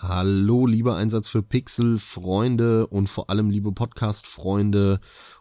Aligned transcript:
Hallo, 0.00 0.64
lieber 0.64 0.94
Einsatz 0.94 1.26
für 1.26 1.42
Pixel, 1.42 1.98
Freunde 1.98 2.86
und 2.86 3.10
vor 3.10 3.30
allem 3.30 3.50
liebe 3.50 3.72
Podcast-Freunde. 3.72 5.00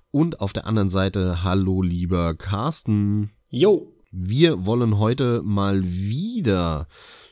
Und 0.09 0.41
auf 0.41 0.51
der 0.51 0.65
anderen 0.65 0.89
Seite, 0.89 1.43
hallo, 1.43 1.83
lieber 1.83 2.33
Carsten. 2.33 3.29
Jo. 3.51 3.93
Wir 4.09 4.65
wollen 4.65 4.97
heute 4.97 5.43
mal 5.43 5.83
wieder 5.83 6.87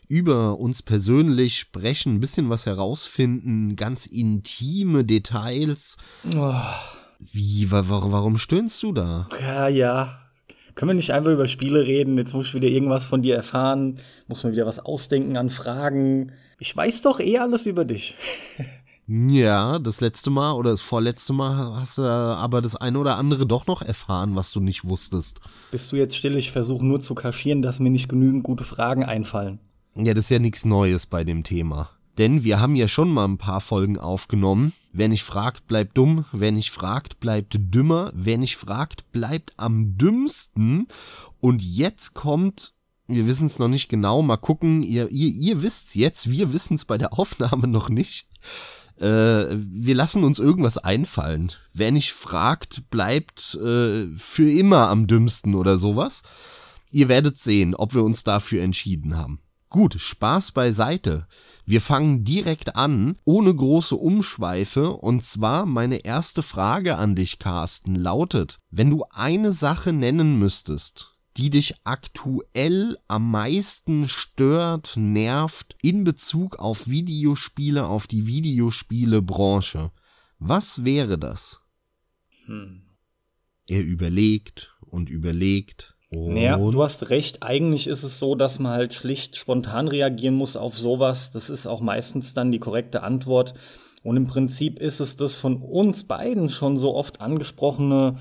über 0.08 0.60
uns 0.60 0.84
persönlich 0.84 1.58
sprechen, 1.58 2.14
ein 2.14 2.20
bisschen 2.20 2.52
was 2.52 2.68
herausfinden, 2.68 3.76
ganz 3.76 4.06
intime 4.06 5.04
Details. 5.04 5.98
Oh. 6.38 6.54
Wie, 7.18 7.72
wa 7.72 7.84
warum 7.88 8.38
stöhnst 8.38 8.84
du 8.84 8.92
da? 8.92 9.28
Ja, 9.42 9.68
ja. 9.68 10.20
Können 10.76 10.90
wir 10.90 10.96
nicht 10.96 11.12
einfach 11.12 11.32
über 11.32 11.48
Spiele 11.48 11.88
reden? 11.88 12.20
Jetzt 12.20 12.36
muss 12.36 12.50
ich 12.50 12.54
wieder 12.54 12.68
irgendwas 12.68 13.08
von 13.08 13.24
dir 13.24 13.36
erfahren. 13.36 13.98
Muss 14.28 14.44
mir 14.44 14.52
wieder 14.52 14.68
was 14.68 14.78
ausdenken 14.78 15.38
an 15.38 15.50
Fragen. 15.50 16.32
Ich 16.58 16.76
weiß 16.76 17.02
doch 17.02 17.20
eh 17.20 17.38
alles 17.38 17.66
über 17.66 17.86
dich. 17.86 18.16
Ja, 19.08 19.78
das 19.78 20.02
letzte 20.02 20.32
Mal 20.32 20.54
oder 20.54 20.72
das 20.72 20.82
vorletzte 20.82 21.32
Mal 21.32 21.76
hast 21.76 22.00
du 22.00 22.04
aber 22.04 22.62
das 22.62 22.76
eine 22.76 22.98
oder 22.98 23.18
andere 23.18 23.46
doch 23.46 23.68
noch 23.68 23.84
erfahren, 23.84 24.36
was 24.36 24.52
du 24.52 24.60
nicht 24.60 24.84
wusstest. 24.86 25.40
Bist 25.70 25.92
du 25.92 25.96
jetzt 25.96 26.16
still? 26.16 26.36
Ich 26.38 26.52
versuche 26.52 26.84
nur 26.84 27.02
zu 27.02 27.14
kaschieren, 27.14 27.62
dass 27.62 27.80
mir 27.80 27.92
nicht 27.92 28.10
genügend 28.10 28.44
gute 28.44 28.64
Fragen 28.64 29.04
einfallen. 29.04 29.60
Ja, 29.96 30.14
das 30.16 30.26
ist 30.26 30.30
ja 30.32 30.40
nichts 30.40 30.66
Neues 30.66 31.06
bei 31.06 31.24
dem 31.24 31.44
Thema. 31.44 31.92
Denn 32.18 32.44
wir 32.44 32.60
haben 32.60 32.76
ja 32.76 32.88
schon 32.88 33.12
mal 33.12 33.26
ein 33.26 33.38
paar 33.38 33.62
Folgen 33.62 34.00
aufgenommen. 34.00 34.74
Wer 34.94 35.10
nicht 35.10 35.24
fragt, 35.24 35.68
bleibt 35.68 35.98
dumm. 35.98 36.26
Wer 36.32 36.52
nicht 36.52 36.72
fragt, 36.72 37.20
bleibt 37.20 37.58
dümmer. 37.60 38.12
Wer 38.16 38.38
nicht 38.38 38.56
fragt, 38.56 39.12
bleibt 39.12 39.54
am 39.58 39.98
dümmsten. 39.98 40.88
Und 41.42 41.62
jetzt 41.62 42.14
kommt, 42.14 42.74
wir 43.08 43.28
wissen 43.28 43.48
es 43.48 43.60
noch 43.60 43.68
nicht 43.68 43.90
genau, 43.90 44.22
mal 44.22 44.38
gucken, 44.38 44.84
ihr, 44.84 45.10
ihr, 45.12 45.30
ihr 45.30 45.62
wisst's 45.62 45.94
jetzt, 45.94 46.30
wir 46.30 46.54
wissen 46.54 46.76
es 46.76 46.86
bei 46.86 46.98
der 46.98 47.14
Aufnahme 47.20 47.68
noch 47.68 47.90
nicht 47.90 48.28
äh, 49.00 49.58
wir 49.58 49.96
lassen 49.96 50.24
uns 50.24 50.40
irgendwas 50.40 50.78
einfallen. 50.78 51.52
Wer 51.74 51.92
nicht 51.92 52.14
fragt, 52.14 52.90
bleibt 52.90 53.56
äh, 53.56 54.08
für 54.18 54.50
immer 54.50 54.90
am 54.90 55.08
dümmsten 55.08 55.56
oder 55.56 55.78
sowas. 55.78 56.22
Ihr 56.92 57.10
werdet 57.10 57.38
sehen, 57.38 57.76
ob 57.76 57.94
wir 57.94 58.04
uns 58.04 58.24
dafür 58.24 58.64
entschieden 58.64 59.18
haben. 59.18 59.40
Gut, 59.70 59.96
Spaß 60.00 60.54
beiseite. 60.54 61.28
Wir 61.66 61.82
fangen 61.82 62.24
direkt 62.24 62.76
an, 62.76 63.18
ohne 63.26 63.54
große 63.54 63.96
Umschweife, 63.96 64.92
und 64.92 65.24
zwar 65.24 65.66
meine 65.66 66.06
erste 66.06 66.44
Frage 66.44 66.98
an 66.98 67.16
dich, 67.16 67.40
Carsten, 67.40 67.96
lautet, 67.96 68.60
wenn 68.70 68.92
du 68.92 69.04
eine 69.10 69.52
Sache 69.52 69.92
nennen 69.92 70.38
müsstest, 70.38 71.15
die 71.38 71.50
dich 71.50 71.76
aktuell 71.84 72.98
am 73.08 73.30
meisten 73.32 74.08
stört, 74.08 74.94
nervt 74.96 75.76
in 75.82 76.04
Bezug 76.04 76.58
auf 76.58 76.88
Videospiele, 76.88 77.88
auf 77.88 78.08
die 78.08 78.26
Videospielebranche. 78.26 79.92
Was 80.40 80.86
wäre 80.86 81.18
das? 81.18 81.62
Hm. 82.46 82.84
Er 83.68 83.84
überlegt 83.84 84.76
und 84.80 85.10
überlegt. 85.10 85.96
Und 86.10 86.38
ja, 86.38 86.58
du 86.58 86.84
hast 86.84 87.10
recht. 87.10 87.44
Eigentlich 87.44 87.88
ist 87.88 88.04
es 88.04 88.20
so, 88.20 88.36
dass 88.36 88.60
man 88.60 88.72
halt 88.72 88.94
schlicht 88.94 89.36
spontan 89.36 89.88
reagieren 89.88 90.36
muss 90.36 90.56
auf 90.56 90.78
sowas. 90.78 91.32
Das 91.32 91.50
ist 91.50 91.68
auch 91.68 91.82
meistens 91.82 92.34
dann 92.34 92.52
die 92.52 92.60
korrekte 92.60 93.04
Antwort. 93.04 93.56
Und 94.04 94.18
im 94.18 94.28
Prinzip 94.28 94.80
ist 94.80 95.00
es 95.00 95.16
das 95.16 95.36
von 95.36 95.58
uns 95.58 96.04
beiden 96.04 96.50
schon 96.50 96.78
so 96.78 96.94
oft 96.94 97.22
angesprochene 97.22 98.18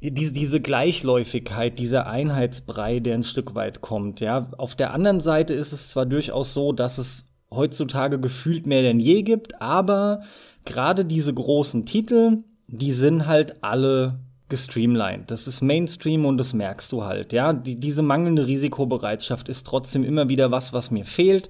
diese, 0.00 0.32
diese 0.32 0.60
Gleichläufigkeit, 0.60 1.78
dieser 1.78 2.06
Einheitsbrei, 2.06 3.00
der 3.00 3.14
ein 3.14 3.22
Stück 3.22 3.54
weit 3.54 3.80
kommt. 3.82 4.20
Ja, 4.20 4.50
auf 4.56 4.74
der 4.74 4.94
anderen 4.94 5.20
Seite 5.20 5.54
ist 5.54 5.72
es 5.72 5.88
zwar 5.90 6.06
durchaus 6.06 6.54
so, 6.54 6.72
dass 6.72 6.98
es 6.98 7.24
heutzutage 7.50 8.18
gefühlt 8.18 8.66
mehr 8.66 8.82
denn 8.82 9.00
je 9.00 9.22
gibt, 9.22 9.60
aber 9.60 10.22
gerade 10.64 11.04
diese 11.04 11.34
großen 11.34 11.84
Titel, 11.84 12.38
die 12.68 12.92
sind 12.92 13.26
halt 13.26 13.62
alle 13.62 14.20
gestreamlined. 14.48 15.30
Das 15.30 15.46
ist 15.46 15.60
Mainstream 15.60 16.24
und 16.24 16.38
das 16.38 16.54
merkst 16.54 16.90
du 16.92 17.04
halt. 17.04 17.32
Ja, 17.32 17.52
die, 17.52 17.76
diese 17.76 18.02
mangelnde 18.02 18.46
Risikobereitschaft 18.46 19.48
ist 19.48 19.66
trotzdem 19.66 20.04
immer 20.04 20.28
wieder 20.28 20.50
was, 20.50 20.72
was 20.72 20.90
mir 20.90 21.04
fehlt 21.04 21.48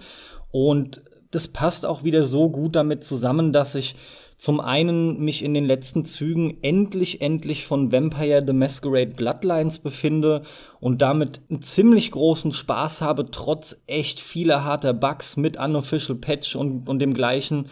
und 0.50 1.03
das 1.31 1.49
passt 1.49 1.87
auch 1.87 2.03
wieder 2.03 2.25
so 2.25 2.50
gut 2.50 2.75
damit 2.75 3.05
zusammen, 3.05 3.53
dass 3.53 3.75
ich 3.75 3.94
zum 4.41 4.59
einen 4.59 5.21
mich 5.21 5.45
in 5.45 5.53
den 5.53 5.67
letzten 5.67 6.06
Zügen 6.06 6.56
endlich, 6.62 7.21
endlich 7.21 7.67
von 7.67 7.93
Vampire 7.93 8.43
the 8.47 8.55
Masquerade 8.55 9.11
Bloodlines 9.11 9.81
befinde 9.81 10.41
und 10.81 11.03
damit 11.03 11.43
einen 11.51 11.61
ziemlich 11.61 12.11
großen 12.11 12.51
Spaß 12.51 13.03
habe, 13.03 13.31
trotz 13.31 13.83
echt 13.87 14.19
vieler 14.19 14.65
harter 14.65 14.95
Bugs 14.95 15.37
mit 15.37 15.59
Unofficial 15.59 16.17
Patch 16.17 16.56
und, 16.56 16.89
und 16.89 17.01
dem 17.01 17.12
gleichen. 17.12 17.67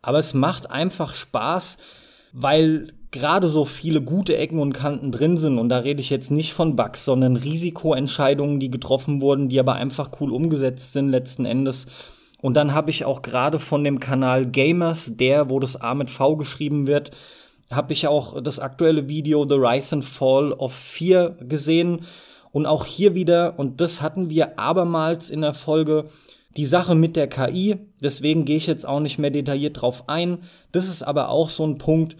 Aber 0.00 0.20
es 0.20 0.32
macht 0.32 0.70
einfach 0.70 1.12
Spaß, 1.12 1.78
weil 2.32 2.86
gerade 3.10 3.48
so 3.48 3.64
viele 3.64 4.00
gute 4.00 4.36
Ecken 4.36 4.60
und 4.60 4.74
Kanten 4.74 5.10
drin 5.10 5.36
sind. 5.36 5.58
Und 5.58 5.70
da 5.70 5.78
rede 5.78 6.00
ich 6.00 6.10
jetzt 6.10 6.30
nicht 6.30 6.52
von 6.52 6.76
Bugs, 6.76 7.04
sondern 7.04 7.36
Risikoentscheidungen, 7.36 8.60
die 8.60 8.70
getroffen 8.70 9.20
wurden, 9.20 9.48
die 9.48 9.58
aber 9.58 9.74
einfach 9.74 10.12
cool 10.20 10.32
umgesetzt 10.32 10.92
sind 10.92 11.08
letzten 11.08 11.46
Endes. 11.46 11.86
Und 12.42 12.54
dann 12.54 12.74
habe 12.74 12.90
ich 12.90 13.04
auch 13.04 13.22
gerade 13.22 13.60
von 13.60 13.84
dem 13.84 14.00
Kanal 14.00 14.44
Gamers, 14.46 15.16
der, 15.16 15.48
wo 15.48 15.60
das 15.60 15.80
A 15.80 15.94
mit 15.94 16.10
V 16.10 16.36
geschrieben 16.36 16.88
wird, 16.88 17.12
habe 17.70 17.92
ich 17.92 18.08
auch 18.08 18.42
das 18.42 18.58
aktuelle 18.58 19.08
Video 19.08 19.46
The 19.46 19.54
Rise 19.54 19.94
and 19.94 20.04
Fall 20.04 20.52
of 20.52 20.74
4 20.74 21.36
gesehen. 21.40 22.00
Und 22.50 22.66
auch 22.66 22.84
hier 22.84 23.14
wieder, 23.14 23.58
und 23.58 23.80
das 23.80 24.02
hatten 24.02 24.28
wir 24.28 24.58
abermals 24.58 25.30
in 25.30 25.40
der 25.40 25.54
Folge, 25.54 26.06
die 26.56 26.64
Sache 26.64 26.96
mit 26.96 27.14
der 27.14 27.28
KI. 27.28 27.76
Deswegen 28.02 28.44
gehe 28.44 28.56
ich 28.56 28.66
jetzt 28.66 28.86
auch 28.86 29.00
nicht 29.00 29.18
mehr 29.18 29.30
detailliert 29.30 29.80
drauf 29.80 30.08
ein. 30.08 30.38
Das 30.72 30.88
ist 30.88 31.04
aber 31.04 31.28
auch 31.28 31.48
so 31.48 31.64
ein 31.64 31.78
Punkt. 31.78 32.16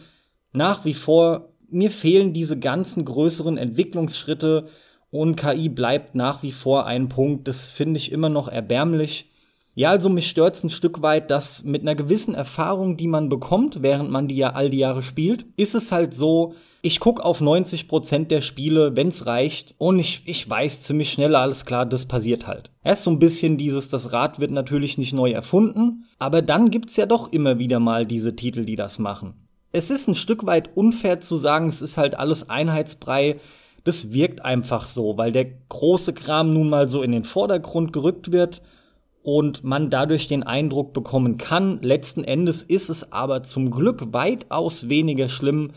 Nach 0.52 0.84
wie 0.84 0.94
vor, 0.94 1.48
mir 1.68 1.90
fehlen 1.90 2.32
diese 2.32 2.58
ganzen 2.58 3.04
größeren 3.04 3.58
Entwicklungsschritte 3.58 4.68
und 5.10 5.34
KI 5.34 5.68
bleibt 5.68 6.14
nach 6.14 6.44
wie 6.44 6.52
vor 6.52 6.86
ein 6.86 7.08
Punkt. 7.08 7.48
Das 7.48 7.72
finde 7.72 7.98
ich 7.98 8.12
immer 8.12 8.28
noch 8.28 8.46
erbärmlich. 8.46 9.31
Ja, 9.74 9.90
also 9.90 10.10
mich 10.10 10.28
stört's 10.28 10.62
ein 10.62 10.68
Stück 10.68 11.00
weit, 11.00 11.30
dass 11.30 11.64
mit 11.64 11.80
einer 11.80 11.94
gewissen 11.94 12.34
Erfahrung, 12.34 12.98
die 12.98 13.06
man 13.06 13.30
bekommt, 13.30 13.82
während 13.82 14.10
man 14.10 14.28
die 14.28 14.36
ja 14.36 14.50
all 14.50 14.68
die 14.68 14.78
Jahre 14.78 15.02
spielt, 15.02 15.46
ist 15.56 15.74
es 15.74 15.92
halt 15.92 16.12
so, 16.12 16.54
ich 16.82 17.00
guck 17.00 17.20
auf 17.20 17.40
90 17.40 17.88
Prozent 17.88 18.30
der 18.30 18.42
Spiele, 18.42 18.96
wenn's 18.96 19.24
reicht, 19.24 19.74
und 19.78 19.98
ich, 19.98 20.22
ich 20.26 20.48
weiß 20.48 20.82
ziemlich 20.82 21.10
schnell, 21.10 21.34
alles 21.34 21.64
klar, 21.64 21.86
das 21.86 22.04
passiert 22.04 22.46
halt. 22.46 22.70
Erst 22.84 23.04
so 23.04 23.10
ein 23.10 23.18
bisschen 23.18 23.56
dieses, 23.56 23.88
das 23.88 24.12
Rad 24.12 24.40
wird 24.40 24.50
natürlich 24.50 24.98
nicht 24.98 25.14
neu 25.14 25.30
erfunden, 25.30 26.04
aber 26.18 26.42
dann 26.42 26.70
gibt's 26.70 26.96
ja 26.96 27.06
doch 27.06 27.32
immer 27.32 27.58
wieder 27.58 27.80
mal 27.80 28.04
diese 28.04 28.36
Titel, 28.36 28.66
die 28.66 28.76
das 28.76 28.98
machen. 28.98 29.48
Es 29.70 29.90
ist 29.90 30.06
ein 30.06 30.14
Stück 30.14 30.44
weit 30.44 30.76
unfair 30.76 31.22
zu 31.22 31.34
sagen, 31.34 31.68
es 31.68 31.80
ist 31.80 31.96
halt 31.96 32.18
alles 32.18 32.50
Einheitsbrei, 32.50 33.40
das 33.84 34.12
wirkt 34.12 34.44
einfach 34.44 34.84
so, 34.84 35.16
weil 35.16 35.32
der 35.32 35.46
große 35.70 36.12
Kram 36.12 36.50
nun 36.50 36.68
mal 36.68 36.90
so 36.90 37.02
in 37.02 37.10
den 37.10 37.24
Vordergrund 37.24 37.94
gerückt 37.94 38.32
wird 38.32 38.60
und 39.22 39.62
man 39.62 39.90
dadurch 39.90 40.28
den 40.28 40.42
Eindruck 40.42 40.92
bekommen 40.92 41.38
kann. 41.38 41.80
Letzten 41.82 42.24
Endes 42.24 42.62
ist 42.62 42.90
es 42.90 43.12
aber 43.12 43.42
zum 43.42 43.70
Glück 43.70 44.12
weitaus 44.12 44.88
weniger 44.88 45.28
schlimm, 45.28 45.70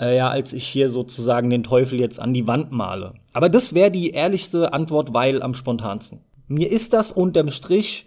äh, 0.00 0.16
ja, 0.16 0.28
als 0.28 0.52
ich 0.52 0.66
hier 0.66 0.90
sozusagen 0.90 1.50
den 1.50 1.62
Teufel 1.62 2.00
jetzt 2.00 2.20
an 2.20 2.34
die 2.34 2.46
Wand 2.46 2.72
male. 2.72 3.14
Aber 3.32 3.48
das 3.48 3.74
wäre 3.74 3.90
die 3.90 4.10
ehrlichste 4.10 4.72
Antwort, 4.72 5.12
weil 5.12 5.42
am 5.42 5.54
spontansten. 5.54 6.20
Mir 6.46 6.70
ist 6.70 6.92
das 6.92 7.10
unterm 7.10 7.50
Strich 7.50 8.06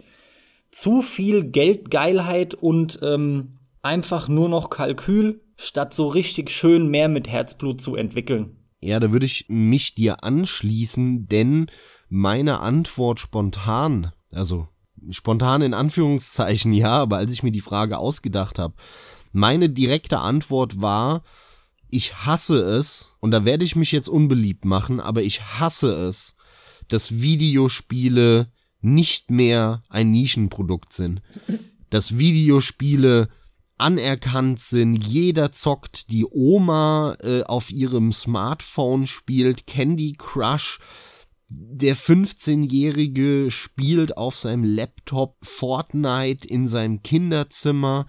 zu 0.70 1.02
viel 1.02 1.44
Geldgeilheit 1.44 2.54
und 2.54 2.98
ähm, 3.02 3.58
einfach 3.82 4.28
nur 4.28 4.48
noch 4.48 4.70
Kalkül, 4.70 5.40
statt 5.56 5.92
so 5.92 6.06
richtig 6.06 6.50
schön 6.50 6.88
mehr 6.88 7.08
mit 7.08 7.28
Herzblut 7.28 7.82
zu 7.82 7.96
entwickeln. 7.96 8.56
Ja, 8.80 9.00
da 9.00 9.10
würde 9.10 9.26
ich 9.26 9.46
mich 9.48 9.94
dir 9.94 10.22
anschließen, 10.22 11.26
denn 11.26 11.66
meine 12.08 12.60
Antwort 12.60 13.18
spontan, 13.18 14.12
also 14.30 14.68
spontan 15.10 15.62
in 15.62 15.74
Anführungszeichen 15.74 16.72
ja, 16.72 16.90
aber 16.90 17.16
als 17.16 17.32
ich 17.32 17.42
mir 17.42 17.52
die 17.52 17.60
Frage 17.60 17.98
ausgedacht 17.98 18.58
habe, 18.58 18.74
meine 19.32 19.70
direkte 19.70 20.18
Antwort 20.18 20.80
war, 20.80 21.22
ich 21.90 22.26
hasse 22.26 22.60
es, 22.60 23.14
und 23.20 23.30
da 23.30 23.44
werde 23.44 23.64
ich 23.64 23.76
mich 23.76 23.92
jetzt 23.92 24.08
unbeliebt 24.08 24.64
machen, 24.64 25.00
aber 25.00 25.22
ich 25.22 25.42
hasse 25.42 25.94
es, 25.94 26.34
dass 26.88 27.20
Videospiele 27.20 28.50
nicht 28.80 29.30
mehr 29.30 29.82
ein 29.88 30.10
Nischenprodukt 30.10 30.92
sind. 30.92 31.22
Dass 31.90 32.18
Videospiele 32.18 33.28
anerkannt 33.78 34.60
sind, 34.60 35.06
jeder 35.06 35.52
zockt, 35.52 36.10
die 36.10 36.26
Oma 36.26 37.16
äh, 37.20 37.42
auf 37.44 37.70
ihrem 37.70 38.12
Smartphone 38.12 39.06
spielt 39.06 39.66
Candy 39.66 40.14
Crush, 40.18 40.80
der 41.50 41.96
15-Jährige 41.96 43.50
spielt 43.50 44.18
auf 44.18 44.36
seinem 44.36 44.64
Laptop 44.64 45.36
Fortnite 45.42 46.46
in 46.46 46.68
seinem 46.68 47.02
Kinderzimmer. 47.02 48.06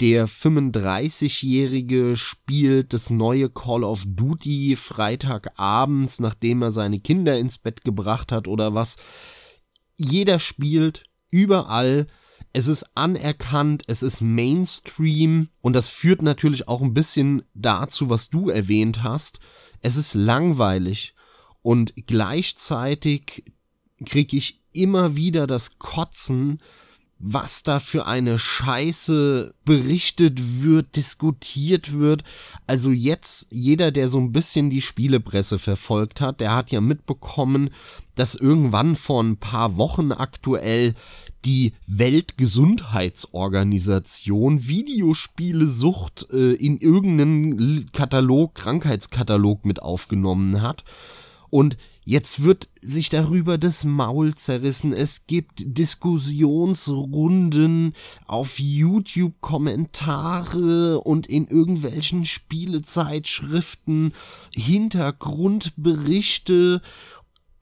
Der 0.00 0.26
35-Jährige 0.26 2.16
spielt 2.16 2.94
das 2.94 3.10
neue 3.10 3.50
Call 3.50 3.84
of 3.84 4.04
Duty 4.06 4.76
Freitagabends, 4.76 6.18
nachdem 6.18 6.62
er 6.62 6.72
seine 6.72 7.00
Kinder 7.00 7.38
ins 7.38 7.58
Bett 7.58 7.84
gebracht 7.84 8.32
hat 8.32 8.48
oder 8.48 8.72
was. 8.72 8.96
Jeder 9.98 10.38
spielt 10.38 11.04
überall. 11.30 12.06
Es 12.54 12.68
ist 12.68 12.86
anerkannt, 12.94 13.82
es 13.88 14.02
ist 14.02 14.22
Mainstream 14.22 15.48
und 15.60 15.74
das 15.74 15.90
führt 15.90 16.22
natürlich 16.22 16.68
auch 16.68 16.80
ein 16.80 16.94
bisschen 16.94 17.42
dazu, 17.52 18.08
was 18.08 18.30
du 18.30 18.48
erwähnt 18.48 19.02
hast. 19.02 19.40
Es 19.82 19.96
ist 19.96 20.14
langweilig 20.14 21.14
und 21.68 21.92
gleichzeitig 22.06 23.44
kriege 24.06 24.38
ich 24.38 24.62
immer 24.72 25.16
wieder 25.16 25.46
das 25.46 25.78
Kotzen, 25.78 26.60
was 27.18 27.62
da 27.62 27.78
für 27.78 28.06
eine 28.06 28.38
Scheiße 28.38 29.52
berichtet 29.66 30.62
wird, 30.62 30.96
diskutiert 30.96 31.92
wird. 31.92 32.24
Also 32.66 32.90
jetzt, 32.90 33.48
jeder, 33.50 33.90
der 33.90 34.08
so 34.08 34.18
ein 34.18 34.32
bisschen 34.32 34.70
die 34.70 34.80
Spielepresse 34.80 35.58
verfolgt 35.58 36.22
hat, 36.22 36.40
der 36.40 36.56
hat 36.56 36.70
ja 36.70 36.80
mitbekommen, 36.80 37.68
dass 38.14 38.34
irgendwann 38.34 38.96
vor 38.96 39.22
ein 39.22 39.36
paar 39.36 39.76
Wochen 39.76 40.12
aktuell 40.12 40.94
die 41.44 41.74
Weltgesundheitsorganisation 41.86 44.66
Videospielesucht 44.66 46.28
äh, 46.32 46.54
in 46.54 46.78
irgendeinen 46.78 47.92
Katalog, 47.92 48.54
Krankheitskatalog 48.54 49.66
mit 49.66 49.82
aufgenommen 49.82 50.62
hat. 50.62 50.84
Und 51.50 51.76
jetzt 52.04 52.42
wird 52.42 52.68
sich 52.82 53.08
darüber 53.08 53.56
das 53.58 53.84
Maul 53.84 54.34
zerrissen. 54.34 54.92
Es 54.92 55.26
gibt 55.26 55.62
Diskussionsrunden 55.64 57.94
auf 58.26 58.58
YouTube, 58.58 59.40
Kommentare 59.40 61.00
und 61.00 61.26
in 61.26 61.46
irgendwelchen 61.46 62.26
Spielezeitschriften, 62.26 64.12
Hintergrundberichte 64.54 66.82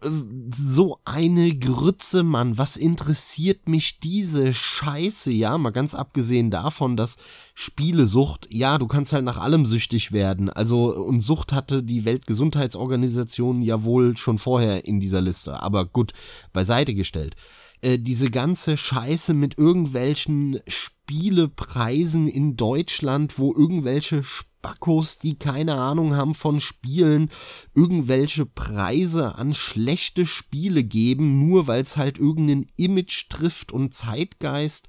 so 0.02 0.98
eine 1.04 1.56
Grütze, 1.56 2.22
Mann. 2.22 2.58
Was 2.58 2.76
interessiert 2.76 3.68
mich 3.68 3.98
diese 3.98 4.52
Scheiße? 4.52 5.32
Ja, 5.32 5.56
mal 5.56 5.70
ganz 5.70 5.94
abgesehen 5.94 6.50
davon, 6.50 6.96
dass 6.96 7.16
Spielesucht, 7.54 8.46
ja, 8.50 8.76
du 8.76 8.86
kannst 8.86 9.12
halt 9.12 9.24
nach 9.24 9.38
allem 9.38 9.64
süchtig 9.64 10.12
werden. 10.12 10.50
Also, 10.50 10.94
und 10.94 11.20
Sucht 11.20 11.52
hatte 11.52 11.82
die 11.82 12.04
Weltgesundheitsorganisation 12.04 13.62
ja 13.62 13.84
wohl 13.84 14.16
schon 14.16 14.38
vorher 14.38 14.84
in 14.84 15.00
dieser 15.00 15.22
Liste. 15.22 15.62
Aber 15.62 15.86
gut, 15.86 16.12
beiseite 16.52 16.94
gestellt. 16.94 17.34
Äh, 17.80 17.98
diese 17.98 18.30
ganze 18.30 18.76
Scheiße 18.76 19.34
mit 19.34 19.58
irgendwelchen 19.58 20.60
Spielepreisen 20.66 22.28
in 22.28 22.56
Deutschland, 22.56 23.38
wo 23.38 23.52
irgendwelche 23.54 24.22
Spackos, 24.22 25.18
die 25.18 25.38
keine 25.38 25.74
Ahnung 25.74 26.16
haben 26.16 26.34
von 26.34 26.60
Spielen, 26.60 27.30
irgendwelche 27.74 28.46
Preise 28.46 29.36
an 29.36 29.54
schlechte 29.54 30.26
Spiele 30.26 30.82
geben, 30.82 31.46
nur 31.48 31.66
weil 31.66 31.82
es 31.82 31.96
halt 31.96 32.18
irgendein 32.18 32.66
Image 32.76 33.28
trifft 33.28 33.72
und 33.72 33.94
Zeitgeist. 33.94 34.88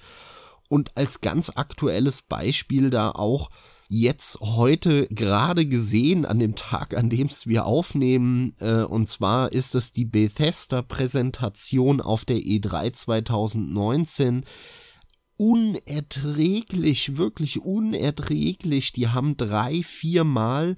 Und 0.69 0.97
als 0.97 1.21
ganz 1.21 1.51
aktuelles 1.55 2.21
Beispiel 2.21 2.89
da 2.89 3.11
auch 3.11 3.49
jetzt 3.87 4.39
heute 4.41 5.07
gerade 5.07 5.65
gesehen 5.65 6.25
an 6.25 6.39
dem 6.39 6.55
Tag, 6.55 6.95
an 6.95 7.09
dem 7.09 7.27
es 7.27 7.47
wir 7.47 7.65
aufnehmen. 7.65 8.53
Äh, 8.59 8.83
und 8.83 9.09
zwar 9.09 9.51
ist 9.51 9.75
es 9.75 9.93
die 9.93 10.05
Bethesda-Präsentation 10.05 12.01
auf 12.01 12.25
der 12.25 12.37
E3 12.37 12.93
2019 12.93 14.43
unerträglich, 15.37 17.17
wirklich 17.17 17.59
unerträglich. 17.59 18.91
Die 18.91 19.07
haben 19.07 19.37
drei, 19.37 19.83
viermal 19.83 20.75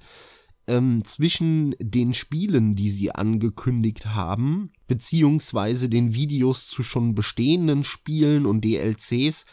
ähm, 0.68 1.04
zwischen 1.04 1.76
den 1.80 2.14
Spielen, 2.14 2.76
die 2.76 2.90
sie 2.90 3.12
angekündigt 3.12 4.08
haben, 4.08 4.72
beziehungsweise 4.88 5.90
den 5.90 6.14
Videos 6.14 6.68
zu 6.68 6.84
schon 6.84 7.16
bestehenden 7.16 7.84
Spielen 7.84 8.46
und 8.46 8.64
DLCs, 8.64 9.46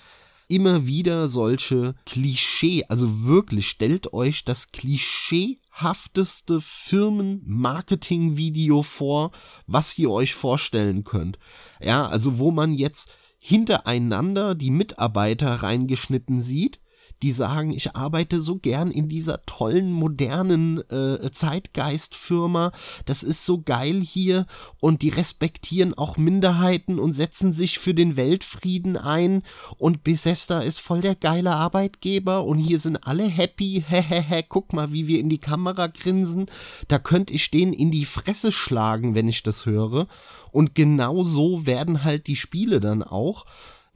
immer 0.49 0.87
wieder 0.87 1.29
solche 1.29 1.95
Klischee, 2.05 2.85
also 2.89 3.25
wirklich 3.25 3.69
stellt 3.69 4.13
euch 4.13 4.45
das 4.45 4.73
klischeehafteste 4.73 6.61
Firmen-Marketing-Video 6.61 8.83
vor, 8.83 9.31
was 9.67 9.97
ihr 9.99 10.11
euch 10.11 10.35
vorstellen 10.35 11.05
könnt. 11.05 11.39
Ja, 11.81 12.07
also 12.07 12.39
wo 12.39 12.51
man 12.51 12.75
jetzt 12.75 13.09
hintereinander 13.39 14.55
die 14.55 14.71
Mitarbeiter 14.71 15.51
reingeschnitten 15.51 16.41
sieht, 16.41 16.81
die 17.23 17.31
sagen, 17.31 17.71
ich 17.71 17.97
arbeite 17.97 18.41
so 18.41 18.57
gern 18.57 18.91
in 18.91 19.09
dieser 19.09 19.45
tollen, 19.47 19.91
modernen 19.91 20.79
äh, 20.91 21.31
Zeitgeistfirma, 21.33 22.73
das 23.07 23.23
ist 23.23 23.47
so 23.47 23.63
geil 23.63 24.01
hier. 24.01 24.47
Und 24.81 25.03
die 25.03 25.09
respektieren 25.09 25.95
auch 25.95 26.19
Minderheiten 26.19 26.99
und 26.99 27.13
setzen 27.13 27.53
sich 27.53 27.79
für 27.79 27.95
den 27.95 28.17
Weltfrieden 28.17 28.97
ein. 28.97 29.43
Und 29.79 30.05
Bethesda 30.05 30.61
ist 30.61 30.79
voll 30.79 31.01
der 31.01 31.15
geile 31.15 31.53
Arbeitgeber. 31.53 32.45
Und 32.45 32.59
hier 32.59 32.81
sind 32.81 33.07
alle 33.07 33.25
happy, 33.25 33.85
hehehe, 33.89 34.45
guck 34.47 34.73
mal, 34.73 34.93
wie 34.93 35.07
wir 35.07 35.19
in 35.19 35.31
die 35.31 35.39
Kamera 35.39 35.87
grinsen, 35.87 36.47
da 36.89 36.99
könnte 36.99 37.33
ich 37.33 37.51
denen 37.51 37.73
in 37.73 37.91
die 37.91 38.05
Fresse 38.05 38.53
schlagen, 38.53 39.15
wenn 39.15 39.29
ich 39.29 39.43
das 39.43 39.65
höre. 39.65 40.07
Und 40.53 40.75
genau 40.75 41.25
so 41.25 41.67
werden 41.67 42.05
halt 42.05 42.27
die 42.27 42.37
Spiele 42.37 42.81
dann 42.81 43.03
auch 43.03 43.47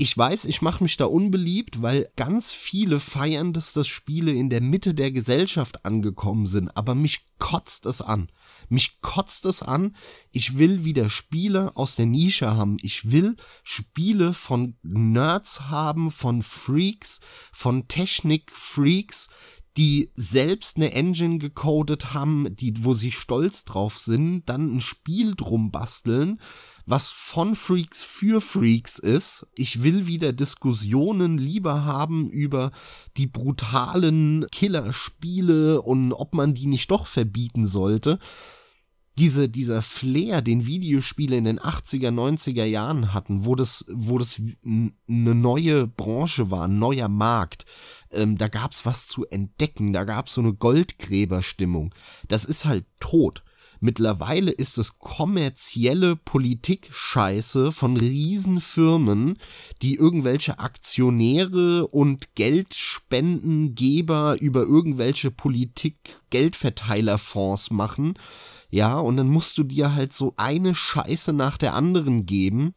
ich 0.01 0.17
weiß, 0.17 0.47
ich 0.47 0.63
mache 0.63 0.83
mich 0.83 0.97
da 0.97 1.05
unbeliebt, 1.05 1.83
weil 1.83 2.11
ganz 2.17 2.55
viele 2.55 3.01
feiern, 3.01 3.53
dass 3.53 3.75
das 3.75 3.87
Spiele 3.87 4.33
in 4.33 4.49
der 4.49 4.63
Mitte 4.63 4.95
der 4.95 5.13
Gesellschaft 5.13 5.85
angekommen 5.85 6.47
sind, 6.47 6.75
aber 6.75 6.95
mich 6.95 7.27
kotzt 7.39 7.85
es 7.85 8.01
an. 8.01 8.33
Mich 8.71 9.03
kotzt 9.03 9.45
es 9.45 9.63
an. 9.63 9.95
Ich 10.31 10.57
will 10.57 10.87
wieder 10.87 11.11
Spiele 11.11 11.77
aus 11.77 11.97
der 11.97 12.07
Nische 12.07 12.57
haben. 12.57 12.79
Ich 12.81 13.11
will 13.11 13.37
Spiele 13.63 14.33
von 14.33 14.79
Nerds 14.83 15.69
haben, 15.69 16.11
von 16.11 16.43
Freaks, 16.43 17.21
von 17.53 17.87
Technik-Freaks, 17.87 19.29
die 19.77 20.13
selbst 20.15 20.79
eine 20.79 20.95
Engine 20.95 21.37
gecodet 21.37 22.15
haben, 22.15 22.57
die, 22.57 22.85
wo 22.85 22.95
sie 22.95 23.13
stolz 23.13 23.67
drauf 23.67 23.99
sind, 23.99 24.49
dann 24.49 24.77
ein 24.77 24.81
Spiel 24.81 25.35
drum 25.37 25.71
basteln 25.71 26.41
was 26.87 27.11
von 27.11 27.55
Freaks 27.55 28.03
für 28.03 28.41
Freaks 28.41 28.99
ist. 28.99 29.47
Ich 29.55 29.83
will 29.83 30.07
wieder 30.07 30.33
Diskussionen 30.33 31.39
lieber 31.39 31.85
haben 31.85 32.31
über 32.31 32.73
die 33.17 33.27
brutalen 33.27 34.47
Killerspiele 34.51 35.83
und 35.83 36.13
ob 36.13 36.35
man 36.35 36.55
die 36.55 36.67
nicht 36.67 36.91
doch 36.91 37.07
verbieten 37.07 37.67
sollte. 37.67 38.19
Diese, 39.19 39.49
dieser 39.49 39.83
Flair, 39.83 40.41
den 40.41 40.65
Videospiele 40.65 41.37
in 41.37 41.45
den 41.45 41.61
80er, 41.61 42.09
90er 42.09 42.65
Jahren 42.65 43.13
hatten, 43.13 43.45
wo 43.45 43.55
das, 43.55 43.85
wo 43.91 44.19
das 44.19 44.41
eine 44.65 44.95
neue 45.07 45.87
Branche 45.89 46.51
war, 46.51 46.67
ein 46.67 46.79
neuer 46.79 47.09
Markt, 47.09 47.67
ähm, 48.13 48.39
da 48.39 48.49
gab's 48.49 48.87
was 48.87 49.09
zu 49.09 49.27
entdecken, 49.27 49.93
da 49.93 50.05
gab's 50.05 50.35
so 50.35 50.41
eine 50.41 50.55
Goldgräberstimmung. 50.55 51.95
Das 52.29 52.45
ist 52.45 52.65
halt 52.65 52.87
tot. 52.99 53.43
Mittlerweile 53.81 54.51
ist 54.51 54.77
es 54.77 54.99
kommerzielle 54.99 56.15
Politik-Scheiße 56.15 57.73
von 57.73 57.97
Riesenfirmen, 57.97 59.39
die 59.81 59.95
irgendwelche 59.95 60.59
Aktionäre 60.59 61.87
und 61.87 62.35
Geldspendengeber 62.35 64.39
über 64.39 64.65
irgendwelche 64.65 65.31
Politik-Geldverteilerfonds 65.31 67.71
machen. 67.71 68.19
Ja, 68.69 68.99
und 68.99 69.17
dann 69.17 69.29
musst 69.29 69.57
du 69.57 69.65
dir 69.65 69.95
halt 69.95 70.13
so 70.13 70.35
eine 70.37 70.75
Scheiße 70.75 71.33
nach 71.33 71.57
der 71.57 71.73
anderen 71.73 72.27
geben. 72.27 72.75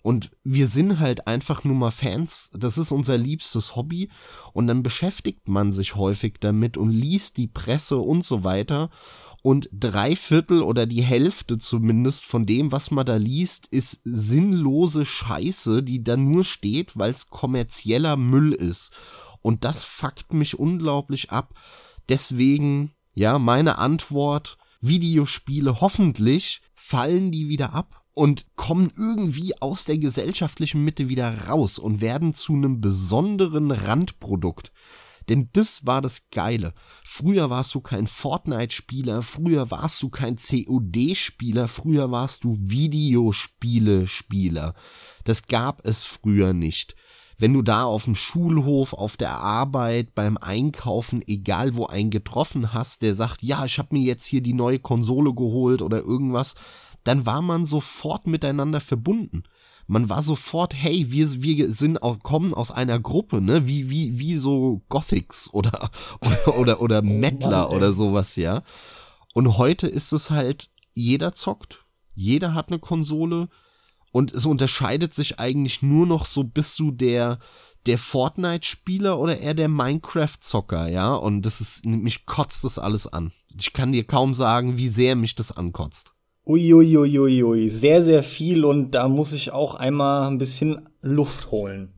Und 0.00 0.30
wir 0.44 0.68
sind 0.68 1.00
halt 1.00 1.26
einfach 1.26 1.64
nur 1.64 1.74
mal 1.74 1.90
Fans. 1.90 2.50
Das 2.54 2.78
ist 2.78 2.92
unser 2.92 3.18
liebstes 3.18 3.76
Hobby. 3.76 4.08
Und 4.52 4.68
dann 4.68 4.82
beschäftigt 4.82 5.48
man 5.48 5.72
sich 5.72 5.96
häufig 5.96 6.36
damit 6.40 6.78
und 6.78 6.90
liest 6.90 7.36
die 7.36 7.48
Presse 7.48 7.98
und 7.98 8.24
so 8.24 8.42
weiter 8.42 8.88
und 9.42 9.68
drei 9.72 10.16
Viertel 10.16 10.62
oder 10.62 10.86
die 10.86 11.02
Hälfte 11.02 11.58
zumindest 11.58 12.24
von 12.24 12.46
dem, 12.46 12.72
was 12.72 12.90
man 12.90 13.06
da 13.06 13.16
liest, 13.16 13.66
ist 13.68 14.00
sinnlose 14.04 15.04
Scheiße, 15.04 15.82
die 15.82 16.02
da 16.02 16.16
nur 16.16 16.44
steht, 16.44 16.96
weil 16.96 17.10
es 17.10 17.28
kommerzieller 17.28 18.16
Müll 18.16 18.52
ist. 18.52 18.92
Und 19.42 19.64
das 19.64 19.84
fuckt 19.84 20.32
mich 20.32 20.58
unglaublich 20.58 21.30
ab. 21.30 21.54
Deswegen, 22.08 22.92
ja, 23.14 23.38
meine 23.38 23.78
Antwort, 23.78 24.58
Videospiele, 24.80 25.80
hoffentlich 25.80 26.60
fallen 26.74 27.32
die 27.32 27.48
wieder 27.48 27.72
ab 27.72 28.04
und 28.16 28.46
kommen 28.56 28.92
irgendwie 28.96 29.60
aus 29.60 29.84
der 29.84 29.98
gesellschaftlichen 29.98 30.82
Mitte 30.82 31.08
wieder 31.08 31.48
raus 31.48 31.78
und 31.78 32.00
werden 32.00 32.34
zu 32.34 32.54
einem 32.54 32.80
besonderen 32.80 33.70
Randprodukt. 33.70 34.72
Denn 35.28 35.50
das 35.52 35.84
war 35.86 36.00
das 36.00 36.30
Geile. 36.30 36.72
Früher 37.04 37.50
warst 37.50 37.74
du 37.74 37.80
kein 37.80 38.06
Fortnite-Spieler, 38.06 39.22
früher 39.22 39.68
warst 39.70 40.02
du 40.02 40.08
kein 40.08 40.36
COD-Spieler, 40.36 41.66
früher 41.68 42.10
warst 42.12 42.44
du 42.44 42.56
Videospiele-Spieler. 42.60 44.74
Das 45.24 45.48
gab 45.48 45.84
es 45.86 46.04
früher 46.04 46.52
nicht. 46.52 46.94
Wenn 47.38 47.52
du 47.52 47.60
da 47.60 47.84
auf 47.84 48.04
dem 48.04 48.14
Schulhof, 48.14 48.94
auf 48.94 49.18
der 49.18 49.40
Arbeit, 49.40 50.14
beim 50.14 50.38
Einkaufen, 50.38 51.22
egal 51.26 51.74
wo 51.74 51.84
einen 51.86 52.10
getroffen 52.10 52.72
hast, 52.72 53.02
der 53.02 53.14
sagt, 53.14 53.42
ja, 53.42 53.66
ich 53.66 53.78
habe 53.78 53.94
mir 53.94 54.02
jetzt 54.02 54.24
hier 54.24 54.40
die 54.40 54.54
neue 54.54 54.78
Konsole 54.78 55.34
geholt 55.34 55.82
oder 55.82 55.98
irgendwas, 55.98 56.54
dann 57.04 57.26
war 57.26 57.42
man 57.42 57.66
sofort 57.66 58.26
miteinander 58.26 58.80
verbunden 58.80 59.44
man 59.86 60.08
war 60.08 60.22
sofort, 60.22 60.74
hey, 60.74 61.10
wir, 61.10 61.42
wir 61.42 61.72
sind 61.72 62.02
auch, 62.02 62.18
kommen 62.20 62.54
aus 62.54 62.70
einer 62.70 62.98
Gruppe, 62.98 63.40
ne? 63.40 63.66
Wie, 63.68 63.88
wie, 63.88 64.18
wie 64.18 64.36
so 64.36 64.82
Gothics 64.88 65.50
oder, 65.52 65.90
oder, 66.20 66.58
oder, 66.58 66.80
oder 66.80 66.98
oh 67.00 67.06
Mettler 67.06 67.70
oder 67.70 67.92
sowas, 67.92 68.36
ja. 68.36 68.62
Und 69.34 69.58
heute 69.58 69.86
ist 69.86 70.12
es 70.12 70.30
halt, 70.30 70.70
jeder 70.94 71.34
zockt, 71.34 71.84
jeder 72.14 72.54
hat 72.54 72.68
eine 72.68 72.78
Konsole 72.78 73.48
und 74.10 74.32
es 74.32 74.46
unterscheidet 74.46 75.14
sich 75.14 75.38
eigentlich 75.38 75.82
nur 75.82 76.06
noch 76.06 76.24
so, 76.24 76.42
bist 76.42 76.78
du 76.78 76.90
der, 76.90 77.38
der 77.84 77.98
Fortnite-Spieler 77.98 79.18
oder 79.18 79.38
eher 79.38 79.54
der 79.54 79.68
Minecraft-Zocker, 79.68 80.88
ja? 80.88 81.14
Und 81.14 81.42
das 81.42 81.60
ist, 81.60 81.86
mich 81.86 82.26
kotzt 82.26 82.64
das 82.64 82.78
alles 82.78 83.06
an. 83.06 83.30
Ich 83.58 83.72
kann 83.72 83.92
dir 83.92 84.04
kaum 84.04 84.34
sagen, 84.34 84.78
wie 84.78 84.88
sehr 84.88 85.14
mich 85.14 85.34
das 85.34 85.52
ankotzt. 85.52 86.15
Uiuiuiui, 86.46 87.18
ui, 87.18 87.42
ui. 87.42 87.68
sehr, 87.68 88.04
sehr 88.04 88.22
viel 88.22 88.64
und 88.64 88.92
da 88.92 89.08
muss 89.08 89.32
ich 89.32 89.50
auch 89.50 89.74
einmal 89.74 90.28
ein 90.28 90.38
bisschen 90.38 90.88
Luft 91.02 91.50
holen. 91.50 91.92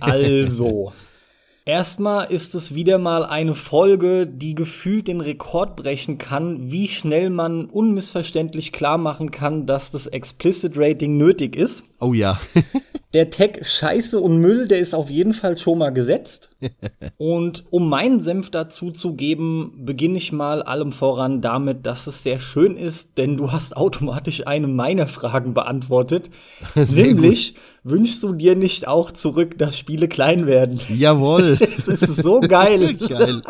Also, 0.00 0.94
erstmal 1.66 2.32
ist 2.32 2.54
es 2.54 2.74
wieder 2.74 2.96
mal 2.96 3.26
eine 3.26 3.54
Folge, 3.54 4.26
die 4.26 4.54
gefühlt 4.54 5.08
den 5.08 5.20
Rekord 5.20 5.76
brechen 5.76 6.16
kann, 6.16 6.72
wie 6.72 6.88
schnell 6.88 7.28
man 7.28 7.66
unmissverständlich 7.66 8.72
klar 8.72 8.96
machen 8.96 9.30
kann, 9.30 9.66
dass 9.66 9.90
das 9.90 10.06
Explicit 10.06 10.72
Rating 10.76 11.18
nötig 11.18 11.54
ist. 11.54 11.84
Oh 12.00 12.14
ja. 12.14 12.40
Der 13.16 13.30
Tag 13.30 13.64
Scheiße 13.64 14.20
und 14.20 14.42
Müll, 14.42 14.68
der 14.68 14.78
ist 14.78 14.94
auf 14.94 15.08
jeden 15.08 15.32
Fall 15.32 15.56
schon 15.56 15.78
mal 15.78 15.88
gesetzt. 15.88 16.50
und 17.16 17.64
um 17.70 17.88
meinen 17.88 18.20
Senf 18.20 18.50
dazu 18.50 18.90
zu 18.90 19.14
geben, 19.14 19.72
beginne 19.86 20.18
ich 20.18 20.32
mal 20.32 20.62
allem 20.62 20.92
voran 20.92 21.40
damit, 21.40 21.86
dass 21.86 22.06
es 22.06 22.22
sehr 22.22 22.38
schön 22.38 22.76
ist, 22.76 23.16
denn 23.16 23.38
du 23.38 23.52
hast 23.52 23.74
automatisch 23.74 24.46
eine 24.46 24.66
meiner 24.66 25.06
Fragen 25.06 25.54
beantwortet. 25.54 26.28
Nämlich, 26.74 27.54
gut. 27.54 27.62
wünschst 27.84 28.22
du 28.22 28.34
dir 28.34 28.54
nicht 28.54 28.86
auch 28.86 29.10
zurück, 29.10 29.56
dass 29.56 29.78
Spiele 29.78 30.08
klein 30.08 30.46
werden? 30.46 30.78
Jawohl. 30.94 31.56
das 31.86 32.02
ist 32.02 32.22
so 32.22 32.40
geil. 32.40 32.96
geil. 32.96 33.40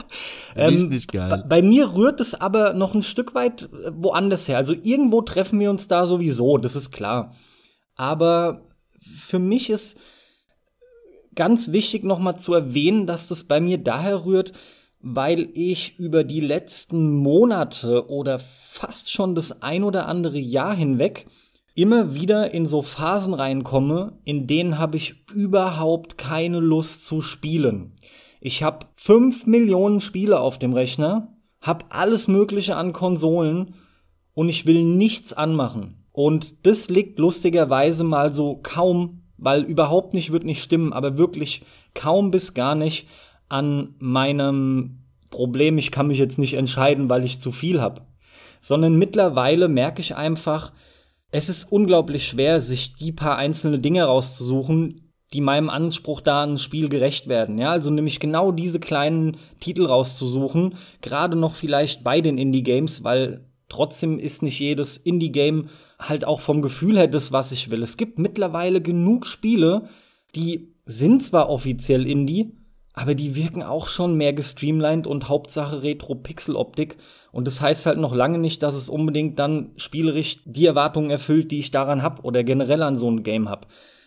Ähm, 0.55 0.75
Richtig 0.75 1.09
ähm, 1.13 1.29
geil. 1.29 1.45
Bei 1.49 1.61
mir 1.61 1.97
rührt 1.97 2.21
es 2.21 2.41
aber 2.41 2.73
noch 2.73 2.95
ein 2.95 3.03
Stück 3.03 3.35
weit 3.35 3.69
woanders 3.97 4.47
her. 4.47 4.59
Also 4.59 4.77
irgendwo 4.81 5.23
treffen 5.23 5.59
wir 5.59 5.71
uns 5.71 5.89
da 5.89 6.07
sowieso, 6.07 6.57
das 6.57 6.77
ist 6.77 6.93
klar. 6.93 7.35
Aber 7.97 8.66
für 9.27 9.39
mich 9.39 9.71
ist 9.71 9.99
ganz 11.35 11.73
wichtig 11.73 12.05
nochmal 12.05 12.39
zu 12.39 12.55
erwähnen, 12.55 13.07
dass 13.07 13.29
das 13.29 13.45
bei 13.45 13.61
mir 13.61 13.79
daher 13.79 14.25
rührt, 14.25 14.53
weil 15.01 15.51
ich 15.55 15.99
über 15.99 16.25
die 16.25 16.41
letzten 16.41 17.17
Monate 17.17 18.09
oder 18.09 18.39
fast 18.39 19.13
schon 19.13 19.35
das 19.35 19.63
ein 19.63 19.85
oder 19.85 20.09
andere 20.09 20.39
Jahr 20.39 20.75
hinweg 20.75 21.27
immer 21.75 22.15
wieder 22.15 22.55
in 22.55 22.67
so 22.67 22.81
Phasen 22.81 23.35
reinkomme, 23.35 24.19
in 24.25 24.47
denen 24.47 24.79
habe 24.79 24.97
ich 24.97 25.29
überhaupt 25.33 26.17
keine 26.17 26.59
Lust 26.59 27.05
zu 27.05 27.21
spielen. 27.21 27.93
Ich 28.41 28.63
habe 28.63 28.87
fünf 28.95 29.47
Millionen 29.47 30.01
Spiele 30.01 30.41
auf 30.41 30.59
dem 30.59 30.73
Rechner, 30.73 31.37
habe 31.61 31.85
alles 31.91 32.29
Mögliche 32.29 32.77
an 32.77 32.95
Konsolen 32.95 33.75
und 34.33 34.49
ich 34.49 34.67
will 34.67 34.85
nichts 34.85 35.35
anmachen. 35.35 35.96
Und 36.17 36.67
das 36.67 36.89
liegt 36.89 37.19
lustigerweise 37.19 38.03
mal 38.03 38.33
so 38.33 38.59
kaum, 38.63 39.21
weil 39.37 39.65
überhaupt 39.65 40.15
nicht 40.15 40.33
wird 40.33 40.45
nicht 40.45 40.63
stimmen, 40.63 40.95
aber 40.95 41.19
wirklich 41.19 41.61
kaum 41.93 42.31
bis 42.31 42.55
gar 42.55 42.75
nicht 42.75 43.07
an 43.51 43.97
meinem 43.99 45.03
Problem, 45.29 45.77
ich 45.77 45.91
kann 45.91 46.07
mich 46.07 46.17
jetzt 46.17 46.39
nicht 46.39 46.55
entscheiden, 46.55 47.11
weil 47.11 47.23
ich 47.23 47.43
zu 47.43 47.53
viel 47.53 47.83
habe. 47.83 48.01
Sondern 48.61 48.97
mittlerweile 48.97 49.69
merke 49.69 50.01
ich 50.01 50.17
einfach, 50.17 50.73
es 51.33 51.51
ist 51.51 51.71
unglaublich 51.71 52.27
schwer, 52.27 52.63
sich 52.63 52.95
die 52.95 53.13
paar 53.13 53.37
einzelne 53.37 53.79
Dinge 53.79 54.05
rauszusuchen, 54.05 55.13
die 55.35 55.43
meinem 55.43 55.69
Anspruch 55.69 56.23
da 56.23 56.45
an 56.45 56.57
Spiel 56.57 56.89
gerecht 56.89 57.29
werden. 57.29 57.59
Ja, 57.59 57.73
also 57.73 57.91
nämlich 57.91 58.21
genau 58.21 58.53
diese 58.53 58.81
kleinen 58.81 59.37
Titel 59.61 59.85
rauszusuchen, 59.85 60.77
gerade 61.03 61.37
noch 61.37 61.57
vielleicht 61.57 62.05
bei 62.05 62.23
den 62.23 62.39
Indie-Games, 62.39 63.05
weil 63.05 63.45
trotzdem 63.69 64.19
ist 64.19 64.43
nicht 64.43 64.59
jedes 64.59 64.97
Indie-Game 64.97 65.69
halt 65.99 66.25
auch 66.25 66.41
vom 66.41 66.63
Gefühl 66.63 66.99
her 66.99 67.09
das, 67.09 67.33
was 67.33 67.53
ich 67.53 67.71
will. 67.71 67.83
Es 67.83 67.97
gibt 67.97 68.19
mittlerweile 68.19 68.81
genug 68.81 69.27
Spiele, 69.27 69.89
die 70.35 70.75
sind 70.85 71.23
zwar 71.25 71.49
offiziell 71.49 72.07
Indie, 72.07 72.53
aber 72.93 73.15
die 73.15 73.35
wirken 73.35 73.63
auch 73.63 73.89
schon 73.89 74.17
mehr 74.17 74.33
gestreamlined 74.33 75.07
und 75.07 75.29
Hauptsache 75.29 75.83
Retro-Pixel-Optik. 75.83 76.97
Und 77.31 77.47
das 77.47 77.61
heißt 77.61 77.85
halt 77.87 77.99
noch 77.99 78.15
lange 78.15 78.39
nicht, 78.39 78.63
dass 78.63 78.75
es 78.75 78.89
unbedingt 78.89 79.39
dann 79.39 79.73
spielerisch 79.77 80.39
die 80.47 80.67
Erwartungen 80.67 81.11
erfüllt, 81.11 81.51
die 81.51 81.59
ich 81.59 81.71
daran 81.71 82.03
hab 82.03 82.25
oder 82.25 82.43
generell 82.43 82.83
an 82.83 82.97
so 82.97 83.11
ein 83.11 83.23
Game 83.23 83.51
hab. 83.51 83.67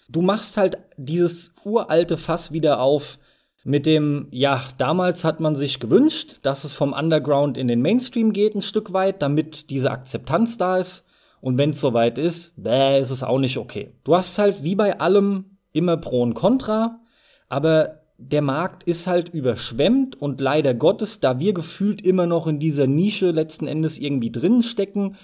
Du 0.09 0.21
machst 0.23 0.57
halt 0.57 0.79
dieses 0.97 1.53
uralte 1.63 2.17
Fass 2.17 2.51
wieder 2.51 2.81
auf 2.81 3.19
mit 3.63 3.85
dem, 3.85 4.27
ja, 4.31 4.63
damals 4.79 5.23
hat 5.23 5.39
man 5.39 5.55
sich 5.55 5.79
gewünscht, 5.79 6.39
dass 6.41 6.63
es 6.63 6.73
vom 6.73 6.93
Underground 6.93 7.57
in 7.57 7.67
den 7.67 7.81
Mainstream 7.81 8.33
geht 8.33 8.55
ein 8.55 8.63
Stück 8.63 8.93
weit, 8.93 9.21
damit 9.21 9.69
diese 9.69 9.91
Akzeptanz 9.91 10.57
da 10.57 10.77
ist. 10.77 11.03
Und 11.41 11.57
wenn 11.57 11.71
es 11.71 11.81
soweit 11.81 12.17
ist, 12.17 12.53
bäh, 12.61 12.99
ist 12.99 13.11
es 13.11 13.23
auch 13.23 13.39
nicht 13.39 13.57
okay. 13.57 13.93
Du 14.03 14.15
hast 14.15 14.37
halt 14.37 14.63
wie 14.63 14.75
bei 14.75 14.99
allem 14.99 15.57
immer 15.71 15.97
Pro 15.97 16.21
und 16.21 16.33
Contra, 16.33 16.99
aber 17.47 17.99
der 18.17 18.41
Markt 18.41 18.83
ist 18.83 19.07
halt 19.07 19.29
überschwemmt 19.29 20.21
und 20.21 20.41
leider 20.41 20.73
Gottes, 20.73 21.21
da 21.21 21.39
wir 21.39 21.53
gefühlt 21.53 22.01
immer 22.01 22.25
noch 22.25 22.47
in 22.47 22.59
dieser 22.59 22.85
Nische 22.85 23.31
letzten 23.31 23.65
Endes 23.65 23.97
irgendwie 23.97 24.31
drin 24.31 24.61
stecken, 24.61 25.15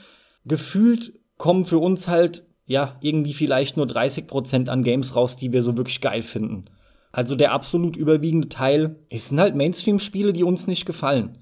gefühlt 0.46 1.14
kommen 1.38 1.66
für 1.66 1.80
uns 1.80 2.08
halt 2.08 2.46
ja 2.66 2.96
irgendwie 3.02 3.34
vielleicht 3.34 3.76
nur 3.76 3.86
30% 3.86 4.70
an 4.70 4.84
Games 4.84 5.16
raus, 5.16 5.36
die 5.36 5.52
wir 5.52 5.62
so 5.62 5.76
wirklich 5.76 6.00
geil 6.00 6.22
finden. 6.22 6.66
Also 7.12 7.36
der 7.36 7.52
absolut 7.52 7.98
überwiegende 7.98 8.50
Teil 8.50 8.98
ist 9.10 9.32
halt 9.38 9.56
Mainstream-Spiele, 9.56 10.34
die 10.34 10.44
uns 10.44 10.68
nicht 10.68 10.86
gefallen. 10.86 11.38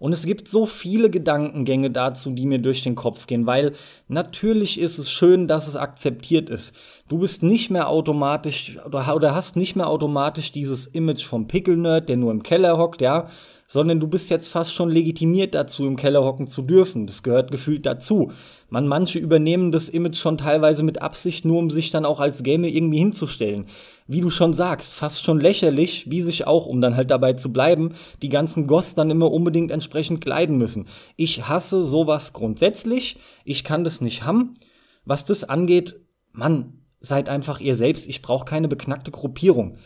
Und 0.00 0.12
es 0.12 0.24
gibt 0.24 0.48
so 0.48 0.66
viele 0.66 1.10
Gedankengänge 1.10 1.90
dazu, 1.90 2.30
die 2.32 2.46
mir 2.46 2.58
durch 2.58 2.82
den 2.82 2.96
Kopf 2.96 3.26
gehen, 3.26 3.46
weil 3.46 3.74
natürlich 4.08 4.80
ist 4.80 4.98
es 4.98 5.10
schön, 5.10 5.46
dass 5.46 5.68
es 5.68 5.76
akzeptiert 5.76 6.50
ist. 6.50 6.74
Du 7.08 7.18
bist 7.18 7.42
nicht 7.42 7.70
mehr 7.70 7.88
automatisch 7.88 8.78
oder, 8.84 9.34
hast 9.34 9.56
nicht 9.56 9.76
mehr 9.76 9.88
automatisch 9.88 10.50
dieses 10.50 10.86
Image 10.86 11.24
vom 11.24 11.46
Pickle-Nerd, 11.46 12.08
der 12.08 12.16
nur 12.16 12.32
im 12.32 12.42
Keller 12.42 12.78
hockt, 12.78 13.02
ja, 13.02 13.28
sondern 13.72 14.00
du 14.00 14.08
bist 14.08 14.30
jetzt 14.30 14.48
fast 14.48 14.74
schon 14.74 14.90
legitimiert 14.90 15.54
dazu, 15.54 15.86
im 15.86 15.94
Keller 15.94 16.24
hocken 16.24 16.48
zu 16.48 16.62
dürfen. 16.62 17.06
Das 17.06 17.22
gehört 17.22 17.52
gefühlt 17.52 17.86
dazu. 17.86 18.32
Man, 18.68 18.88
manche 18.88 19.20
übernehmen 19.20 19.70
das 19.70 19.88
Image 19.88 20.16
schon 20.16 20.38
teilweise 20.38 20.82
mit 20.82 21.00
Absicht, 21.00 21.44
nur 21.44 21.60
um 21.60 21.70
sich 21.70 21.90
dann 21.90 22.04
auch 22.04 22.18
als 22.18 22.42
Gamer 22.42 22.66
irgendwie 22.66 22.98
hinzustellen 22.98 23.66
wie 24.10 24.20
du 24.20 24.28
schon 24.28 24.54
sagst, 24.54 24.92
fast 24.92 25.24
schon 25.24 25.38
lächerlich, 25.38 26.10
wie 26.10 26.20
sich 26.20 26.44
auch, 26.44 26.66
um 26.66 26.80
dann 26.80 26.96
halt 26.96 27.12
dabei 27.12 27.34
zu 27.34 27.52
bleiben, 27.52 27.94
die 28.22 28.28
ganzen 28.28 28.66
Goths 28.66 28.96
dann 28.96 29.08
immer 29.08 29.30
unbedingt 29.30 29.70
entsprechend 29.70 30.20
kleiden 30.20 30.58
müssen. 30.58 30.88
Ich 31.14 31.46
hasse 31.46 31.84
sowas 31.84 32.32
grundsätzlich. 32.32 33.18
Ich 33.44 33.62
kann 33.62 33.84
das 33.84 34.00
nicht 34.00 34.24
haben. 34.24 34.54
Was 35.04 35.26
das 35.26 35.44
angeht, 35.44 35.94
Mann, 36.32 36.80
seid 37.00 37.28
einfach 37.28 37.60
ihr 37.60 37.76
selbst. 37.76 38.08
Ich 38.08 38.20
brauche 38.20 38.44
keine 38.44 38.66
beknackte 38.66 39.12
Gruppierung. 39.12 39.76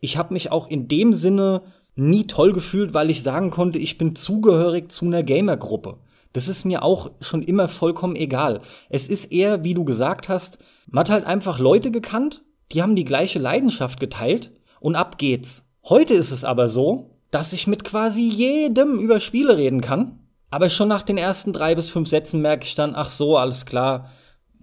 Ich 0.00 0.16
habe 0.16 0.32
mich 0.32 0.50
auch 0.50 0.66
in 0.66 0.88
dem 0.88 1.12
Sinne 1.12 1.64
nie 1.96 2.26
toll 2.26 2.52
gefühlt, 2.52 2.94
weil 2.94 3.10
ich 3.10 3.22
sagen 3.22 3.50
konnte, 3.50 3.78
ich 3.78 3.98
bin 3.98 4.16
zugehörig 4.16 4.90
zu 4.90 5.04
einer 5.04 5.22
Gamergruppe. 5.22 5.98
Das 6.32 6.48
ist 6.48 6.64
mir 6.64 6.82
auch 6.82 7.12
schon 7.20 7.42
immer 7.42 7.68
vollkommen 7.68 8.16
egal. 8.16 8.60
Es 8.88 9.08
ist 9.08 9.32
eher, 9.32 9.62
wie 9.62 9.74
du 9.74 9.84
gesagt 9.84 10.28
hast, 10.28 10.58
man 10.86 11.00
hat 11.00 11.10
halt 11.10 11.26
einfach 11.26 11.58
Leute 11.58 11.90
gekannt 11.90 12.42
die 12.72 12.82
haben 12.82 12.96
die 12.96 13.04
gleiche 13.04 13.38
Leidenschaft 13.38 14.00
geteilt 14.00 14.50
und 14.80 14.96
ab 14.96 15.18
geht's. 15.18 15.64
Heute 15.84 16.14
ist 16.14 16.30
es 16.30 16.44
aber 16.44 16.68
so, 16.68 17.10
dass 17.30 17.52
ich 17.52 17.66
mit 17.66 17.84
quasi 17.84 18.22
jedem 18.22 18.98
über 18.98 19.20
Spiele 19.20 19.56
reden 19.56 19.80
kann. 19.80 20.20
Aber 20.50 20.68
schon 20.68 20.88
nach 20.88 21.02
den 21.02 21.18
ersten 21.18 21.52
drei 21.52 21.74
bis 21.74 21.90
fünf 21.90 22.08
Sätzen 22.08 22.40
merke 22.40 22.64
ich 22.64 22.74
dann, 22.74 22.94
ach 22.94 23.08
so, 23.08 23.36
alles 23.36 23.66
klar. 23.66 24.10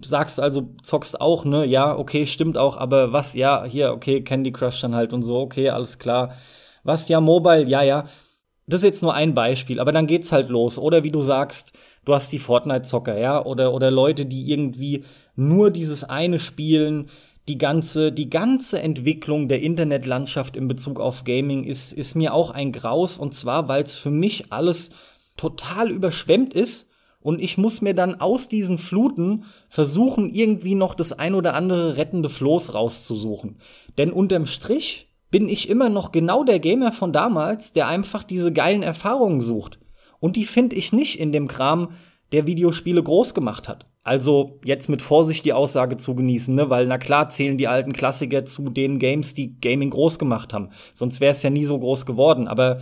Sagst 0.02 0.40
also, 0.40 0.74
zockst 0.82 1.20
auch, 1.20 1.44
ne? 1.44 1.64
Ja, 1.64 1.96
okay, 1.96 2.26
stimmt 2.26 2.58
auch, 2.58 2.76
aber 2.76 3.12
was, 3.12 3.34
ja, 3.34 3.64
hier, 3.64 3.92
okay, 3.92 4.22
Candy 4.22 4.52
Crush 4.52 4.80
dann 4.80 4.94
halt 4.94 5.12
und 5.12 5.22
so, 5.22 5.38
okay, 5.38 5.68
alles 5.68 5.98
klar. 5.98 6.34
Was, 6.82 7.08
ja, 7.08 7.20
Mobile, 7.20 7.68
ja, 7.68 7.82
ja. 7.82 8.06
Das 8.66 8.80
ist 8.80 8.84
jetzt 8.84 9.02
nur 9.02 9.14
ein 9.14 9.34
Beispiel, 9.34 9.80
aber 9.80 9.92
dann 9.92 10.06
geht's 10.06 10.32
halt 10.32 10.48
los. 10.48 10.78
Oder 10.78 11.04
wie 11.04 11.10
du 11.10 11.20
sagst, 11.20 11.72
du 12.04 12.14
hast 12.14 12.32
die 12.32 12.38
Fortnite-Zocker, 12.38 13.18
ja, 13.18 13.44
oder, 13.44 13.74
oder 13.74 13.90
Leute, 13.90 14.24
die 14.26 14.50
irgendwie 14.50 15.04
nur 15.34 15.70
dieses 15.70 16.04
eine 16.04 16.38
spielen, 16.38 17.08
die 17.48 17.58
ganze, 17.58 18.12
die 18.12 18.30
ganze 18.30 18.80
Entwicklung 18.80 19.48
der 19.48 19.62
Internetlandschaft 19.62 20.56
in 20.56 20.68
Bezug 20.68 21.00
auf 21.00 21.24
Gaming 21.24 21.64
ist, 21.64 21.92
ist 21.92 22.14
mir 22.14 22.34
auch 22.34 22.50
ein 22.50 22.70
Graus. 22.72 23.18
Und 23.18 23.34
zwar, 23.34 23.68
weil 23.68 23.82
es 23.82 23.96
für 23.96 24.10
mich 24.10 24.52
alles 24.52 24.90
total 25.36 25.90
überschwemmt 25.90 26.54
ist. 26.54 26.88
Und 27.20 27.40
ich 27.40 27.58
muss 27.58 27.80
mir 27.80 27.94
dann 27.94 28.20
aus 28.20 28.48
diesen 28.48 28.78
Fluten 28.78 29.44
versuchen, 29.68 30.28
irgendwie 30.28 30.74
noch 30.74 30.94
das 30.94 31.12
ein 31.12 31.34
oder 31.34 31.54
andere 31.54 31.96
rettende 31.96 32.28
Floß 32.28 32.74
rauszusuchen. 32.74 33.58
Denn 33.98 34.12
unterm 34.12 34.46
Strich 34.46 35.08
bin 35.32 35.48
ich 35.48 35.68
immer 35.68 35.88
noch 35.88 36.12
genau 36.12 36.44
der 36.44 36.60
Gamer 36.60 36.92
von 36.92 37.12
damals, 37.12 37.72
der 37.72 37.88
einfach 37.88 38.22
diese 38.22 38.52
geilen 38.52 38.84
Erfahrungen 38.84 39.40
sucht. 39.40 39.80
Und 40.20 40.36
die 40.36 40.44
finde 40.44 40.76
ich 40.76 40.92
nicht 40.92 41.18
in 41.18 41.32
dem 41.32 41.48
Kram, 41.48 41.88
der 42.30 42.46
Videospiele 42.46 43.02
groß 43.02 43.34
gemacht 43.34 43.68
hat. 43.68 43.86
Also 44.04 44.60
jetzt 44.64 44.88
mit 44.88 45.00
Vorsicht 45.00 45.44
die 45.44 45.54
Aussage 45.54 45.96
zu 45.96 46.14
genießen, 46.14 46.54
ne? 46.54 46.70
weil 46.70 46.86
na 46.86 46.98
klar 46.98 47.30
zählen 47.30 47.56
die 47.56 47.66
alten 47.66 47.92
Klassiker 47.92 48.44
zu 48.44 48.68
den 48.68 48.98
Games, 48.98 49.32
die 49.32 49.58
Gaming 49.58 49.90
groß 49.90 50.18
gemacht 50.18 50.52
haben. 50.52 50.68
Sonst 50.92 51.20
wäre 51.20 51.30
es 51.30 51.42
ja 51.42 51.50
nie 51.50 51.64
so 51.64 51.78
groß 51.78 52.04
geworden. 52.04 52.46
Aber 52.46 52.80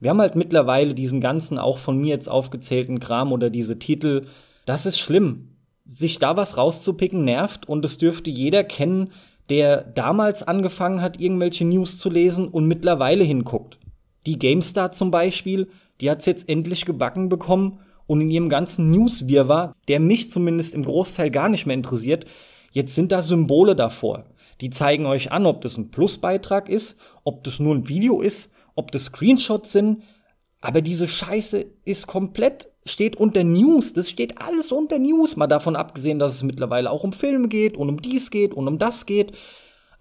wir 0.00 0.10
haben 0.10 0.20
halt 0.20 0.36
mittlerweile 0.36 0.94
diesen 0.94 1.20
ganzen, 1.20 1.58
auch 1.58 1.78
von 1.78 1.98
mir 1.98 2.14
jetzt 2.14 2.28
aufgezählten 2.28 2.98
Kram 2.98 3.32
oder 3.32 3.50
diese 3.50 3.78
Titel. 3.78 4.26
Das 4.66 4.84
ist 4.84 4.98
schlimm. 4.98 5.50
Sich 5.84 6.18
da 6.18 6.36
was 6.36 6.56
rauszupicken 6.56 7.24
nervt 7.24 7.68
und 7.68 7.84
es 7.84 7.98
dürfte 7.98 8.30
jeder 8.30 8.64
kennen, 8.64 9.12
der 9.50 9.82
damals 9.82 10.42
angefangen 10.42 11.00
hat, 11.00 11.20
irgendwelche 11.20 11.64
News 11.64 11.98
zu 11.98 12.08
lesen 12.10 12.48
und 12.48 12.66
mittlerweile 12.66 13.24
hinguckt. 13.24 13.78
Die 14.26 14.38
GameStar 14.38 14.92
zum 14.92 15.10
Beispiel, 15.10 15.68
die 16.00 16.10
hat's 16.10 16.26
jetzt 16.26 16.48
endlich 16.48 16.86
gebacken 16.86 17.28
bekommen 17.28 17.80
und 18.06 18.20
in 18.20 18.30
ihrem 18.30 18.48
ganzen 18.48 18.90
News-Wirrwarr, 18.90 19.74
der 19.88 20.00
mich 20.00 20.30
zumindest 20.30 20.74
im 20.74 20.84
Großteil 20.84 21.30
gar 21.30 21.48
nicht 21.48 21.66
mehr 21.66 21.74
interessiert, 21.74 22.26
jetzt 22.72 22.94
sind 22.94 23.12
da 23.12 23.22
Symbole 23.22 23.76
davor. 23.76 24.24
Die 24.60 24.70
zeigen 24.70 25.06
euch 25.06 25.32
an, 25.32 25.46
ob 25.46 25.60
das 25.62 25.76
ein 25.76 25.90
Plusbeitrag 25.90 26.68
ist, 26.68 26.96
ob 27.24 27.44
das 27.44 27.60
nur 27.60 27.74
ein 27.74 27.88
Video 27.88 28.20
ist, 28.20 28.50
ob 28.74 28.92
das 28.92 29.06
Screenshots 29.06 29.72
sind. 29.72 30.02
Aber 30.60 30.80
diese 30.80 31.08
Scheiße 31.08 31.66
ist 31.84 32.06
komplett, 32.06 32.70
steht 32.86 33.16
unter 33.16 33.44
News. 33.44 33.92
Das 33.92 34.10
steht 34.10 34.40
alles 34.40 34.72
unter 34.72 34.98
News. 34.98 35.36
Mal 35.36 35.46
davon 35.46 35.76
abgesehen, 35.76 36.18
dass 36.18 36.34
es 36.34 36.42
mittlerweile 36.42 36.90
auch 36.90 37.04
um 37.04 37.12
Filme 37.12 37.48
geht 37.48 37.76
und 37.76 37.88
um 37.88 38.02
dies 38.02 38.30
geht 38.30 38.54
und 38.54 38.68
um 38.68 38.78
das 38.78 39.06
geht. 39.06 39.32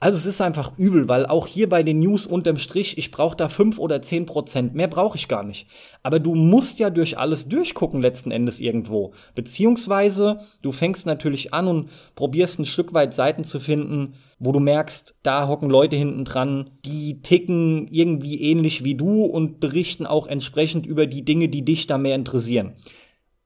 Also 0.04 0.18
es 0.18 0.26
ist 0.26 0.42
einfach 0.42 0.78
übel, 0.78 1.08
weil 1.08 1.26
auch 1.26 1.48
hier 1.48 1.70
bei 1.70 1.82
den 1.82 2.00
News 2.00 2.26
unterm 2.26 2.58
Strich, 2.58 2.98
ich 2.98 3.10
brauche 3.10 3.38
da 3.38 3.48
fünf 3.48 3.80
oder 3.80 4.02
zehn 4.02 4.26
Prozent, 4.26 4.76
mehr 4.76 4.90
brauche 4.90 5.18
ich 5.18 5.30
gar 5.30 5.44
nicht. 5.44 5.66
Aber 6.02 6.20
du 6.20 6.36
musst 6.36 6.80
ja 6.80 6.90
durch 6.90 7.18
alles 7.18 7.48
durchgucken 7.48 8.02
letzten 8.02 8.30
Endes 8.30 8.60
irgendwo. 8.60 9.14
Beziehungsweise 9.34 10.40
du 10.62 10.74
fängst 10.74 11.06
natürlich 11.06 11.54
an 11.54 11.70
und 11.70 11.90
probierst 12.16 12.60
ein 12.60 12.66
Stück 12.66 12.94
weit 12.94 13.14
Seiten 13.14 13.46
zu 13.46 13.62
finden, 13.62 14.16
wo 14.44 14.52
du 14.52 14.60
merkst, 14.60 15.16
da 15.24 15.48
hocken 15.48 15.70
Leute 15.70 15.96
hinten 15.96 16.26
dran, 16.26 16.72
die 16.86 17.22
ticken 17.22 17.88
irgendwie 17.90 18.42
ähnlich 18.42 18.84
wie 18.84 18.96
du 18.96 19.24
und 19.24 19.60
berichten 19.60 20.06
auch 20.06 20.28
entsprechend 20.28 20.86
über 20.86 21.08
die 21.08 21.24
Dinge, 21.24 21.50
die 21.50 21.66
dich 21.66 21.88
da 21.88 21.98
mehr 21.98 22.16
interessieren. 22.16 22.74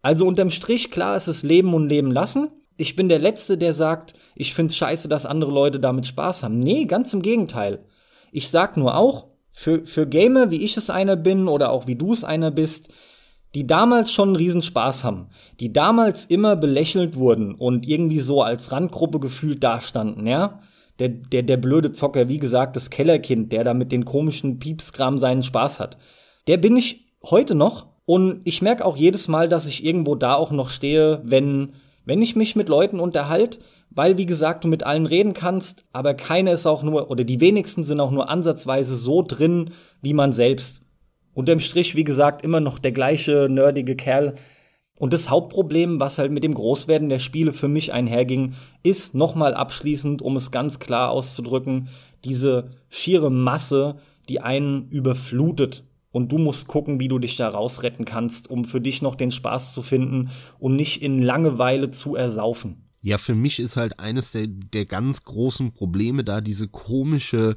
Also 0.01 0.25
unterm 0.25 0.50
Strich, 0.50 0.92
klar, 0.92 1.18
ist 1.18 1.27
es 1.27 1.44
Leben 1.44 1.74
und 1.74 1.89
Leben 1.89 2.12
lassen 2.12 2.50
ich 2.77 2.96
bin 2.96 3.10
der 3.10 3.20
Letzte, 3.20 3.58
der 3.58 3.74
sagt, 3.74 4.13
ich 4.36 4.54
find's 4.54 4.77
scheiße, 4.77 5.10
dass 5.10 5.25
andere 5.25 5.51
Leute 5.51 5.80
damit 5.80 6.06
Spaß 6.06 6.44
haben. 6.44 6.60
Nee, 6.60 6.86
ganz 6.86 7.13
im 7.13 7.22
Gegenteil. 7.22 7.84
Ich 8.32 8.50
sag 8.50 8.77
nur 8.77 8.96
auch, 8.96 9.27
für, 9.51 9.86
für 9.88 10.06
Gamer, 10.06 10.51
wie 10.51 10.63
ich 10.63 10.77
es 10.77 10.92
einer 10.92 11.16
bin 11.16 11.48
oder 11.48 11.72
auch 11.72 11.88
wie 11.88 11.96
du 11.96 12.13
es 12.13 12.24
einer 12.24 12.51
bist, 12.51 12.89
die 13.56 13.66
damals 13.66 14.12
schon 14.12 14.30
einen 14.30 14.36
Riesenspaß 14.36 15.04
haben, 15.04 15.30
die 15.60 15.74
damals 15.74 16.25
immer 16.25 16.56
belächelt 16.56 17.16
wurden 17.16 17.56
und 17.56 17.88
irgendwie 17.88 18.20
so 18.20 18.44
als 18.44 18.72
Randgruppe 18.72 19.20
gefühlt 19.20 19.63
dastanden, 19.63 20.27
ja. 20.27 20.60
Der, 21.00 21.10
der, 21.10 21.44
der 21.44 21.58
blöde 21.58 21.94
Zocker, 21.94 22.27
wie 22.27 22.39
gesagt, 22.39 22.75
das 22.75 22.89
Kellerkind, 22.89 23.51
der 23.51 23.63
da 23.63 23.74
mit 23.74 23.92
den 23.92 24.06
komischen 24.06 24.60
Piepskram 24.60 25.18
seinen 25.18 25.44
Spaß 25.44 25.80
hat. 25.80 25.98
Der 26.48 26.58
bin 26.58 26.75
ich 26.75 27.08
heute 27.24 27.56
noch 27.56 27.88
und 28.06 28.42
ich 28.46 28.62
merke 28.62 28.86
auch 28.86 28.98
jedes 28.98 29.27
Mal, 29.27 29.50
dass 29.50 29.66
ich 29.66 29.86
irgendwo 29.86 30.16
da 30.16 30.34
auch 30.36 30.51
noch 30.51 30.70
stehe, 30.70 31.22
wenn 31.24 31.74
wenn 32.08 32.22
ich 32.22 32.38
mich 32.38 32.56
mit 32.56 32.70
Leuten 32.70 33.01
unterhalte, 33.01 33.60
weil, 33.89 34.18
wie 34.18 34.25
gesagt, 34.25 34.63
du 34.63 34.70
mit 34.70 34.84
allen 34.84 35.06
reden 35.06 35.34
kannst, 35.34 35.84
aber 35.92 36.13
keiner 36.13 36.54
ist 36.54 36.66
auch 36.66 36.82
nur, 36.82 37.12
oder 37.12 37.25
die 37.25 37.42
wenigsten 37.42 37.84
sind 37.84 38.00
auch 38.00 38.12
nur 38.12 38.30
ansatzweise 38.30 38.96
so 38.96 39.22
drin 39.22 39.72
wie 40.01 40.13
man 40.13 40.32
selbst. 40.32 40.82
Unterm 41.34 41.60
Strich, 41.60 41.96
wie 41.96 42.06
gesagt, 42.06 42.44
immer 42.44 42.62
noch 42.62 42.80
der 42.80 42.94
gleiche 42.94 43.48
nerdige 43.50 43.98
Kerl. 43.98 44.36
Und 44.98 45.13
das 45.13 45.30
Hauptproblem, 45.30 46.00
was 46.00 46.18
halt 46.18 46.32
mit 46.32 46.44
dem 46.44 46.54
Großwerden 46.54 47.10
der 47.10 47.20
Spiele 47.20 47.54
für 47.54 47.68
mich 47.68 47.94
einherging, 47.94 48.54
ist 48.84 49.13
nochmal 49.13 49.54
abschließend, 49.54 50.22
um 50.22 50.36
es 50.36 50.51
ganz 50.51 50.80
klar 50.80 51.12
auszudrücken, 51.12 51.89
diese 52.24 52.72
schiere 52.89 53.30
Masse, 53.32 53.98
die 54.27 54.42
einen 54.42 54.89
überflutet 54.89 55.84
und 56.12 56.32
du 56.32 56.39
musst 56.39 56.68
gucken, 56.68 57.00
wie 57.00 57.10
du 57.10 57.20
dich 57.20 57.36
da 57.36 57.48
rausretten 57.48 58.05
kannst, 58.05 58.50
um 58.50 58.66
für 58.66 58.81
dich 58.81 59.01
noch 59.01 59.16
den 59.16 59.29
Spaß 59.29 59.74
zu 59.74 59.83
finden 59.83 60.31
und 60.57 60.75
nicht 60.75 61.03
in 61.03 61.22
Langeweile 61.22 61.92
zu 61.92 62.16
ersaufen. 62.16 62.88
Ja, 63.01 63.18
für 63.18 63.36
mich 63.36 63.60
ist 63.60 63.77
halt 63.77 64.00
eines 64.00 64.31
der, 64.31 64.48
der 64.48 64.86
ganz 64.86 65.24
großen 65.24 65.74
Probleme 65.74 66.24
da 66.24 66.42
diese 66.42 66.68
komische 66.68 67.55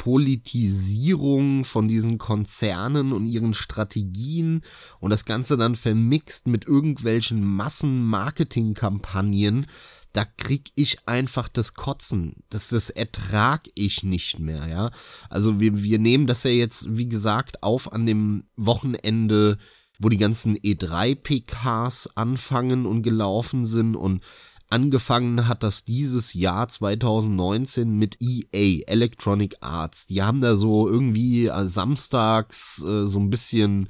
Politisierung 0.00 1.64
von 1.66 1.86
diesen 1.86 2.16
Konzernen 2.16 3.12
und 3.12 3.26
ihren 3.26 3.52
Strategien 3.52 4.62
und 4.98 5.10
das 5.10 5.26
Ganze 5.26 5.58
dann 5.58 5.76
vermixt 5.76 6.46
mit 6.46 6.66
irgendwelchen 6.66 7.44
Massenmarketingkampagnen, 7.44 9.66
da 10.14 10.24
krieg 10.24 10.72
ich 10.74 11.06
einfach 11.06 11.48
das 11.48 11.74
Kotzen. 11.74 12.36
Das, 12.48 12.70
das 12.70 12.88
ertrag 12.88 13.68
ich 13.74 14.02
nicht 14.02 14.38
mehr, 14.38 14.68
ja. 14.68 14.90
Also 15.28 15.60
wir, 15.60 15.82
wir 15.82 15.98
nehmen 15.98 16.26
das 16.26 16.44
ja 16.44 16.50
jetzt, 16.50 16.96
wie 16.96 17.10
gesagt, 17.10 17.62
auf 17.62 17.92
an 17.92 18.06
dem 18.06 18.44
Wochenende, 18.56 19.58
wo 19.98 20.08
die 20.08 20.16
ganzen 20.16 20.56
E3-PKs 20.56 22.08
anfangen 22.14 22.86
und 22.86 23.02
gelaufen 23.02 23.66
sind 23.66 23.96
und 23.96 24.22
angefangen 24.70 25.48
hat 25.48 25.62
das 25.62 25.84
dieses 25.84 26.34
Jahr 26.34 26.68
2019 26.68 27.90
mit 27.90 28.18
EA, 28.20 28.84
Electronic 28.86 29.56
Arts. 29.60 30.06
Die 30.06 30.22
haben 30.22 30.40
da 30.40 30.54
so 30.54 30.88
irgendwie 30.88 31.46
äh, 31.46 31.64
samstags 31.64 32.82
äh, 32.82 33.04
so 33.04 33.18
ein 33.18 33.30
bisschen 33.30 33.88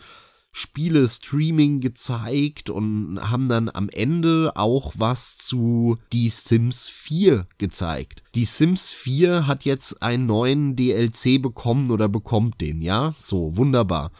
Spiele-Streaming 0.52 1.80
gezeigt 1.80 2.70
und 2.70 3.20
haben 3.22 3.48
dann 3.48 3.70
am 3.72 3.88
Ende 3.88 4.52
auch 4.56 4.94
was 4.96 5.38
zu 5.38 5.98
Die 6.12 6.28
Sims 6.28 6.88
4 6.88 7.46
gezeigt. 7.58 8.24
Die 8.34 8.44
Sims 8.44 8.90
4 8.92 9.46
hat 9.46 9.64
jetzt 9.64 10.02
einen 10.02 10.26
neuen 10.26 10.74
DLC 10.74 11.40
bekommen 11.40 11.90
oder 11.92 12.08
bekommt 12.08 12.60
den, 12.60 12.80
ja? 12.80 13.14
So, 13.16 13.56
wunderbar. 13.56 14.10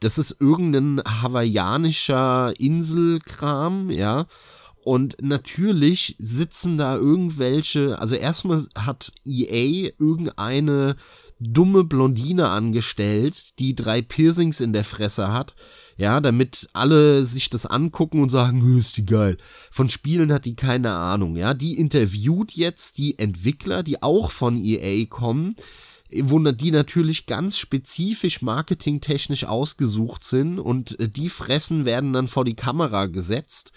Das 0.00 0.18
ist 0.18 0.36
irgendein 0.40 1.00
hawaiianischer 1.22 2.52
Inselkram, 2.58 3.90
ja. 3.90 4.26
Und 4.84 5.16
natürlich 5.22 6.16
sitzen 6.18 6.76
da 6.76 6.96
irgendwelche, 6.96 7.98
also 8.00 8.16
erstmal 8.16 8.64
hat 8.74 9.12
EA 9.24 9.92
irgendeine 9.98 10.96
dumme 11.38 11.84
Blondine 11.84 12.48
angestellt, 12.48 13.58
die 13.58 13.74
drei 13.74 14.02
Piercings 14.02 14.60
in 14.60 14.72
der 14.72 14.84
Fresse 14.84 15.32
hat, 15.32 15.54
ja, 15.96 16.20
damit 16.20 16.68
alle 16.72 17.24
sich 17.24 17.48
das 17.50 17.66
angucken 17.66 18.22
und 18.22 18.30
sagen, 18.30 18.78
ist 18.78 18.96
die 18.96 19.06
geil. 19.06 19.36
Von 19.70 19.88
Spielen 19.88 20.32
hat 20.32 20.46
die 20.46 20.56
keine 20.56 20.92
Ahnung, 20.94 21.36
ja. 21.36 21.54
Die 21.54 21.78
interviewt 21.78 22.52
jetzt 22.52 22.98
die 22.98 23.18
Entwickler, 23.18 23.82
die 23.82 24.02
auch 24.02 24.30
von 24.30 24.58
EA 24.58 25.06
kommen, 25.06 25.54
wo 26.22 26.38
die 26.38 26.70
natürlich 26.70 27.26
ganz 27.26 27.56
spezifisch 27.56 28.42
marketingtechnisch 28.42 29.44
ausgesucht 29.44 30.24
sind 30.24 30.58
und 30.58 30.98
äh, 30.98 31.08
die 31.08 31.28
Fressen 31.28 31.84
werden 31.84 32.12
dann 32.12 32.26
vor 32.26 32.44
die 32.44 32.56
Kamera 32.56 33.06
gesetzt 33.06 33.72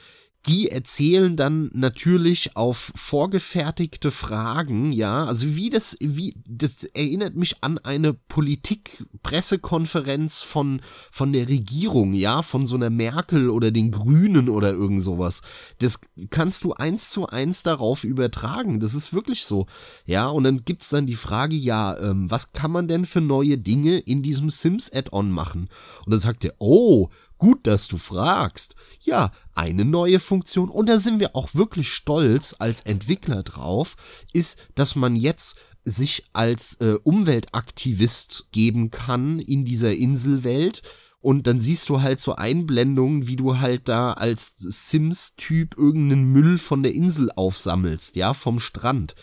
die 0.47 0.69
erzählen 0.69 1.35
dann 1.35 1.69
natürlich 1.73 2.55
auf 2.55 2.93
vorgefertigte 2.95 4.11
Fragen, 4.11 4.91
ja, 4.91 5.25
also 5.25 5.55
wie 5.55 5.69
das, 5.69 5.97
wie, 5.99 6.35
das 6.47 6.83
erinnert 6.83 7.35
mich 7.35 7.63
an 7.63 7.77
eine 7.79 8.13
Politik-Pressekonferenz 8.13 10.43
von, 10.43 10.81
von 11.11 11.33
der 11.33 11.49
Regierung, 11.49 12.13
ja, 12.13 12.43
von 12.43 12.65
so 12.65 12.75
einer 12.75 12.89
Merkel 12.89 13.49
oder 13.49 13.71
den 13.71 13.91
Grünen 13.91 14.49
oder 14.49 14.71
irgend 14.71 15.01
sowas. 15.01 15.41
Das 15.79 15.99
kannst 16.29 16.63
du 16.63 16.73
eins 16.73 17.09
zu 17.09 17.27
eins 17.27 17.63
darauf 17.63 18.03
übertragen, 18.03 18.79
das 18.79 18.93
ist 18.93 19.13
wirklich 19.13 19.45
so, 19.45 19.65
ja, 20.05 20.27
und 20.27 20.43
dann 20.43 20.65
gibt's 20.65 20.89
dann 20.89 21.07
die 21.07 21.15
Frage, 21.15 21.55
ja, 21.55 21.97
ähm, 21.97 22.29
was 22.29 22.53
kann 22.53 22.71
man 22.71 22.87
denn 22.87 23.05
für 23.05 23.21
neue 23.21 23.57
Dinge 23.57 23.97
in 23.97 24.21
diesem 24.21 24.49
Sims-Add-on 24.49 25.31
machen? 25.31 25.69
Und 26.05 26.11
dann 26.11 26.19
sagt 26.19 26.45
er, 26.45 26.53
oh, 26.59 27.09
Gut, 27.37 27.67
dass 27.67 27.87
du 27.87 27.97
fragst. 27.97 28.75
Ja, 29.01 29.31
eine 29.53 29.85
neue 29.85 30.19
Funktion, 30.19 30.69
und 30.69 30.87
da 30.87 30.97
sind 30.97 31.19
wir 31.19 31.35
auch 31.35 31.53
wirklich 31.53 31.93
stolz 31.93 32.55
als 32.59 32.81
Entwickler 32.81 33.43
drauf, 33.43 33.95
ist, 34.33 34.57
dass 34.75 34.95
man 34.95 35.15
jetzt 35.15 35.57
sich 35.83 36.25
als 36.33 36.75
äh, 36.75 36.95
Umweltaktivist 37.03 38.47
geben 38.51 38.89
kann 38.89 39.39
in 39.39 39.65
dieser 39.65 39.93
Inselwelt. 39.93 40.81
Und 41.19 41.47
dann 41.47 41.59
siehst 41.59 41.89
du 41.89 42.01
halt 42.01 42.19
so 42.19 42.35
Einblendungen, 42.35 43.27
wie 43.27 43.35
du 43.35 43.59
halt 43.59 43.89
da 43.89 44.13
als 44.13 44.53
Sims-Typ 44.57 45.77
irgendeinen 45.77 46.31
Müll 46.31 46.57
von 46.57 46.83
der 46.83 46.93
Insel 46.93 47.31
aufsammelst, 47.35 48.15
ja, 48.15 48.33
vom 48.33 48.59
Strand. 48.59 49.15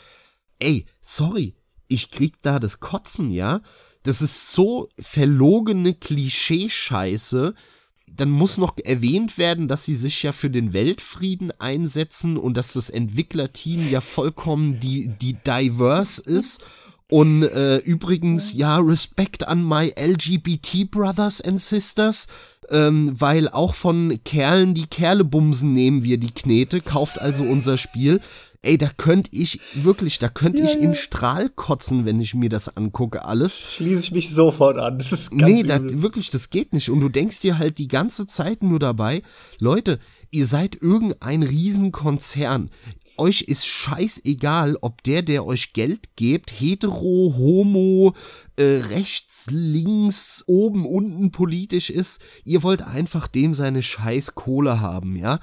Ey, 0.58 0.86
sorry, 1.00 1.54
ich 1.88 2.10
krieg 2.10 2.34
da 2.42 2.58
das 2.58 2.80
Kotzen, 2.80 3.30
ja. 3.30 3.60
Das 4.02 4.20
ist 4.20 4.50
so 4.50 4.88
verlogene 4.98 5.94
Klischeescheiße, 5.94 7.54
dann 8.16 8.30
muss 8.30 8.58
noch 8.58 8.76
erwähnt 8.82 9.38
werden, 9.38 9.68
dass 9.68 9.84
sie 9.84 9.94
sich 9.94 10.22
ja 10.22 10.32
für 10.32 10.50
den 10.50 10.72
Weltfrieden 10.72 11.52
einsetzen 11.58 12.36
und 12.36 12.56
dass 12.56 12.72
das 12.74 12.90
Entwicklerteam 12.90 13.90
ja 13.90 14.00
vollkommen 14.00 14.80
die, 14.80 15.08
die 15.08 15.34
diverse 15.34 16.22
ist 16.22 16.60
Und 17.12 17.42
äh, 17.42 17.76
übrigens, 17.76 18.54
ja, 18.54 18.78
Respekt 18.78 19.46
an 19.46 19.68
my 19.68 19.92
LGBT 20.00 20.90
Brothers 20.90 21.42
and 21.42 21.60
Sisters, 21.60 22.26
ähm, 22.70 23.12
weil 23.12 23.50
auch 23.50 23.74
von 23.74 24.18
Kerlen, 24.24 24.72
die 24.72 24.86
Kerle 24.86 25.22
bumsen, 25.22 25.74
nehmen 25.74 26.04
wir 26.04 26.16
die 26.16 26.30
Knete, 26.30 26.80
kauft 26.80 27.20
also 27.20 27.44
unser 27.44 27.76
Spiel. 27.76 28.22
Ey, 28.62 28.78
da 28.78 28.88
könnte 28.96 29.28
ich 29.34 29.60
wirklich, 29.74 30.20
da 30.20 30.30
könnte 30.30 30.62
ja, 30.62 30.68
ich 30.68 30.76
ja. 30.76 30.80
in 30.80 30.94
Strahl 30.94 31.50
kotzen, 31.50 32.06
wenn 32.06 32.18
ich 32.18 32.32
mir 32.32 32.48
das 32.48 32.74
angucke, 32.78 33.26
alles. 33.26 33.58
Schließe 33.58 34.04
ich 34.04 34.12
mich 34.12 34.30
sofort 34.30 34.78
an. 34.78 34.96
Das 34.96 35.12
ist 35.12 35.30
ganz 35.32 35.42
nee, 35.42 35.64
da, 35.64 35.80
wirklich, 35.82 36.30
das 36.30 36.48
geht 36.48 36.72
nicht. 36.72 36.88
Und 36.88 37.00
du 37.00 37.10
denkst 37.10 37.40
dir 37.40 37.58
halt 37.58 37.76
die 37.76 37.88
ganze 37.88 38.26
Zeit 38.26 38.62
nur 38.62 38.78
dabei, 38.78 39.20
Leute, 39.58 39.98
ihr 40.30 40.46
seid 40.46 40.80
irgendein 40.80 41.42
Riesenkonzern 41.42 42.70
euch 43.18 43.42
ist 43.42 43.66
scheißegal, 43.66 44.76
ob 44.80 45.02
der, 45.02 45.22
der 45.22 45.46
euch 45.46 45.72
Geld 45.72 46.16
gibt, 46.16 46.50
hetero, 46.50 47.34
homo, 47.36 48.14
äh, 48.56 48.82
rechts, 48.88 49.46
links, 49.50 50.44
oben, 50.46 50.86
unten 50.86 51.30
politisch 51.30 51.90
ist. 51.90 52.20
Ihr 52.44 52.62
wollt 52.62 52.82
einfach 52.82 53.28
dem 53.28 53.54
seine 53.54 53.82
scheiß 53.82 54.34
Kohle 54.34 54.80
haben, 54.80 55.16
ja? 55.16 55.40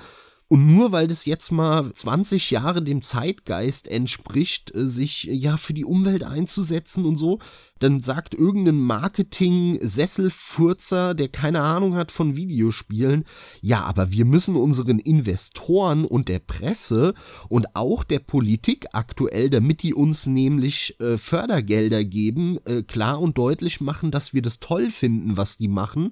Und 0.51 0.65
nur 0.65 0.91
weil 0.91 1.07
das 1.07 1.25
jetzt 1.25 1.51
mal 1.51 1.93
20 1.93 2.49
Jahre 2.49 2.81
dem 2.81 3.03
Zeitgeist 3.03 3.87
entspricht, 3.87 4.73
äh, 4.73 4.87
sich 4.87 5.25
ja 5.25 5.57
für 5.57 5.75
die 5.75 5.85
Umwelt 5.85 6.23
einzusetzen 6.23 7.05
und 7.05 7.17
so, 7.17 7.37
dann 7.77 7.99
sagt 7.99 8.33
irgendein 8.33 8.79
Marketing-Sesselfurzer, 8.79 11.13
der 11.13 11.27
keine 11.27 11.61
Ahnung 11.61 11.93
hat 11.95 12.11
von 12.11 12.35
Videospielen, 12.35 13.25
ja, 13.61 13.83
aber 13.83 14.11
wir 14.11 14.25
müssen 14.25 14.55
unseren 14.55 14.97
Investoren 14.97 16.03
und 16.03 16.29
der 16.29 16.39
Presse 16.39 17.13
und 17.47 17.75
auch 17.75 18.03
der 18.03 18.17
Politik 18.19 18.87
aktuell, 18.91 19.51
damit 19.51 19.83
die 19.83 19.93
uns 19.93 20.25
nämlich 20.25 20.99
äh, 20.99 21.19
Fördergelder 21.19 22.03
geben, 22.03 22.57
äh, 22.65 22.81
klar 22.81 23.21
und 23.21 23.37
deutlich 23.37 23.81
machen, 23.81 24.09
dass 24.09 24.33
wir 24.33 24.41
das 24.41 24.59
toll 24.59 24.89
finden, 24.89 25.37
was 25.37 25.57
die 25.57 25.67
machen 25.67 26.09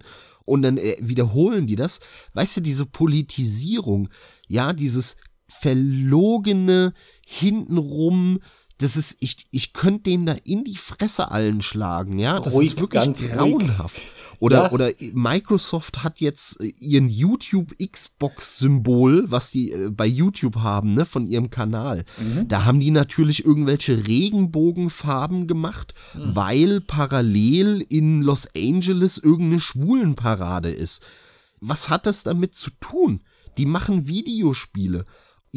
und 0.48 0.62
dann 0.62 0.78
äh, 0.78 0.96
wiederholen 1.00 1.68
die 1.68 1.76
das. 1.76 2.00
Weißt 2.34 2.58
du, 2.58 2.62
diese 2.62 2.86
Politisierung, 2.86 4.10
ja, 4.48 4.74
dieses 4.74 5.18
verlogene 5.48 6.94
hintenrum, 7.26 8.40
das 8.80 8.96
ist, 8.96 9.18
ich, 9.20 9.48
ich 9.52 9.74
könnte 9.74 10.04
denen 10.04 10.26
da 10.26 10.36
in 10.44 10.64
die 10.64 10.76
Fresse 10.76 11.32
allen 11.32 11.62
schlagen, 11.62 12.20
ja. 12.20 12.40
Das 12.40 12.54
ruhig, 12.54 12.70
ist 12.70 12.80
wirklich 12.80 13.32
grauenhaft. 13.32 13.98
Ruhig. 13.98 14.12
Oder, 14.40 14.66
ja. 14.66 14.72
oder 14.72 14.92
Microsoft 15.14 16.04
hat 16.04 16.20
jetzt 16.20 16.62
äh, 16.62 16.72
ihren 16.80 17.10
YouTube 17.10 17.74
Xbox 17.80 18.60
Symbol, 18.60 19.32
was 19.32 19.50
die 19.50 19.72
äh, 19.72 19.90
bei 19.90 20.06
YouTube 20.06 20.58
haben, 20.58 20.94
ne, 20.94 21.06
von 21.06 21.28
ihrem 21.28 21.50
Kanal. 21.50 22.06
Mhm. 22.20 22.48
Da 22.48 22.66
haben 22.66 22.80
die 22.80 22.92
natürlich 22.92 23.44
irgendwelche 23.44 24.08
Regenbogenfarben 24.08 25.48
gemacht, 25.48 25.96
mhm. 26.14 26.36
weil 26.36 26.82
parallel 26.82 27.84
in 27.90 28.22
Los 28.22 28.48
Angeles 28.56 29.18
irgendeine 29.18 29.62
Schwulenparade 29.62 30.72
ist. 30.72 31.02
Was 31.60 31.90
hat 31.90 32.06
das 32.06 32.22
damit 32.22 32.54
zu 32.54 32.70
tun? 32.80 33.22
Die 33.58 33.66
machen 33.66 34.08
Videospiele 34.08 35.06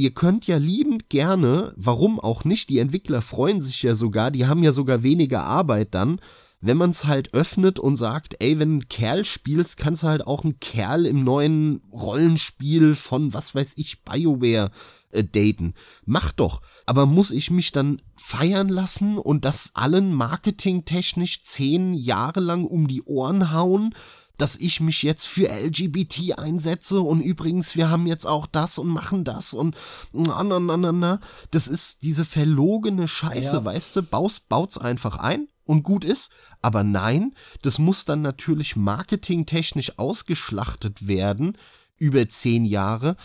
ihr 0.01 0.13
könnt 0.13 0.47
ja 0.47 0.57
liebend 0.57 1.11
gerne, 1.11 1.75
warum 1.77 2.19
auch 2.19 2.45
nicht, 2.45 2.71
die 2.71 2.79
Entwickler 2.79 3.21
freuen 3.21 3.61
sich 3.61 3.83
ja 3.83 3.95
sogar, 3.95 4.31
die 4.31 4.47
haben 4.47 4.63
ja 4.63 4.73
sogar 4.73 5.03
weniger 5.03 5.43
Arbeit 5.43 5.95
dann, 5.95 6.21
wenn 6.63 6.77
man 6.77 6.91
es 6.91 7.05
halt 7.05 7.35
öffnet 7.35 7.79
und 7.79 7.97
sagt, 7.97 8.37
ey, 8.41 8.59
wenn 8.59 8.71
einen 8.71 8.89
Kerl 8.89 9.25
spielst, 9.25 9.77
kannst 9.77 10.03
du 10.03 10.09
halt 10.09 10.27
auch 10.27 10.45
einen 10.45 10.61
Kerl 10.61 11.07
im 11.07 11.25
neuen 11.25 11.83
Rollenspiel 11.93 12.95
von, 12.95 13.33
was 13.33 13.55
weiß 13.55 13.75
ich, 13.77 14.03
BioWare 14.03 14.71
äh, 15.11 15.25
daten. 15.25 15.75
Mach 16.05 16.33
doch. 16.33 16.61
Aber 16.87 17.07
muss 17.07 17.31
ich 17.31 17.51
mich 17.51 17.73
dann 17.73 18.03
feiern 18.17 18.69
lassen 18.69 19.17
und 19.17 19.45
das 19.45 19.71
allen 19.75 20.13
marketingtechnisch 20.13 21.43
zehn 21.43 21.95
Jahre 21.95 22.41
lang 22.41 22.65
um 22.65 22.89
die 22.89 23.03
Ohren 23.03 23.53
hauen? 23.53 23.95
Dass 24.41 24.57
ich 24.57 24.81
mich 24.81 25.03
jetzt 25.03 25.27
für 25.27 25.49
LGBT 25.49 26.39
einsetze 26.39 27.01
und 27.01 27.21
übrigens, 27.21 27.77
wir 27.77 27.91
haben 27.91 28.07
jetzt 28.07 28.27
auch 28.27 28.47
das 28.47 28.79
und 28.79 28.89
machen 28.89 29.23
das 29.25 29.53
und 29.53 29.77
na, 30.13 30.43
na, 30.43 30.59
na, 30.59 30.77
na, 30.77 30.93
na. 30.93 31.21
Das 31.51 31.69
ist 31.69 32.03
diese 32.03 32.25
verlogene 32.25 33.07
Scheiße, 33.07 33.57
ja. 33.57 33.65
weißt 33.65 33.97
du, 33.97 34.03
baust, 34.03 34.49
baut's 34.49 34.79
einfach 34.79 35.19
ein 35.19 35.49
und 35.65 35.83
gut 35.83 36.05
ist. 36.05 36.31
Aber 36.63 36.83
nein, 36.83 37.35
das 37.61 37.79
muss 37.79 38.07
dann 38.07 38.23
natürlich 38.23 38.77
marketingtechnisch 38.77 39.99
ausgeschlachtet 39.99 41.07
werden 41.07 41.59
über 41.99 42.27
zehn 42.29 42.65
Jahre. 42.65 43.17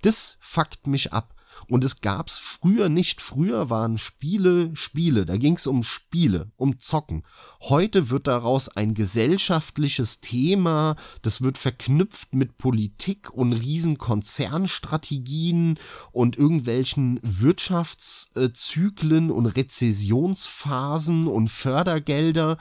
Das 0.00 0.38
fuckt 0.40 0.86
mich 0.86 1.12
ab. 1.12 1.34
Und 1.72 1.84
es 1.84 2.00
gab's 2.02 2.38
früher 2.38 2.90
nicht. 2.90 3.22
Früher 3.22 3.70
waren 3.70 3.96
Spiele 3.96 4.76
Spiele. 4.76 5.24
Da 5.24 5.38
ging's 5.38 5.66
um 5.66 5.82
Spiele, 5.82 6.52
um 6.56 6.78
Zocken. 6.78 7.22
Heute 7.62 8.10
wird 8.10 8.26
daraus 8.26 8.68
ein 8.68 8.92
gesellschaftliches 8.92 10.20
Thema. 10.20 10.96
Das 11.22 11.40
wird 11.40 11.56
verknüpft 11.56 12.34
mit 12.34 12.58
Politik 12.58 13.30
und 13.30 13.54
Riesenkonzernstrategien 13.54 15.78
und 16.10 16.36
irgendwelchen 16.36 17.18
Wirtschaftszyklen 17.22 19.30
und 19.30 19.46
Rezessionsphasen 19.46 21.26
und 21.26 21.48
Fördergelder 21.48 22.58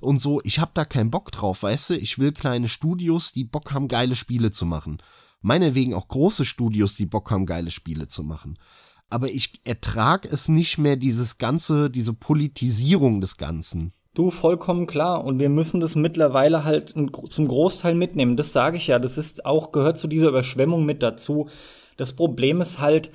und 0.00 0.22
so. 0.22 0.40
Ich 0.42 0.58
hab 0.58 0.72
da 0.72 0.86
keinen 0.86 1.10
Bock 1.10 1.32
drauf, 1.32 1.64
weißt 1.64 1.90
du? 1.90 1.98
Ich 1.98 2.18
will 2.18 2.32
kleine 2.32 2.68
Studios, 2.68 3.34
die 3.34 3.44
Bock 3.44 3.72
haben, 3.72 3.88
geile 3.88 4.16
Spiele 4.16 4.52
zu 4.52 4.64
machen 4.64 5.02
meinetwegen 5.44 5.94
auch 5.94 6.08
große 6.08 6.44
Studios, 6.44 6.94
die 6.94 7.06
Bock 7.06 7.30
haben, 7.30 7.46
geile 7.46 7.70
Spiele 7.70 8.08
zu 8.08 8.24
machen. 8.24 8.58
Aber 9.10 9.30
ich 9.30 9.60
ertrag 9.64 10.24
es 10.24 10.48
nicht 10.48 10.78
mehr, 10.78 10.96
dieses 10.96 11.38
ganze, 11.38 11.90
diese 11.90 12.14
Politisierung 12.14 13.20
des 13.20 13.36
Ganzen. 13.36 13.92
Du, 14.14 14.30
vollkommen 14.30 14.86
klar. 14.86 15.22
Und 15.22 15.40
wir 15.40 15.50
müssen 15.50 15.80
das 15.80 15.96
mittlerweile 15.96 16.64
halt 16.64 16.94
zum 17.30 17.48
Großteil 17.48 17.94
mitnehmen. 17.94 18.36
Das 18.36 18.52
sage 18.52 18.78
ich 18.78 18.86
ja. 18.86 18.98
Das 18.98 19.18
ist 19.18 19.44
auch, 19.44 19.70
gehört 19.70 19.98
zu 19.98 20.08
dieser 20.08 20.28
Überschwemmung 20.28 20.86
mit 20.86 21.02
dazu. 21.02 21.48
Das 21.98 22.14
Problem 22.14 22.60
ist 22.62 22.78
halt, 22.78 23.10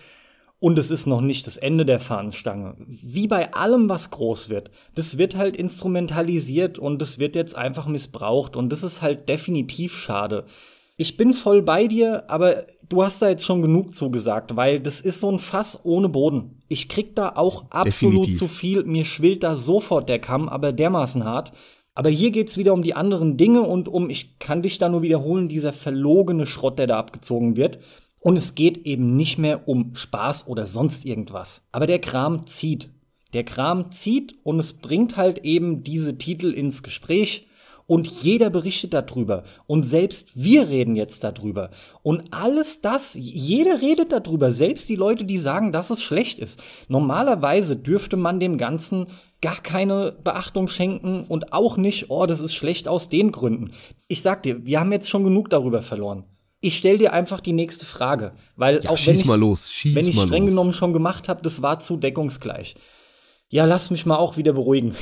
und 0.60 0.78
es 0.78 0.92
ist 0.92 1.08
noch 1.08 1.22
nicht 1.22 1.48
das 1.48 1.58
Ende 1.58 1.86
der 1.86 2.00
Fahnenstange. 2.00 2.76
Wie 2.86 3.28
bei 3.28 3.54
allem, 3.54 3.90
was 3.90 4.12
groß 4.12 4.50
wird. 4.50 4.70
Das 4.94 5.18
wird 5.18 5.36
halt 5.36 5.56
instrumentalisiert 5.56 6.78
und 6.78 7.02
das 7.02 7.18
wird 7.18 7.36
jetzt 7.36 7.56
einfach 7.56 7.88
missbraucht. 7.88 8.56
Und 8.56 8.70
das 8.70 8.84
ist 8.84 9.02
halt 9.02 9.28
definitiv 9.28 9.98
schade 9.98 10.46
ich 11.00 11.16
bin 11.16 11.34
voll 11.34 11.62
bei 11.62 11.88
dir, 11.88 12.30
aber 12.30 12.66
du 12.90 13.02
hast 13.02 13.22
da 13.22 13.30
jetzt 13.30 13.46
schon 13.46 13.62
genug 13.62 13.96
zugesagt, 13.96 14.58
weil 14.58 14.82
das 14.82 15.00
ist 15.00 15.22
so 15.22 15.32
ein 15.32 15.40
Fass 15.40 15.80
ohne 15.84 16.10
Boden. 16.10 16.62
Ich 16.68 16.90
krieg 16.90 17.16
da 17.16 17.30
auch 17.38 17.72
absolut 17.72 18.28
Definitiv. 18.28 18.38
zu 18.38 18.48
viel. 18.50 18.84
Mir 18.84 19.06
schwillt 19.06 19.44
da 19.44 19.56
sofort 19.56 20.10
der 20.10 20.20
Kamm, 20.20 20.50
aber 20.50 20.74
dermaßen 20.74 21.24
hart. 21.24 21.54
Aber 21.96 22.10
hier 22.10 22.32
geht's 22.32 22.58
wieder 22.58 22.74
um 22.74 22.82
die 22.82 22.96
anderen 22.96 23.38
Dinge 23.38 23.62
und 23.62 23.88
um, 23.88 24.10
ich 24.10 24.40
kann 24.40 24.62
dich 24.62 24.78
da 24.78 24.90
nur 24.90 25.02
wiederholen, 25.02 25.48
dieser 25.48 25.72
verlogene 25.72 26.46
Schrott, 26.46 26.78
der 26.78 26.88
da 26.88 27.00
abgezogen 27.00 27.56
wird. 27.56 27.80
Und 28.20 28.36
es 28.36 28.54
geht 28.54 28.80
eben 28.80 29.16
nicht 29.16 29.38
mehr 29.38 29.70
um 29.70 29.96
Spaß 29.96 30.48
oder 30.48 30.66
sonst 30.66 31.06
irgendwas. 31.06 31.62
Aber 31.72 31.88
der 31.88 32.00
Kram 32.00 32.46
zieht. 32.46 32.90
Der 33.32 33.46
Kram 33.46 33.94
zieht 33.94 34.36
und 34.44 34.60
es 34.60 34.74
bringt 34.74 35.16
halt 35.16 35.46
eben 35.46 35.82
diese 35.82 36.18
Titel 36.18 36.52
ins 36.52 36.84
Gespräch 36.84 37.46
und 37.90 38.08
jeder 38.22 38.52
berichtet 38.52 38.94
darüber 38.94 39.44
und 39.66 39.82
selbst 39.82 40.30
wir 40.36 40.70
reden 40.70 40.96
jetzt 40.96 41.24
darüber 41.24 41.72
und 42.04 42.32
alles 42.32 42.82
das, 42.82 43.16
jeder 43.16 43.82
redet 43.82 44.12
darüber, 44.12 44.52
selbst 44.52 44.88
die 44.90 44.96
Leute, 44.96 45.26
die 45.26 45.40
sagen, 45.40 45.72
dass 45.72 45.90
es 45.90 46.04
schlecht 46.04 46.38
ist. 46.38 46.62
Normalerweise 46.88 47.76
dürfte 47.76 48.16
man 48.16 48.40
dem 48.40 48.60
Ganzen 48.60 49.08
gar 49.42 49.60
keine 49.64 50.16
Beachtung 50.24 50.68
schenken 50.68 51.24
und 51.28 51.52
auch 51.52 51.78
nicht, 51.78 52.12
oh, 52.12 52.28
das 52.28 52.42
ist 52.42 52.54
schlecht 52.54 52.88
aus 52.88 53.10
den 53.10 53.32
Gründen. 53.32 53.72
Ich 54.08 54.22
sag 54.22 54.44
dir, 54.44 54.64
wir 54.68 54.80
haben 54.80 54.92
jetzt 54.92 55.10
schon 55.10 55.24
genug 55.24 55.50
darüber 55.50 55.82
verloren. 55.82 56.26
Ich 56.62 56.78
stell 56.78 57.00
dir 57.00 57.12
einfach 57.12 57.42
die 57.42 57.54
nächste 57.54 57.88
Frage, 57.88 58.34
weil 58.56 58.84
ja, 58.84 58.92
auch 58.92 59.00
wenn 59.08 59.16
ich 59.16 59.28
wenn 59.96 60.08
ich 60.08 60.20
streng 60.20 60.44
los. 60.44 60.52
genommen 60.52 60.74
schon 60.74 60.94
gemacht 60.94 61.28
habe, 61.28 61.42
das 61.42 61.64
war 61.64 61.80
zu 61.80 61.98
deckungsgleich. 61.98 62.76
Ja, 63.50 63.66
lass 63.66 63.90
mich 63.90 64.06
mal 64.06 64.18
auch 64.18 64.38
wieder 64.38 64.54
beruhigen. 64.54 64.94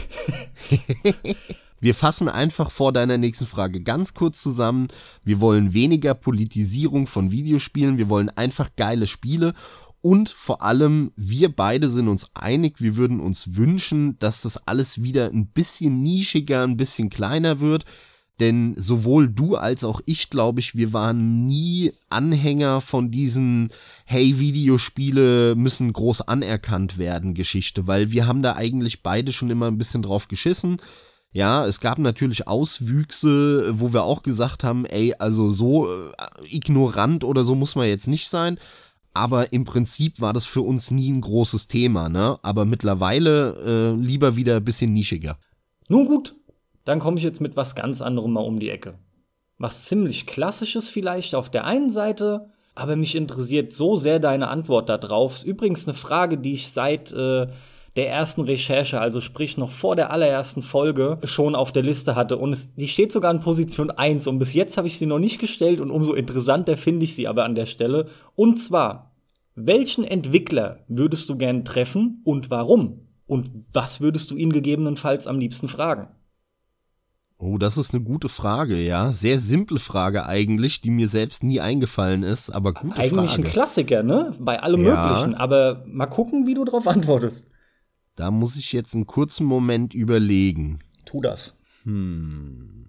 Wir 1.80 1.94
fassen 1.94 2.28
einfach 2.28 2.72
vor 2.72 2.92
deiner 2.92 3.18
nächsten 3.18 3.46
Frage 3.46 3.82
ganz 3.82 4.14
kurz 4.14 4.42
zusammen. 4.42 4.88
Wir 5.24 5.40
wollen 5.40 5.74
weniger 5.74 6.14
Politisierung 6.14 7.08
von 7.08 7.32
Videospielen. 7.32 7.98
Wir 7.98 8.10
wollen 8.10 8.30
einfach 8.30 8.70
geile 8.76 9.08
Spiele. 9.08 9.54
Und 10.02 10.30
vor 10.30 10.62
allem, 10.62 11.12
wir 11.16 11.54
beide 11.54 11.90
sind 11.90 12.08
uns 12.08 12.28
einig, 12.34 12.80
wir 12.80 12.96
würden 12.96 13.20
uns 13.20 13.56
wünschen, 13.56 14.18
dass 14.20 14.42
das 14.42 14.68
alles 14.68 15.02
wieder 15.02 15.28
ein 15.32 15.48
bisschen 15.48 16.02
nischiger, 16.02 16.64
ein 16.64 16.78
bisschen 16.78 17.10
kleiner 17.10 17.60
wird. 17.60 17.86
Denn 18.40 18.76
sowohl 18.78 19.30
du 19.30 19.56
als 19.56 19.84
auch 19.84 20.00
ich, 20.06 20.30
glaube 20.30 20.60
ich, 20.60 20.76
wir 20.76 20.94
waren 20.94 21.48
nie 21.48 21.94
Anhänger 22.10 22.82
von 22.82 23.10
diesen 23.10 23.70
Hey, 24.06 24.38
Videospiele 24.38 25.56
müssen 25.56 25.92
groß 25.92 26.22
anerkannt 26.22 27.00
werden 27.00 27.34
Geschichte, 27.34 27.88
weil 27.88 28.12
wir 28.12 28.28
haben 28.28 28.44
da 28.44 28.56
eigentlich 28.56 29.02
beide 29.02 29.34
schon 29.34 29.50
immer 29.50 29.68
ein 29.68 29.80
bisschen 29.80 30.04
drauf 30.04 30.28
geschissen. 30.28 30.78
Ja, 31.38 31.68
es 31.68 31.82
gab 31.82 32.00
natürlich 32.00 32.48
Auswüchse, 32.48 33.80
wo 33.80 33.94
wir 33.94 34.06
auch 34.06 34.24
gesagt 34.24 34.64
haben, 34.64 34.86
ey, 34.86 35.14
also 35.20 35.52
so 35.52 35.88
äh, 35.88 36.12
ignorant 36.50 37.24
oder 37.24 37.44
so 37.44 37.54
muss 37.54 37.76
man 37.76 37.86
jetzt 37.88 38.08
nicht 38.08 38.28
sein. 38.28 38.58
aber 39.14 39.54
im 39.54 39.64
Prinzip 39.64 40.20
war 40.20 40.34
das 40.34 40.46
für 40.46 40.62
uns 40.62 40.90
nie 40.90 41.12
ein 41.12 41.22
großes 41.22 41.68
Thema, 41.68 42.10
ne? 42.10 42.40
Aber 42.42 42.66
mittlerweile 42.66 43.94
äh, 43.94 44.02
lieber 44.02 44.36
wieder 44.36 44.56
ein 44.56 44.66
bisschen 44.66 44.94
nischiger. 44.94 45.38
Nun 45.90 46.06
gut, 46.06 46.36
dann 46.86 46.98
komme 46.98 47.18
ich 47.18 47.24
jetzt 47.24 47.40
mit 47.40 47.56
was 47.56 47.76
ganz 47.76 48.02
anderem 48.02 48.34
mal 48.34 48.42
um 48.42 48.60
die 48.60 48.72
Ecke. 48.72 48.98
Was 49.60 49.86
ziemlich 49.86 50.26
klassisches 50.26 50.90
vielleicht 50.90 51.36
auf 51.36 51.52
der 51.52 51.66
einen 51.66 51.92
Seite, 51.92 52.50
aber 52.74 52.96
mich 52.96 53.16
interessiert 53.16 53.74
so 53.74 53.96
sehr 53.96 54.20
deine 54.20 54.48
Antwort 54.48 54.90
darauf. 54.90 55.36
Ist 55.36 55.46
übrigens 55.46 55.88
eine 55.88 55.96
Frage, 55.96 56.40
die 56.40 56.54
ich 56.54 56.72
seit 56.72 57.12
äh, 57.12 57.46
der 57.98 58.10
ersten 58.10 58.42
Recherche, 58.42 59.02
also 59.02 59.22
sprich 59.22 59.58
noch 59.58 59.72
vor 59.72 59.96
der 59.96 60.12
allerersten 60.12 60.62
Folge, 60.62 61.18
schon 61.24 61.56
auf 61.56 61.72
der 61.72 61.82
Liste 61.82 62.16
hatte. 62.16 62.38
Und 62.38 62.52
es, 62.52 62.76
die 62.76 62.88
steht 62.88 63.12
sogar 63.12 63.32
in 63.32 63.40
Position 63.40 63.90
1 63.90 64.28
und 64.28 64.38
bis 64.38 64.54
jetzt 64.54 64.78
habe 64.78 64.88
ich 64.88 65.00
sie 65.00 65.08
noch 65.08 65.20
nicht 65.20 65.40
gestellt 65.40 65.82
und 65.82 65.90
umso 65.90 66.14
interessanter 66.14 66.78
finde 66.78 67.06
ich 67.06 67.16
sie 67.16 67.28
aber 67.28 67.44
an 67.44 67.56
der 67.56 67.66
Stelle. 67.66 68.08
Und 68.36 68.60
zwar, 68.60 69.16
welchen 69.56 70.04
Entwickler 70.04 70.86
würdest 70.88 71.28
du 71.30 71.38
gern 71.38 71.66
treffen 71.66 72.22
und 72.24 72.52
warum? 72.52 73.08
Und 73.26 73.50
was 73.74 74.00
würdest 74.00 74.30
du 74.30 74.38
ihn 74.38 74.54
gegebenenfalls 74.54 75.26
am 75.26 75.40
liebsten 75.40 75.68
fragen? 75.68 76.08
Oh, 77.40 77.58
das 77.58 77.78
ist 77.78 77.94
eine 77.94 78.04
gute 78.04 78.30
Frage, 78.30 78.78
ja. 78.78 79.12
Sehr 79.12 79.40
simple 79.40 79.80
Frage 79.80 80.26
eigentlich, 80.26 80.82
die 80.82 80.90
mir 80.92 81.08
selbst 81.08 81.44
nie 81.44 81.60
eingefallen 81.60 82.24
ist, 82.24 82.52
aber 82.52 82.74
gute 82.74 82.96
eigentlich 82.96 83.10
Frage. 83.10 83.22
Eigentlich 83.22 83.38
ein 83.46 83.52
Klassiker, 83.52 84.04
ne? 84.04 84.34
Bei 84.40 84.62
allem 84.62 84.86
ja. 84.86 85.08
Möglichen. 85.08 85.36
Aber 85.36 85.84
mal 85.88 86.08
gucken, 86.08 86.46
wie 86.48 86.54
du 86.54 86.64
darauf 86.64 86.88
antwortest. 86.88 87.46
Da 88.18 88.32
muss 88.32 88.56
ich 88.56 88.74
jetzt 88.74 88.96
einen 88.96 89.06
kurzen 89.06 89.46
Moment 89.46 89.94
überlegen. 89.94 90.80
Tu 91.06 91.22
das. 91.22 91.56
Hm. 91.84 92.84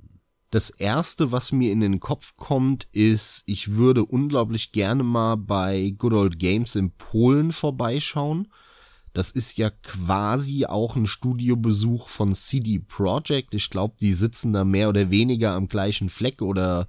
Das 0.51 0.71
erste, 0.71 1.31
was 1.31 1.53
mir 1.53 1.71
in 1.71 1.81
den 1.81 2.01
Kopf 2.01 2.35
kommt, 2.37 2.89
ist, 2.93 3.43
ich 3.45 3.75
würde 3.75 4.07
unglaublich 4.07 4.73
gerne 4.73 5.03
mal 5.03 5.37
bei 5.37 5.95
Good 5.99 6.15
Old 6.15 6.39
Games 6.39 6.75
in 6.75 6.93
Polen 6.93 7.53
vorbeischauen. 7.53 8.49
Das 9.13 9.31
ist 9.31 9.59
ja 9.59 9.69
quasi 9.69 10.65
auch 10.65 10.97
ein 10.97 11.07
Studiobesuch 11.07 12.09
von 12.09 12.35
CD 12.35 12.79
Projekt. 12.79 13.55
Ich 13.55 13.69
glaube, 13.69 13.97
die 14.01 14.15
sitzen 14.15 14.55
da 14.55 14.65
mehr 14.65 14.89
oder 14.89 15.11
weniger 15.11 15.53
am 15.53 15.69
gleichen 15.69 16.09
Fleck 16.09 16.41
oder 16.41 16.87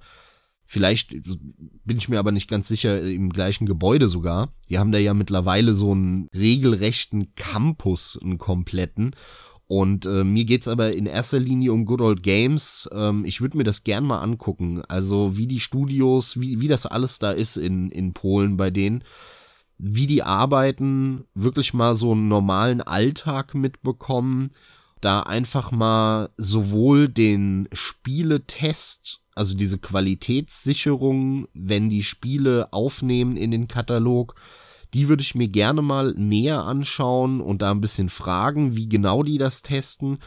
vielleicht 0.70 1.10
bin 1.84 1.98
ich 1.98 2.08
mir 2.08 2.20
aber 2.20 2.30
nicht 2.30 2.48
ganz 2.48 2.68
sicher 2.68 3.02
im 3.02 3.30
gleichen 3.30 3.66
Gebäude 3.66 4.06
sogar. 4.06 4.54
Die 4.68 4.78
haben 4.78 4.92
da 4.92 4.98
ja 4.98 5.14
mittlerweile 5.14 5.74
so 5.74 5.90
einen 5.90 6.28
regelrechten 6.32 7.34
Campus, 7.34 8.18
einen 8.22 8.38
kompletten. 8.38 9.16
Und 9.66 10.06
äh, 10.06 10.22
mir 10.22 10.44
geht's 10.44 10.68
aber 10.68 10.92
in 10.92 11.06
erster 11.06 11.40
Linie 11.40 11.72
um 11.72 11.86
Good 11.86 12.00
Old 12.00 12.22
Games. 12.22 12.88
Ähm, 12.92 13.24
ich 13.24 13.40
würde 13.40 13.56
mir 13.56 13.64
das 13.64 13.82
gern 13.82 14.04
mal 14.04 14.20
angucken. 14.20 14.82
Also 14.88 15.36
wie 15.36 15.48
die 15.48 15.60
Studios, 15.60 16.40
wie, 16.40 16.60
wie 16.60 16.68
das 16.68 16.86
alles 16.86 17.18
da 17.18 17.32
ist 17.32 17.56
in, 17.56 17.90
in 17.90 18.12
Polen 18.12 18.56
bei 18.56 18.70
denen 18.70 19.02
wie 19.82 20.06
die 20.06 20.22
arbeiten, 20.22 21.24
wirklich 21.34 21.72
mal 21.72 21.94
so 21.94 22.12
einen 22.12 22.28
normalen 22.28 22.82
Alltag 22.82 23.54
mitbekommen, 23.54 24.50
da 25.00 25.20
einfach 25.20 25.72
mal 25.72 26.28
sowohl 26.36 27.08
den 27.08 27.66
Spieletest, 27.72 29.22
also 29.40 29.54
diese 29.54 29.78
Qualitätssicherung, 29.78 31.48
wenn 31.54 31.88
die 31.88 32.02
Spiele 32.02 32.74
aufnehmen 32.74 33.38
in 33.38 33.50
den 33.50 33.68
Katalog, 33.68 34.34
die 34.92 35.08
würde 35.08 35.22
ich 35.22 35.34
mir 35.34 35.48
gerne 35.48 35.80
mal 35.80 36.12
näher 36.12 36.62
anschauen 36.66 37.40
und 37.40 37.62
da 37.62 37.70
ein 37.70 37.80
bisschen 37.80 38.10
fragen, 38.10 38.76
wie 38.76 38.86
genau 38.86 39.22
die 39.22 39.38
das 39.38 39.62
testen 39.62 40.18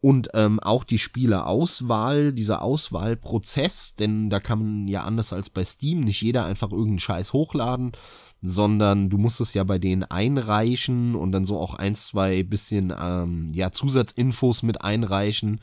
und 0.00 0.30
ähm, 0.32 0.58
auch 0.58 0.84
die 0.84 0.96
Spieleauswahl, 0.96 2.32
dieser 2.32 2.62
Auswahlprozess, 2.62 3.94
denn 3.94 4.30
da 4.30 4.40
kann 4.40 4.58
man 4.58 4.88
ja 4.88 5.04
anders 5.04 5.34
als 5.34 5.50
bei 5.50 5.62
Steam 5.62 6.00
nicht 6.00 6.22
jeder 6.22 6.46
einfach 6.46 6.70
irgendeinen 6.70 7.00
Scheiß 7.00 7.34
hochladen, 7.34 7.92
sondern 8.40 9.10
du 9.10 9.18
musst 9.18 9.42
es 9.42 9.52
ja 9.52 9.64
bei 9.64 9.78
denen 9.78 10.04
einreichen 10.04 11.14
und 11.14 11.32
dann 11.32 11.44
so 11.44 11.60
auch 11.60 11.74
ein, 11.74 11.94
zwei 11.94 12.42
bisschen 12.42 12.90
ähm, 12.98 13.48
ja 13.52 13.70
Zusatzinfos 13.70 14.62
mit 14.62 14.80
einreichen. 14.80 15.60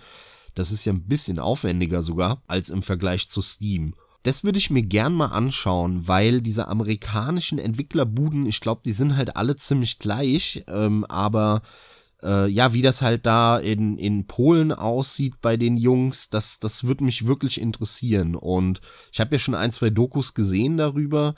Das 0.54 0.72
ist 0.72 0.86
ja 0.86 0.94
ein 0.94 1.08
bisschen 1.08 1.40
aufwendiger 1.40 2.02
sogar 2.02 2.42
als 2.48 2.70
im 2.70 2.84
Vergleich 2.84 3.30
zu 3.30 3.42
Steam. 3.42 3.94
Das 4.24 4.44
würde 4.44 4.58
ich 4.58 4.70
mir 4.70 4.84
gern 4.84 5.14
mal 5.14 5.28
anschauen, 5.28 6.08
weil 6.08 6.42
diese 6.42 6.68
amerikanischen 6.68 7.60
Entwicklerbuden, 7.60 8.46
ich 8.46 8.62
glaube, 8.62 8.82
die 8.86 8.94
sind 8.94 9.18
halt 9.18 9.36
alle 9.36 9.58
ziemlich 9.58 10.00
gleich, 10.00 10.64
ähm, 10.68 11.04
aber 11.06 11.62
äh, 12.24 12.48
ja, 12.48 12.74
wie 12.74 12.82
das 12.82 13.02
halt 13.02 13.26
da 13.26 13.58
in, 13.58 13.98
in 13.98 14.26
Polen 14.26 14.72
aussieht 14.72 15.42
bei 15.42 15.58
den 15.58 15.76
Jungs, 15.76 16.30
das, 16.30 16.60
das 16.60 16.86
würde 16.86 17.04
mich 17.04 17.28
wirklich 17.28 17.60
interessieren. 17.60 18.36
Und 18.36 18.80
ich 19.12 19.20
habe 19.20 19.36
ja 19.36 19.40
schon 19.40 19.56
ein, 19.56 19.74
zwei 19.74 19.90
Dokus 19.90 20.34
gesehen 20.34 20.78
darüber. 20.78 21.36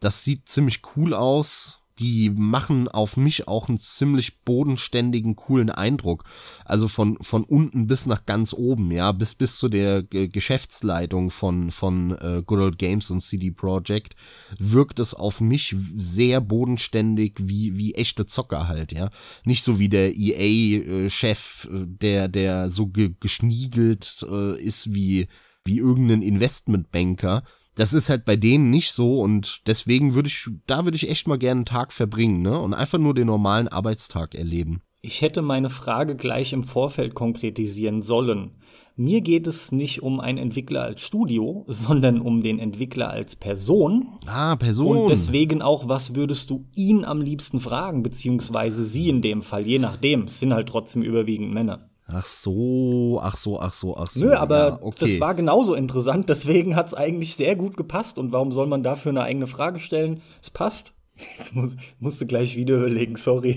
Das 0.00 0.24
sieht 0.24 0.48
ziemlich 0.48 0.80
cool 0.96 1.12
aus. 1.12 1.81
Die 1.98 2.30
machen 2.30 2.88
auf 2.88 3.16
mich 3.16 3.48
auch 3.48 3.68
einen 3.68 3.78
ziemlich 3.78 4.40
bodenständigen, 4.40 5.36
coolen 5.36 5.70
Eindruck. 5.70 6.24
Also 6.64 6.88
von, 6.88 7.18
von 7.20 7.44
unten 7.44 7.86
bis 7.86 8.06
nach 8.06 8.24
ganz 8.24 8.52
oben, 8.52 8.90
ja, 8.90 9.12
bis, 9.12 9.34
bis 9.34 9.56
zu 9.56 9.68
der 9.68 10.02
G 10.02 10.28
Geschäftsleitung 10.28 11.30
von, 11.30 11.70
von 11.70 12.12
äh, 12.12 12.42
Good 12.44 12.58
Old 12.58 12.78
Games 12.78 13.10
und 13.10 13.20
CD 13.20 13.50
Projekt 13.50 14.16
wirkt 14.58 15.00
es 15.00 15.14
auf 15.14 15.40
mich 15.40 15.76
sehr 15.96 16.40
bodenständig, 16.40 17.34
wie, 17.38 17.76
wie 17.76 17.94
echte 17.94 18.26
Zocker 18.26 18.68
halt, 18.68 18.92
ja. 18.92 19.10
Nicht 19.44 19.64
so 19.64 19.78
wie 19.78 19.88
der 19.88 20.14
EA-Chef, 20.16 21.68
äh, 21.70 21.86
der, 21.86 22.28
der 22.28 22.70
so 22.70 22.86
ge 22.86 23.14
geschniegelt 23.20 24.24
äh, 24.28 24.58
ist 24.60 24.94
wie, 24.94 25.28
wie 25.64 25.78
irgendein 25.78 26.22
Investmentbanker, 26.22 27.42
das 27.74 27.94
ist 27.94 28.08
halt 28.08 28.24
bei 28.24 28.36
denen 28.36 28.70
nicht 28.70 28.92
so 28.92 29.20
und 29.20 29.62
deswegen 29.66 30.14
würde 30.14 30.28
ich, 30.28 30.48
da 30.66 30.84
würde 30.84 30.96
ich 30.96 31.08
echt 31.08 31.26
mal 31.26 31.38
gerne 31.38 31.60
einen 31.60 31.64
Tag 31.64 31.92
verbringen, 31.92 32.42
ne? 32.42 32.58
Und 32.58 32.74
einfach 32.74 32.98
nur 32.98 33.14
den 33.14 33.26
normalen 33.26 33.68
Arbeitstag 33.68 34.34
erleben. 34.34 34.82
Ich 35.04 35.20
hätte 35.20 35.42
meine 35.42 35.68
Frage 35.68 36.14
gleich 36.14 36.52
im 36.52 36.62
Vorfeld 36.62 37.14
konkretisieren 37.14 38.02
sollen. 38.02 38.52
Mir 38.94 39.20
geht 39.22 39.46
es 39.46 39.72
nicht 39.72 40.02
um 40.02 40.20
einen 40.20 40.38
Entwickler 40.38 40.82
als 40.82 41.00
Studio, 41.00 41.64
sondern 41.66 42.20
um 42.20 42.42
den 42.42 42.58
Entwickler 42.58 43.10
als 43.10 43.34
Person. 43.34 44.18
Ah, 44.26 44.54
Person. 44.54 44.98
Und 44.98 45.10
deswegen 45.10 45.60
auch, 45.60 45.88
was 45.88 46.14
würdest 46.14 46.50
du 46.50 46.66
ihn 46.76 47.04
am 47.04 47.20
liebsten 47.20 47.58
fragen, 47.58 48.02
beziehungsweise 48.02 48.84
sie 48.84 49.08
in 49.08 49.22
dem 49.22 49.42
Fall, 49.42 49.66
je 49.66 49.78
nachdem. 49.78 50.24
Es 50.24 50.38
sind 50.38 50.52
halt 50.52 50.68
trotzdem 50.68 51.02
überwiegend 51.02 51.52
Männer. 51.52 51.88
Ach 52.14 52.26
so, 52.26 53.20
ach 53.22 53.36
so, 53.36 53.58
ach 53.58 53.72
so, 53.72 53.96
ach 53.96 54.10
so. 54.10 54.20
Nö, 54.20 54.34
aber 54.34 54.58
ja, 54.58 54.78
okay. 54.82 54.96
das 55.00 55.20
war 55.20 55.34
genauso 55.34 55.74
interessant, 55.74 56.28
deswegen 56.28 56.76
hat 56.76 56.88
es 56.88 56.94
eigentlich 56.94 57.36
sehr 57.36 57.56
gut 57.56 57.76
gepasst. 57.76 58.18
Und 58.18 58.32
warum 58.32 58.52
soll 58.52 58.66
man 58.66 58.82
dafür 58.82 59.10
eine 59.10 59.22
eigene 59.22 59.46
Frage 59.46 59.80
stellen? 59.80 60.20
Es 60.42 60.50
passt. 60.50 60.92
Jetzt 61.38 61.54
muss, 61.54 61.76
musste 62.00 62.26
gleich 62.26 62.56
wieder 62.56 62.76
überlegen, 62.76 63.16
sorry. 63.16 63.56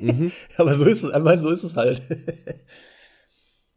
Mhm. 0.00 0.30
aber 0.58 0.74
so 0.74 0.84
ist 0.84 1.04
es, 1.04 1.10
einmal 1.10 1.40
so 1.40 1.48
ist 1.48 1.62
es 1.62 1.76
halt. 1.76 2.02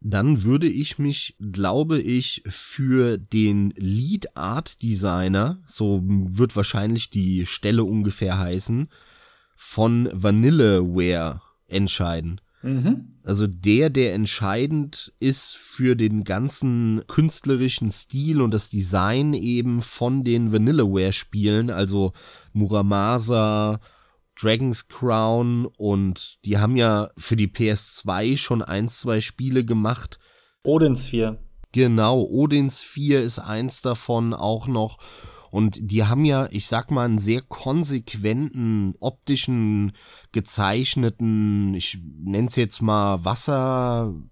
Dann 0.02 0.44
würde 0.44 0.68
ich 0.68 0.98
mich, 0.98 1.36
glaube 1.38 2.00
ich, 2.00 2.42
für 2.46 3.16
den 3.16 3.72
Lead 3.76 4.36
Art 4.36 4.82
Designer, 4.82 5.62
so 5.66 6.02
wird 6.04 6.56
wahrscheinlich 6.56 7.10
die 7.10 7.46
Stelle 7.46 7.84
ungefähr 7.84 8.38
heißen, 8.38 8.88
von 9.56 10.08
Vanillaware 10.12 11.42
entscheiden. 11.68 12.40
Mhm. 12.62 13.14
Also 13.24 13.46
der, 13.46 13.90
der 13.90 14.14
entscheidend 14.14 15.12
ist 15.18 15.56
für 15.56 15.96
den 15.96 16.24
ganzen 16.24 17.02
künstlerischen 17.06 17.90
Stil 17.90 18.40
und 18.40 18.52
das 18.52 18.68
Design 18.68 19.34
eben 19.34 19.80
von 19.80 20.24
den 20.24 20.52
Vanillaware-Spielen, 20.52 21.70
also 21.70 22.12
Muramasa, 22.52 23.80
Dragon's 24.38 24.88
Crown 24.88 25.66
und 25.66 26.38
die 26.44 26.58
haben 26.58 26.76
ja 26.76 27.10
für 27.16 27.36
die 27.36 27.48
PS2 27.48 28.36
schon 28.36 28.62
ein, 28.62 28.88
zwei 28.88 29.20
Spiele 29.20 29.64
gemacht. 29.64 30.18
Odins 30.62 31.06
4. 31.06 31.38
Genau, 31.72 32.22
Odins 32.22 32.82
4 32.82 33.22
ist 33.22 33.38
eins 33.38 33.82
davon 33.82 34.34
auch 34.34 34.66
noch. 34.66 34.98
Und 35.50 35.78
die 35.80 36.04
haben 36.04 36.24
ja, 36.24 36.48
ich 36.50 36.66
sag 36.66 36.90
mal, 36.90 37.04
einen 37.04 37.18
sehr 37.18 37.42
konsequenten, 37.42 38.94
optischen, 39.00 39.92
gezeichneten, 40.32 41.74
ich 41.74 41.98
nenn's 42.22 42.56
jetzt 42.56 42.80
mal 42.80 43.24
Wasserfarben, 43.24 44.22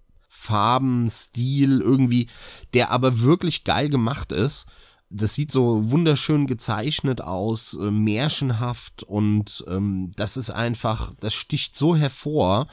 Stil 1.08 1.80
irgendwie, 1.80 2.28
der 2.74 2.90
aber 2.90 3.20
wirklich 3.20 3.64
geil 3.64 3.88
gemacht 3.88 4.32
ist. 4.32 4.66
Das 5.10 5.34
sieht 5.34 5.50
so 5.50 5.90
wunderschön 5.90 6.46
gezeichnet 6.46 7.22
aus, 7.22 7.74
äh, 7.74 7.90
märchenhaft 7.90 9.02
und 9.02 9.64
ähm, 9.66 10.10
das 10.16 10.36
ist 10.36 10.50
einfach, 10.50 11.14
das 11.18 11.32
sticht 11.34 11.74
so 11.76 11.96
hervor 11.96 12.68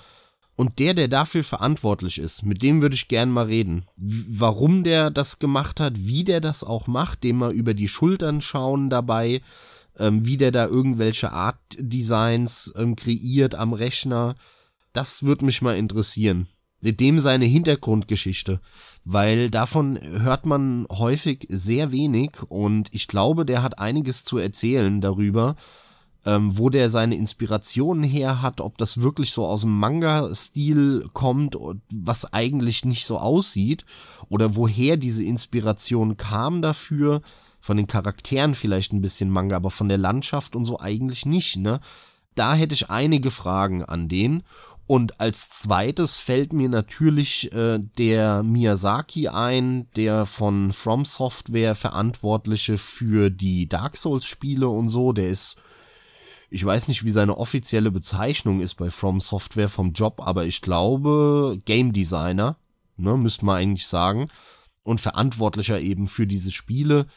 und 0.56 0.80
der, 0.80 0.94
der 0.94 1.08
dafür 1.08 1.44
verantwortlich 1.44 2.18
ist, 2.18 2.44
mit 2.44 2.64
dem 2.64 2.82
würde 2.82 2.96
ich 2.96 3.08
gern 3.08 3.30
mal 3.30 3.46
reden. 3.46 3.86
Warum 3.98 4.84
der 4.84 5.10
das 5.10 5.40
gemacht 5.40 5.80
hat, 5.80 5.94
wie 5.98 6.24
der 6.24 6.40
das 6.40 6.64
auch 6.64 6.88
macht, 6.88 7.24
dem 7.24 7.38
mal 7.38 7.52
über 7.52 7.74
die 7.74 7.90
Schultern 7.90 8.42
schauen 8.42 8.90
dabei, 8.90 9.42
ähm, 9.98 10.26
wie 10.26 10.38
der 10.38 10.52
da 10.52 10.66
irgendwelche 10.66 11.32
Art-Designs 11.32 12.74
ähm, 12.78 12.96
kreiert 12.96 13.56
am 13.56 13.74
Rechner. 13.74 14.36
Das 14.94 15.24
würde 15.24 15.46
mich 15.46 15.62
mal 15.62 15.78
interessieren. 15.78 16.48
Dem 16.82 17.20
seine 17.20 17.46
Hintergrundgeschichte, 17.46 18.60
weil 19.04 19.50
davon 19.50 20.00
hört 20.02 20.46
man 20.46 20.86
häufig 20.92 21.48
sehr 21.50 21.92
wenig 21.92 22.44
und 22.48 22.90
ich 22.92 23.08
glaube, 23.08 23.44
der 23.44 23.64
hat 23.64 23.80
einiges 23.80 24.24
zu 24.24 24.38
erzählen 24.38 25.02
darüber, 25.02 25.56
ähm, 26.26 26.58
wo 26.58 26.70
der 26.70 26.90
seine 26.90 27.16
Inspirationen 27.16 28.04
her 28.04 28.42
hat, 28.42 28.60
ob 28.60 28.78
das 28.78 29.02
wirklich 29.02 29.32
so 29.32 29.46
aus 29.46 29.62
dem 29.62 29.78
Manga-Stil 29.78 31.08
kommt, 31.14 31.56
was 31.94 32.34
eigentlich 32.34 32.84
nicht 32.84 33.06
so 33.06 33.18
aussieht, 33.18 33.86
oder 34.30 34.56
woher 34.56 34.98
diese 34.98 35.24
Inspiration 35.24 36.18
kam 36.18 36.62
dafür. 36.62 37.22
Von 37.60 37.78
den 37.78 37.88
Charakteren 37.88 38.54
vielleicht 38.54 38.94
ein 38.94 39.02
bisschen 39.02 39.32
Manga, 39.32 39.56
aber 39.56 39.72
von 39.72 39.90
der 39.90 39.98
Landschaft 39.98 40.56
und 40.56 40.66
so 40.66 40.80
eigentlich 40.80 41.26
nicht, 41.26 41.58
ne? 41.58 41.80
Da 42.36 42.54
hätte 42.54 42.76
ich 42.76 42.92
einige 42.92 43.32
Fragen 43.32 43.84
an 43.84 44.08
den. 44.08 44.44
Und 44.88 45.20
als 45.20 45.50
zweites 45.50 46.20
fällt 46.20 46.54
mir 46.54 46.70
natürlich 46.70 47.52
äh, 47.54 47.80
der 47.98 48.44
Miyazaki 48.44 49.30
ein, 49.30 49.88
der 49.96 50.28
von 50.28 50.74
From 50.74 51.06
Software 51.06 51.74
Verantwortliche 51.74 52.78
für 52.78 53.32
die 53.32 53.68
Dark 53.68 53.98
Souls 53.98 54.26
Spiele 54.26 54.70
und 54.70 54.90
so. 54.90 55.12
Der 55.12 55.30
ist, 55.30 55.56
ich 56.56 56.66
weiß 56.66 56.88
nicht, 56.88 57.04
wie 57.04 57.12
seine 57.12 57.38
offizielle 57.38 57.92
Bezeichnung 57.92 58.62
ist 58.62 58.76
bei 58.76 58.90
From 58.90 59.20
Software 59.20 59.70
vom 59.70 59.92
Job, 59.92 60.22
aber 60.26 60.46
ich 60.46 60.62
glaube 60.62 61.62
Game 61.66 61.94
Designer, 61.94 62.58
ne, 62.98 63.18
müsste 63.18 63.46
man 63.46 63.58
eigentlich 63.58 63.88
sagen. 63.88 64.30
Und 64.84 65.02
Verantwortlicher 65.02 65.82
eben 65.82 66.08
für 66.08 66.26
diese 66.26 66.52
Spiele 66.52 67.08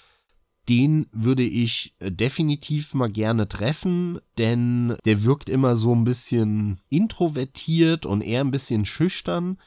den 0.69 1.07
würde 1.13 1.45
ich 1.45 1.95
äh, 1.99 2.13
definitiv 2.13 2.95
mal 2.95 3.11
gerne 3.11 3.49
treffen, 3.49 4.21
denn 4.37 4.97
der 5.05 5.25
wirkt 5.25 5.49
immer 5.49 5.77
so 5.77 5.95
ein 5.95 6.05
bisschen 6.05 6.81
introvertiert 6.91 8.05
und 8.05 8.21
eher 8.21 8.43
ein 8.43 8.51
bisschen 8.51 8.85
schüchtern. 8.85 9.59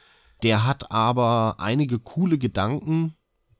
Der 0.42 0.64
hat 0.66 0.92
aber 0.92 1.56
einige 1.58 1.98
coole 1.98 2.38
Gedanken, 2.38 3.14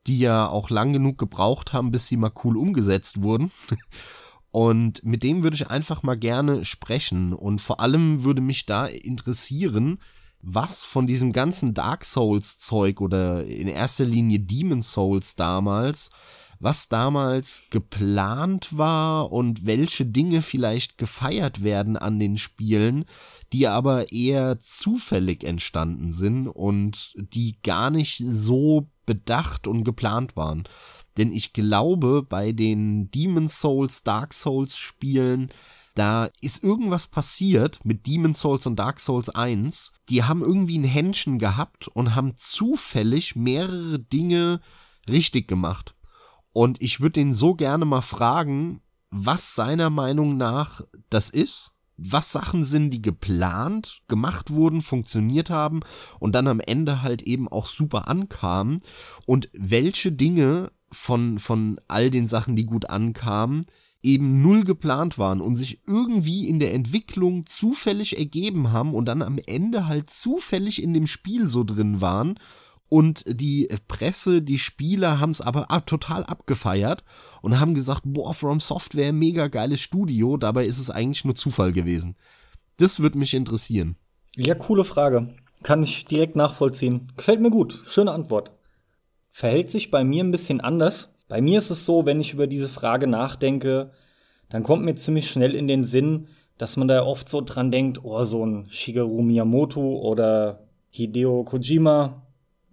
die 0.06 0.20
ja 0.20 0.48
auch 0.48 0.70
lang 0.70 0.92
genug 0.92 1.18
gebraucht 1.18 1.72
haben, 1.72 1.90
bis 1.90 2.06
sie 2.06 2.16
mal 2.16 2.32
cool 2.44 2.56
umgesetzt 2.56 3.22
wurden. 3.22 3.50
Und 4.52 5.04
mit 5.04 5.22
dem 5.22 5.42
würde 5.42 5.56
ich 5.56 5.68
einfach 5.68 6.02
mal 6.02 6.16
gerne 6.16 6.64
sprechen. 6.64 7.32
Und 7.32 7.60
vor 7.60 7.80
allem 7.80 8.22
würde 8.22 8.42
mich 8.42 8.66
da 8.66 8.86
interessieren, 8.86 9.98
was 10.40 10.84
von 10.84 11.06
diesem 11.06 11.32
ganzen 11.32 11.74
Dark 11.74 12.04
Souls 12.04 12.58
Zeug 12.58 13.00
oder 13.00 13.44
in 13.44 13.68
erster 13.68 14.04
Linie 14.04 14.40
Demon 14.40 14.82
Souls 14.82 15.36
damals 15.36 16.10
was 16.62 16.88
damals 16.88 17.64
geplant 17.70 18.78
war 18.78 19.32
und 19.32 19.66
welche 19.66 20.06
Dinge 20.06 20.42
vielleicht 20.42 20.96
gefeiert 20.96 21.64
werden 21.64 21.96
an 21.96 22.20
den 22.20 22.38
Spielen, 22.38 23.04
die 23.52 23.66
aber 23.66 24.12
eher 24.12 24.60
zufällig 24.60 25.42
entstanden 25.42 26.12
sind 26.12 26.46
und 26.46 27.14
die 27.16 27.56
gar 27.64 27.90
nicht 27.90 28.22
so 28.24 28.88
bedacht 29.06 29.66
und 29.66 29.82
geplant 29.82 30.36
waren. 30.36 30.62
Denn 31.16 31.32
ich 31.32 31.52
glaube, 31.52 32.22
bei 32.22 32.52
den 32.52 33.10
Demon 33.10 33.48
Souls, 33.48 34.02
Dark 34.02 34.34
Souls 34.34 34.76
Spielen, 34.76 35.48
da 35.94 36.30
ist 36.40 36.64
irgendwas 36.64 37.06
passiert 37.06 37.84
mit 37.84 38.06
Demon 38.06 38.34
Souls 38.34 38.66
und 38.66 38.76
Dark 38.76 38.98
Souls 38.98 39.28
1. 39.28 39.92
Die 40.08 40.24
haben 40.24 40.42
irgendwie 40.42 40.78
ein 40.78 40.84
Händchen 40.84 41.38
gehabt 41.38 41.88
und 41.88 42.14
haben 42.14 42.34
zufällig 42.38 43.36
mehrere 43.36 43.98
Dinge 43.98 44.60
richtig 45.08 45.48
gemacht. 45.48 45.94
Und 46.52 46.80
ich 46.80 47.00
würde 47.00 47.20
ihn 47.20 47.34
so 47.34 47.54
gerne 47.54 47.84
mal 47.84 48.02
fragen, 48.02 48.80
was 49.10 49.54
seiner 49.54 49.90
Meinung 49.90 50.38
nach 50.38 50.82
das 51.10 51.28
ist, 51.28 51.72
was 51.96 52.32
Sachen 52.32 52.64
sind, 52.64 52.90
die 52.90 53.02
geplant, 53.02 54.02
gemacht 54.08 54.50
wurden, 54.50 54.80
funktioniert 54.80 55.50
haben 55.50 55.80
und 56.18 56.34
dann 56.34 56.48
am 56.48 56.60
Ende 56.60 57.02
halt 57.02 57.22
eben 57.22 57.48
auch 57.48 57.66
super 57.66 58.08
ankamen 58.08 58.80
und 59.26 59.50
welche 59.52 60.10
Dinge 60.10 60.72
von, 60.92 61.38
von 61.38 61.80
all 61.88 62.10
den 62.10 62.26
Sachen, 62.26 62.56
die 62.56 62.66
gut 62.66 62.90
ankamen, 62.90 63.66
eben 64.02 64.42
null 64.42 64.64
geplant 64.64 65.18
waren 65.18 65.40
und 65.40 65.56
sich 65.56 65.80
irgendwie 65.86 66.48
in 66.48 66.60
der 66.60 66.74
Entwicklung 66.74 67.46
zufällig 67.46 68.18
ergeben 68.18 68.72
haben 68.72 68.94
und 68.94 69.06
dann 69.06 69.22
am 69.22 69.38
Ende 69.46 69.86
halt 69.86 70.10
zufällig 70.10 70.82
in 70.82 70.92
dem 70.92 71.06
Spiel 71.06 71.46
so 71.46 71.64
drin 71.64 72.00
waren 72.00 72.36
und 72.92 73.24
die 73.26 73.68
Presse, 73.88 74.42
die 74.42 74.58
Spieler 74.58 75.18
haben 75.18 75.30
es 75.30 75.40
aber 75.40 75.66
total 75.86 76.24
abgefeiert 76.24 77.04
und 77.40 77.58
haben 77.58 77.72
gesagt, 77.72 78.02
boah, 78.04 78.34
From 78.34 78.60
Software, 78.60 79.14
mega 79.14 79.48
geiles 79.48 79.80
Studio. 79.80 80.36
Dabei 80.36 80.66
ist 80.66 80.78
es 80.78 80.90
eigentlich 80.90 81.24
nur 81.24 81.34
Zufall 81.34 81.72
gewesen. 81.72 82.16
Das 82.76 83.00
würde 83.00 83.16
mich 83.16 83.32
interessieren. 83.32 83.96
Ja, 84.36 84.54
coole 84.54 84.84
Frage. 84.84 85.34
Kann 85.62 85.82
ich 85.82 86.04
direkt 86.04 86.36
nachvollziehen. 86.36 87.10
Gefällt 87.16 87.40
mir 87.40 87.50
gut. 87.50 87.80
Schöne 87.86 88.12
Antwort. 88.12 88.50
Verhält 89.32 89.70
sich 89.70 89.90
bei 89.90 90.04
mir 90.04 90.22
ein 90.22 90.30
bisschen 90.30 90.60
anders. 90.60 91.14
Bei 91.28 91.40
mir 91.40 91.58
ist 91.58 91.70
es 91.70 91.86
so, 91.86 92.06
wenn 92.06 92.20
ich 92.20 92.34
über 92.34 92.46
diese 92.46 92.68
Frage 92.68 93.06
nachdenke, 93.06 93.90
dann 94.50 94.62
kommt 94.62 94.84
mir 94.84 94.94
ziemlich 94.94 95.30
schnell 95.30 95.54
in 95.54 95.66
den 95.66 95.84
Sinn, 95.84 96.28
dass 96.58 96.76
man 96.76 96.86
da 96.86 97.02
oft 97.02 97.28
so 97.28 97.40
dran 97.40 97.70
denkt, 97.70 98.04
oh, 98.04 98.22
so 98.24 98.44
ein 98.44 98.66
Shigeru 98.68 99.22
Miyamoto 99.22 99.80
oder 99.80 100.68
Hideo 100.90 101.44
Kojima, 101.44 102.22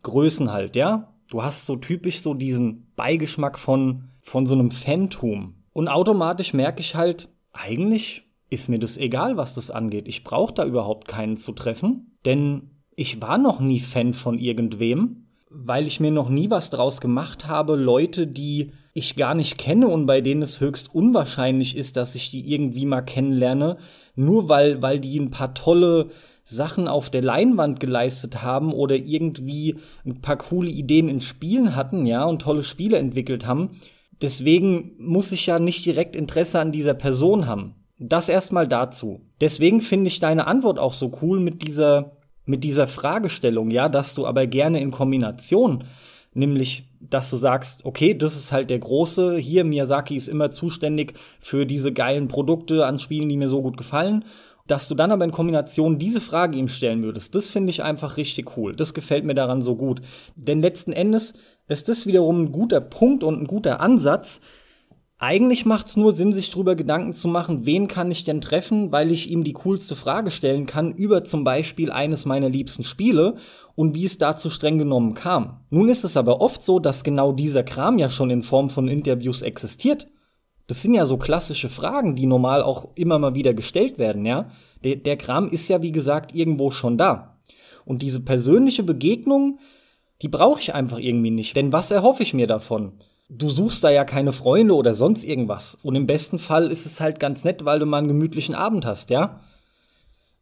Größen 0.03 0.51
halt, 0.51 0.75
ja? 0.75 1.13
Du 1.29 1.43
hast 1.43 1.65
so 1.65 1.75
typisch 1.75 2.21
so 2.21 2.33
diesen 2.33 2.91
Beigeschmack 2.95 3.57
von, 3.57 4.09
von 4.19 4.45
so 4.45 4.53
einem 4.53 4.71
Phantom. 4.71 5.55
Und 5.73 5.87
automatisch 5.87 6.53
merke 6.53 6.81
ich 6.81 6.95
halt, 6.95 7.29
eigentlich 7.53 8.23
ist 8.49 8.67
mir 8.67 8.79
das 8.79 8.97
egal, 8.97 9.37
was 9.37 9.55
das 9.55 9.71
angeht. 9.71 10.07
Ich 10.07 10.23
brauche 10.23 10.53
da 10.53 10.65
überhaupt 10.65 11.07
keinen 11.07 11.37
zu 11.37 11.51
treffen, 11.51 12.17
denn 12.25 12.71
ich 12.95 13.21
war 13.21 13.37
noch 13.37 13.59
nie 13.59 13.79
Fan 13.79 14.13
von 14.13 14.39
irgendwem, 14.39 15.27
weil 15.49 15.87
ich 15.87 15.99
mir 15.99 16.11
noch 16.11 16.29
nie 16.29 16.49
was 16.49 16.69
draus 16.69 17.01
gemacht 17.01 17.47
habe, 17.47 17.75
Leute, 17.75 18.27
die 18.27 18.71
ich 18.93 19.15
gar 19.15 19.33
nicht 19.33 19.57
kenne 19.57 19.87
und 19.87 20.05
bei 20.05 20.21
denen 20.21 20.41
es 20.41 20.59
höchst 20.59 20.93
unwahrscheinlich 20.93 21.75
ist, 21.75 21.97
dass 21.97 22.15
ich 22.15 22.31
die 22.31 22.51
irgendwie 22.51 22.85
mal 22.85 23.01
kennenlerne, 23.01 23.77
nur 24.15 24.49
weil, 24.49 24.81
weil 24.81 24.99
die 24.99 25.19
ein 25.19 25.31
paar 25.31 25.53
tolle 25.53 26.09
Sachen 26.43 26.87
auf 26.87 27.09
der 27.09 27.21
Leinwand 27.21 27.79
geleistet 27.79 28.41
haben 28.41 28.73
oder 28.73 28.95
irgendwie 28.95 29.77
ein 30.05 30.21
paar 30.21 30.37
coole 30.37 30.69
Ideen 30.69 31.07
in 31.07 31.19
Spielen 31.19 31.75
hatten, 31.75 32.05
ja, 32.05 32.25
und 32.25 32.41
tolle 32.41 32.63
Spiele 32.63 32.97
entwickelt 32.97 33.45
haben. 33.45 33.79
Deswegen 34.21 34.91
muss 34.97 35.31
ich 35.31 35.45
ja 35.45 35.59
nicht 35.59 35.85
direkt 35.85 36.15
Interesse 36.15 36.59
an 36.59 36.71
dieser 36.71 36.95
Person 36.95 37.45
haben. 37.45 37.75
Das 37.99 38.29
erstmal 38.29 38.67
dazu. 38.67 39.21
Deswegen 39.41 39.81
finde 39.81 40.07
ich 40.07 40.19
deine 40.19 40.47
Antwort 40.47 40.79
auch 40.79 40.93
so 40.93 41.11
cool 41.21 41.39
mit 41.39 41.61
dieser, 41.61 42.17
mit 42.49 42.63
dieser 42.63 42.87
Fragestellung, 42.87 43.69
ja, 43.69 43.89
dass 43.89 44.15
du 44.15 44.25
aber 44.25 44.47
gerne 44.47 44.81
in 44.81 44.91
Kombination, 44.91 45.83
nämlich, 46.33 46.85
dass 46.99 47.29
du 47.29 47.37
sagst, 47.37 47.85
okay, 47.85 48.15
das 48.15 48.35
ist 48.35 48.51
halt 48.51 48.69
der 48.69 48.79
große, 48.79 49.37
hier 49.37 49.63
Miyazaki 49.63 50.15
ist 50.15 50.27
immer 50.27 50.51
zuständig 50.51 51.13
für 51.39 51.65
diese 51.65 51.93
geilen 51.93 52.27
Produkte 52.27 52.85
an 52.85 52.97
Spielen, 52.99 53.29
die 53.29 53.37
mir 53.37 53.47
so 53.47 53.61
gut 53.61 53.77
gefallen 53.77 54.25
dass 54.69 54.87
du 54.87 54.93
dann 54.93 55.11
aber 55.11 55.25
in 55.25 55.31
Kombination 55.31 55.97
diese 55.97 56.21
Frage 56.21 56.55
ihm 56.55 56.67
stellen 56.67 57.01
würdest, 57.01 57.33
das 57.33 57.49
finde 57.49 57.71
ich 57.71 57.81
einfach 57.81 58.17
richtig 58.17 58.55
cool. 58.55 58.75
Das 58.75 58.93
gefällt 58.93 59.25
mir 59.25 59.33
daran 59.33 59.63
so 59.63 59.75
gut. 59.75 59.99
Denn 60.35 60.61
letzten 60.61 60.93
Endes 60.93 61.33
ist 61.67 61.89
das 61.89 62.05
wiederum 62.05 62.43
ein 62.43 62.51
guter 62.51 62.79
Punkt 62.79 63.23
und 63.23 63.41
ein 63.41 63.47
guter 63.47 63.79
Ansatz. 63.79 64.41
Eigentlich 65.21 65.65
macht 65.65 65.87
es 65.87 65.97
nur 65.97 66.13
Sinn, 66.13 66.31
sich 66.31 66.49
darüber 66.49 66.77
Gedanken 66.77 67.13
zu 67.13 67.27
machen, 67.27 67.65
wen 67.65 67.89
kann 67.89 68.09
ich 68.09 68.23
denn 68.23 68.39
treffen, 68.39 68.93
weil 68.93 69.11
ich 69.11 69.29
ihm 69.29 69.43
die 69.43 69.51
coolste 69.51 69.97
Frage 69.97 70.31
stellen 70.31 70.65
kann 70.65 70.93
über 70.93 71.25
zum 71.25 71.43
Beispiel 71.43 71.91
eines 71.91 72.25
meiner 72.25 72.47
liebsten 72.47 72.85
Spiele 72.85 73.35
und 73.75 73.95
wie 73.95 74.05
es 74.05 74.17
dazu 74.17 74.49
streng 74.49 74.77
genommen 74.77 75.15
kam. 75.15 75.59
Nun 75.71 75.89
ist 75.89 76.05
es 76.05 76.15
aber 76.15 76.39
oft 76.39 76.63
so, 76.63 76.79
dass 76.79 77.03
genau 77.03 77.33
dieser 77.33 77.63
Kram 77.63 77.99
ja 77.99 78.07
schon 78.07 78.29
in 78.29 78.43
Form 78.43 78.69
von 78.69 78.87
Interviews 78.87 79.41
existiert. 79.41 80.07
Das 80.67 80.81
sind 80.81 80.93
ja 80.93 81.05
so 81.05 81.17
klassische 81.17 81.67
Fragen, 81.67 82.15
die 82.15 82.25
normal 82.25 82.63
auch 82.63 82.87
immer 82.95 83.19
mal 83.19 83.35
wieder 83.35 83.53
gestellt 83.53 83.99
werden, 83.99 84.25
ja. 84.25 84.49
Der, 84.85 84.95
der 84.95 85.17
Kram 85.17 85.49
ist 85.49 85.67
ja, 85.67 85.81
wie 85.81 85.91
gesagt, 85.91 86.33
irgendwo 86.33 86.71
schon 86.71 86.97
da. 86.97 87.41
Und 87.83 88.03
diese 88.03 88.21
persönliche 88.21 88.83
Begegnung, 88.83 89.59
die 90.21 90.29
brauche 90.29 90.61
ich 90.61 90.73
einfach 90.73 90.99
irgendwie 90.99 91.31
nicht. 91.31 91.57
Denn 91.57 91.73
was 91.73 91.91
erhoffe 91.91 92.23
ich 92.23 92.33
mir 92.33 92.47
davon? 92.47 92.93
Du 93.29 93.49
suchst 93.49 93.83
da 93.83 93.91
ja 93.91 94.05
keine 94.05 94.33
Freunde 94.33 94.75
oder 94.75 94.93
sonst 94.93 95.23
irgendwas. 95.23 95.77
Und 95.83 95.95
im 95.95 96.07
besten 96.07 96.39
Fall 96.39 96.71
ist 96.71 96.85
es 96.85 96.99
halt 96.99 97.19
ganz 97.19 97.43
nett, 97.43 97.63
weil 97.63 97.79
du 97.79 97.85
mal 97.85 97.99
einen 97.99 98.07
gemütlichen 98.07 98.55
Abend 98.55 98.85
hast, 98.85 99.11
ja? 99.11 99.39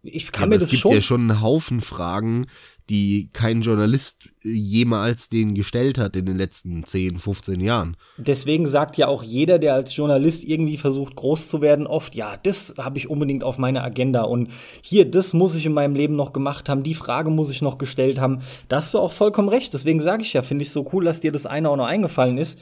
Ich 0.03 0.31
kann 0.31 0.43
ja, 0.43 0.55
mir 0.55 0.59
das 0.59 0.69
schon. 0.69 0.77
Es 0.77 0.83
gibt 0.83 0.93
ja 0.93 1.01
schon 1.01 1.21
einen 1.29 1.41
Haufen 1.41 1.81
Fragen, 1.81 2.45
die 2.89 3.29
kein 3.33 3.61
Journalist 3.61 4.29
jemals 4.43 5.29
den 5.29 5.55
gestellt 5.55 5.97
hat 5.97 6.15
in 6.15 6.25
den 6.25 6.37
letzten 6.37 6.85
10, 6.85 7.17
15 7.17 7.59
Jahren. 7.59 7.97
Deswegen 8.17 8.65
sagt 8.65 8.97
ja 8.97 9.07
auch 9.07 9.23
jeder, 9.23 9.59
der 9.59 9.73
als 9.73 9.95
Journalist 9.95 10.45
irgendwie 10.45 10.77
versucht 10.77 11.15
groß 11.15 11.49
zu 11.49 11.61
werden, 11.61 11.85
oft, 11.85 12.15
ja, 12.15 12.37
das 12.37 12.75
habe 12.77 12.97
ich 12.97 13.09
unbedingt 13.09 13.43
auf 13.43 13.57
meiner 13.57 13.83
Agenda 13.83 14.23
und 14.23 14.49
hier, 14.81 15.09
das 15.09 15.33
muss 15.33 15.55
ich 15.55 15.65
in 15.65 15.73
meinem 15.73 15.95
Leben 15.95 16.15
noch 16.15 16.31
gemacht 16.31 16.69
haben, 16.69 16.83
die 16.83 16.93
Frage 16.93 17.29
muss 17.29 17.49
ich 17.49 17.61
noch 17.61 17.77
gestellt 17.77 18.19
haben. 18.19 18.41
Da 18.69 18.77
hast 18.77 18.93
du 18.93 18.99
auch 18.99 19.11
vollkommen 19.11 19.49
recht. 19.49 19.73
Deswegen 19.73 19.99
sage 19.99 20.23
ich 20.23 20.33
ja, 20.33 20.41
finde 20.41 20.63
ich 20.63 20.71
so 20.71 20.89
cool, 20.93 21.05
dass 21.05 21.19
dir 21.19 21.31
das 21.31 21.45
eine 21.45 21.69
auch 21.69 21.77
noch 21.77 21.87
eingefallen 21.87 22.37
ist. 22.37 22.59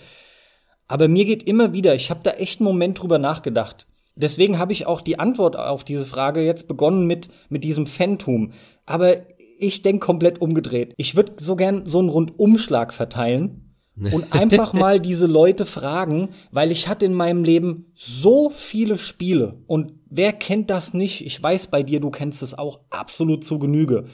Aber 0.87 1.07
mir 1.07 1.25
geht 1.25 1.43
immer 1.43 1.73
wieder, 1.73 1.95
ich 1.95 2.09
habe 2.09 2.21
da 2.23 2.31
echt 2.31 2.59
einen 2.59 2.67
Moment 2.67 3.01
drüber 3.01 3.17
nachgedacht. 3.17 3.87
Deswegen 4.15 4.59
habe 4.59 4.71
ich 4.71 4.85
auch 4.85 5.01
die 5.01 5.19
Antwort 5.19 5.57
auf 5.57 5.83
diese 5.83 6.05
Frage 6.05 6.41
jetzt 6.41 6.67
begonnen 6.69 7.05
mit, 7.05 7.27
mit 7.49 7.63
diesem 7.65 7.85
Phantom. 7.85 8.53
Aber 8.85 9.25
ich 9.59 9.81
denke 9.81 10.05
komplett 10.05 10.41
umgedreht. 10.41 10.93
Ich 10.97 11.15
würde 11.15 11.33
so 11.37 11.55
gern 11.55 11.85
so 11.85 11.99
einen 11.99 12.09
Rundumschlag 12.09 12.93
verteilen 12.93 13.75
und 14.11 14.25
einfach 14.33 14.73
mal 14.73 14.99
diese 14.99 15.27
Leute 15.27 15.65
fragen, 15.65 16.29
weil 16.51 16.71
ich 16.71 16.87
hatte 16.87 17.05
in 17.05 17.13
meinem 17.13 17.43
Leben 17.43 17.91
so 17.95 18.49
viele 18.49 18.97
Spiele 18.97 19.61
und 19.67 19.93
wer 20.09 20.33
kennt 20.33 20.69
das 20.69 20.93
nicht? 20.93 21.25
Ich 21.25 21.41
weiß 21.41 21.67
bei 21.67 21.83
dir, 21.83 21.99
du 21.99 22.09
kennst 22.09 22.43
es 22.43 22.57
auch 22.57 22.81
absolut 22.89 23.43
zu 23.45 23.59
Genüge. 23.59 24.05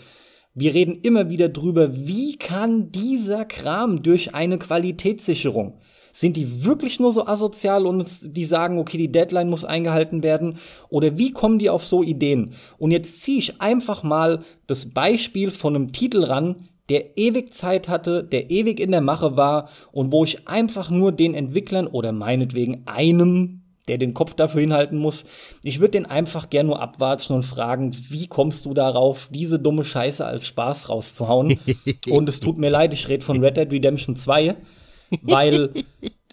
Wir 0.53 0.73
reden 0.73 0.99
immer 1.01 1.29
wieder 1.29 1.49
drüber, 1.49 1.95
wie 1.95 2.37
kann 2.37 2.91
dieser 2.91 3.45
Kram 3.45 4.03
durch 4.03 4.35
eine 4.35 4.57
Qualitätssicherung 4.57 5.79
sind 6.11 6.37
die 6.37 6.65
wirklich 6.65 6.99
nur 6.99 7.11
so 7.11 7.25
asozial 7.25 7.85
und 7.85 8.07
die 8.35 8.43
sagen, 8.43 8.77
okay, 8.77 8.97
die 8.97 9.11
Deadline 9.11 9.49
muss 9.49 9.65
eingehalten 9.65 10.23
werden? 10.23 10.57
Oder 10.89 11.17
wie 11.17 11.31
kommen 11.31 11.59
die 11.59 11.69
auf 11.69 11.85
so 11.85 12.03
Ideen? 12.03 12.53
Und 12.77 12.91
jetzt 12.91 13.21
ziehe 13.21 13.37
ich 13.37 13.61
einfach 13.61 14.03
mal 14.03 14.43
das 14.67 14.89
Beispiel 14.89 15.51
von 15.51 15.75
einem 15.75 15.91
Titel 15.93 16.23
ran, 16.23 16.67
der 16.89 17.17
ewig 17.17 17.53
Zeit 17.53 17.87
hatte, 17.87 18.23
der 18.23 18.51
ewig 18.51 18.79
in 18.79 18.91
der 18.91 19.01
Mache 19.01 19.37
war 19.37 19.69
und 19.93 20.11
wo 20.11 20.25
ich 20.25 20.47
einfach 20.49 20.89
nur 20.89 21.13
den 21.13 21.33
Entwicklern 21.33 21.87
oder 21.87 22.11
meinetwegen 22.11 22.83
einem, 22.85 23.61
der 23.87 23.97
den 23.97 24.13
Kopf 24.13 24.33
dafür 24.33 24.59
hinhalten 24.59 24.97
muss, 24.97 25.23
ich 25.63 25.79
würde 25.79 25.91
den 25.91 26.05
einfach 26.05 26.49
gern 26.49 26.67
nur 26.67 26.81
abwatschen 26.81 27.35
und 27.35 27.43
fragen, 27.43 27.95
wie 28.09 28.27
kommst 28.27 28.65
du 28.65 28.73
darauf, 28.73 29.29
diese 29.31 29.57
dumme 29.57 29.85
Scheiße 29.85 30.25
als 30.25 30.45
Spaß 30.45 30.89
rauszuhauen? 30.89 31.57
und 32.09 32.27
es 32.27 32.41
tut 32.41 32.57
mir 32.57 32.69
leid, 32.69 32.93
ich 32.93 33.07
rede 33.07 33.23
von 33.23 33.39
Red 33.39 33.55
Dead 33.55 33.71
Redemption 33.71 34.17
2, 34.17 34.55
weil 35.21 35.73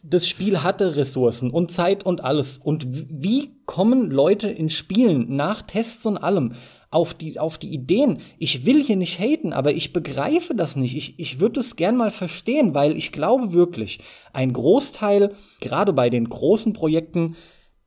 das 0.03 0.29
Spiel 0.29 0.63
hatte 0.63 0.97
Ressourcen 0.97 1.51
und 1.51 1.71
Zeit 1.71 2.05
und 2.05 2.23
alles. 2.23 2.59
Und 2.59 2.87
wie 2.91 3.51
kommen 3.67 4.11
Leute 4.11 4.49
in 4.49 4.69
Spielen 4.69 5.37
nach 5.37 5.63
Tests 5.63 6.07
und 6.07 6.19
allem 6.19 6.55
auf 6.91 7.13
die, 7.15 7.39
auf 7.39 7.59
die 7.59 7.73
Ideen. 7.73 8.19
Ich 8.39 8.65
will 8.65 8.83
hier 8.83 8.97
nicht 8.97 9.19
haten, 9.19 9.53
aber 9.53 9.73
ich 9.73 9.93
begreife 9.93 10.55
das 10.55 10.77
nicht. 10.77 10.97
Ich, 10.97 11.19
ich 11.19 11.41
würde 11.41 11.61
es 11.61 11.77
gern 11.77 11.97
mal 11.97 12.11
verstehen, 12.11 12.75
weil 12.75 12.97
ich 12.97 13.13
glaube 13.13 13.53
wirklich, 13.53 14.01
ein 14.33 14.53
Großteil, 14.53 15.35
gerade 15.61 15.93
bei 15.93 16.09
den 16.09 16.29
großen 16.29 16.73
Projekten, 16.73 17.37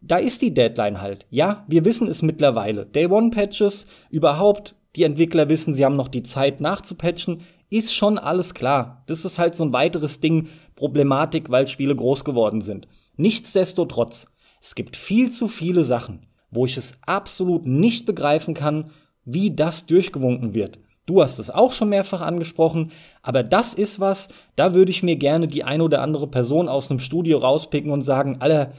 da 0.01 0.17
ist 0.17 0.41
die 0.41 0.53
Deadline 0.53 1.01
halt. 1.01 1.25
Ja, 1.29 1.65
wir 1.67 1.85
wissen 1.85 2.07
es 2.07 2.21
mittlerweile. 2.21 2.85
Day 2.85 3.07
One 3.07 3.31
Patches, 3.31 3.87
überhaupt, 4.09 4.75
die 4.95 5.03
Entwickler 5.03 5.49
wissen, 5.49 5.73
sie 5.73 5.85
haben 5.85 5.95
noch 5.95 6.09
die 6.09 6.23
Zeit 6.23 6.61
nachzupatchen, 6.61 7.43
ist 7.71 7.95
schon 7.95 8.19
alles 8.19 8.53
klar. 8.53 9.03
Das 9.07 9.25
ist 9.25 9.39
halt 9.39 9.55
so 9.55 9.63
ein 9.63 9.73
weiteres 9.73 10.19
Ding, 10.19 10.49
Problematik, 10.75 11.49
weil 11.49 11.65
Spiele 11.65 11.95
groß 11.95 12.23
geworden 12.23 12.61
sind. 12.61 12.87
Nichtsdestotrotz, 13.15 14.27
es 14.61 14.75
gibt 14.75 14.95
viel 14.95 15.31
zu 15.31 15.47
viele 15.47 15.83
Sachen, 15.83 16.27
wo 16.51 16.65
ich 16.65 16.77
es 16.77 16.95
absolut 17.05 17.65
nicht 17.65 18.05
begreifen 18.05 18.53
kann, 18.53 18.91
wie 19.23 19.55
das 19.55 19.85
durchgewunken 19.85 20.53
wird. 20.53 20.79
Du 21.05 21.21
hast 21.21 21.39
es 21.39 21.49
auch 21.49 21.71
schon 21.71 21.89
mehrfach 21.89 22.21
angesprochen, 22.21 22.91
aber 23.23 23.41
das 23.41 23.73
ist 23.73 23.99
was, 23.99 24.27
da 24.55 24.73
würde 24.73 24.91
ich 24.91 25.01
mir 25.01 25.15
gerne 25.15 25.47
die 25.47 25.63
ein 25.63 25.81
oder 25.81 26.01
andere 26.01 26.27
Person 26.27 26.67
aus 26.67 26.91
einem 26.91 26.99
Studio 26.99 27.37
rauspicken 27.37 27.91
und 27.91 28.01
sagen, 28.01 28.37
Alter, 28.39 28.73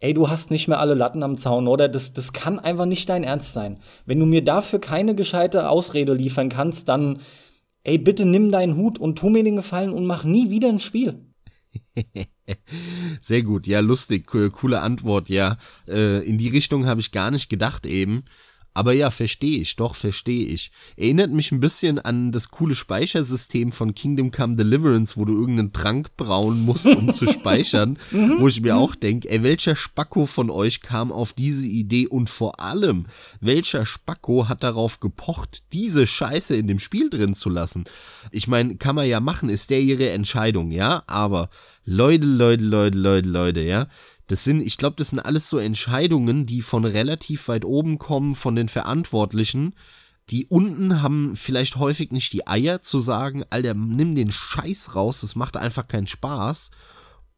ey, 0.00 0.14
du 0.14 0.28
hast 0.28 0.50
nicht 0.50 0.68
mehr 0.68 0.80
alle 0.80 0.94
Latten 0.94 1.22
am 1.22 1.36
Zaun, 1.36 1.68
oder? 1.68 1.88
Das, 1.88 2.12
das 2.12 2.32
kann 2.32 2.58
einfach 2.58 2.86
nicht 2.86 3.08
dein 3.08 3.24
Ernst 3.24 3.52
sein. 3.52 3.78
Wenn 4.06 4.20
du 4.20 4.26
mir 4.26 4.42
dafür 4.42 4.80
keine 4.80 5.14
gescheite 5.14 5.68
Ausrede 5.68 6.14
liefern 6.14 6.48
kannst, 6.48 6.88
dann, 6.88 7.18
ey, 7.84 7.98
bitte 7.98 8.26
nimm 8.26 8.50
deinen 8.50 8.76
Hut 8.76 8.98
und 8.98 9.16
tu 9.18 9.30
mir 9.30 9.44
den 9.44 9.56
Gefallen 9.56 9.92
und 9.92 10.06
mach 10.06 10.24
nie 10.24 10.50
wieder 10.50 10.68
ein 10.68 10.78
Spiel. 10.78 11.26
Sehr 13.20 13.42
gut, 13.42 13.66
ja, 13.66 13.80
lustig, 13.80 14.26
coole 14.26 14.80
Antwort, 14.80 15.28
ja. 15.28 15.58
Äh, 15.86 16.26
in 16.26 16.38
die 16.38 16.48
Richtung 16.48 16.86
habe 16.86 17.00
ich 17.00 17.12
gar 17.12 17.30
nicht 17.30 17.48
gedacht 17.48 17.86
eben. 17.86 18.24
Aber 18.78 18.92
ja, 18.92 19.10
verstehe 19.10 19.60
ich, 19.60 19.74
doch, 19.74 19.96
verstehe 19.96 20.46
ich. 20.46 20.70
Erinnert 20.96 21.32
mich 21.32 21.50
ein 21.50 21.58
bisschen 21.58 21.98
an 21.98 22.30
das 22.30 22.52
coole 22.52 22.76
Speichersystem 22.76 23.72
von 23.72 23.92
Kingdom 23.92 24.30
Come 24.30 24.54
Deliverance, 24.54 25.16
wo 25.16 25.24
du 25.24 25.32
irgendeinen 25.32 25.72
Trank 25.72 26.16
brauen 26.16 26.64
musst, 26.64 26.86
um 26.86 27.12
zu 27.12 27.26
speichern. 27.32 27.98
Mhm. 28.12 28.36
wo 28.38 28.46
ich 28.46 28.60
mir 28.60 28.76
auch 28.76 28.94
denke, 28.94 29.28
ey, 29.30 29.42
welcher 29.42 29.74
Spacko 29.74 30.26
von 30.26 30.48
euch 30.48 30.80
kam 30.80 31.10
auf 31.10 31.32
diese 31.32 31.66
Idee 31.66 32.06
und 32.06 32.30
vor 32.30 32.60
allem, 32.60 33.06
welcher 33.40 33.84
Spacko 33.84 34.48
hat 34.48 34.62
darauf 34.62 35.00
gepocht, 35.00 35.64
diese 35.72 36.06
Scheiße 36.06 36.54
in 36.54 36.68
dem 36.68 36.78
Spiel 36.78 37.10
drin 37.10 37.34
zu 37.34 37.50
lassen? 37.50 37.84
Ich 38.30 38.46
meine, 38.46 38.76
kann 38.76 38.94
man 38.94 39.08
ja 39.08 39.18
machen, 39.18 39.48
ist 39.48 39.70
der 39.70 39.80
ihre 39.80 40.10
Entscheidung, 40.10 40.70
ja? 40.70 41.02
Aber 41.08 41.50
Leute, 41.84 42.26
Leute, 42.26 42.62
Leute, 42.62 42.96
Leute, 42.96 43.28
Leute, 43.28 43.60
ja? 43.62 43.88
Das 44.28 44.44
sind, 44.44 44.60
ich 44.60 44.76
glaube, 44.76 44.96
das 44.96 45.10
sind 45.10 45.20
alles 45.20 45.48
so 45.48 45.58
Entscheidungen, 45.58 46.46
die 46.46 46.62
von 46.62 46.84
relativ 46.84 47.48
weit 47.48 47.64
oben 47.64 47.98
kommen, 47.98 48.34
von 48.34 48.54
den 48.54 48.68
Verantwortlichen. 48.68 49.74
Die 50.30 50.46
unten 50.46 51.02
haben 51.02 51.34
vielleicht 51.34 51.76
häufig 51.76 52.12
nicht 52.12 52.34
die 52.34 52.46
Eier 52.46 52.82
zu 52.82 53.00
sagen, 53.00 53.42
Alter, 53.48 53.72
nimm 53.72 54.14
den 54.14 54.30
Scheiß 54.30 54.94
raus, 54.94 55.22
das 55.22 55.34
macht 55.34 55.56
einfach 55.56 55.88
keinen 55.88 56.06
Spaß. 56.06 56.70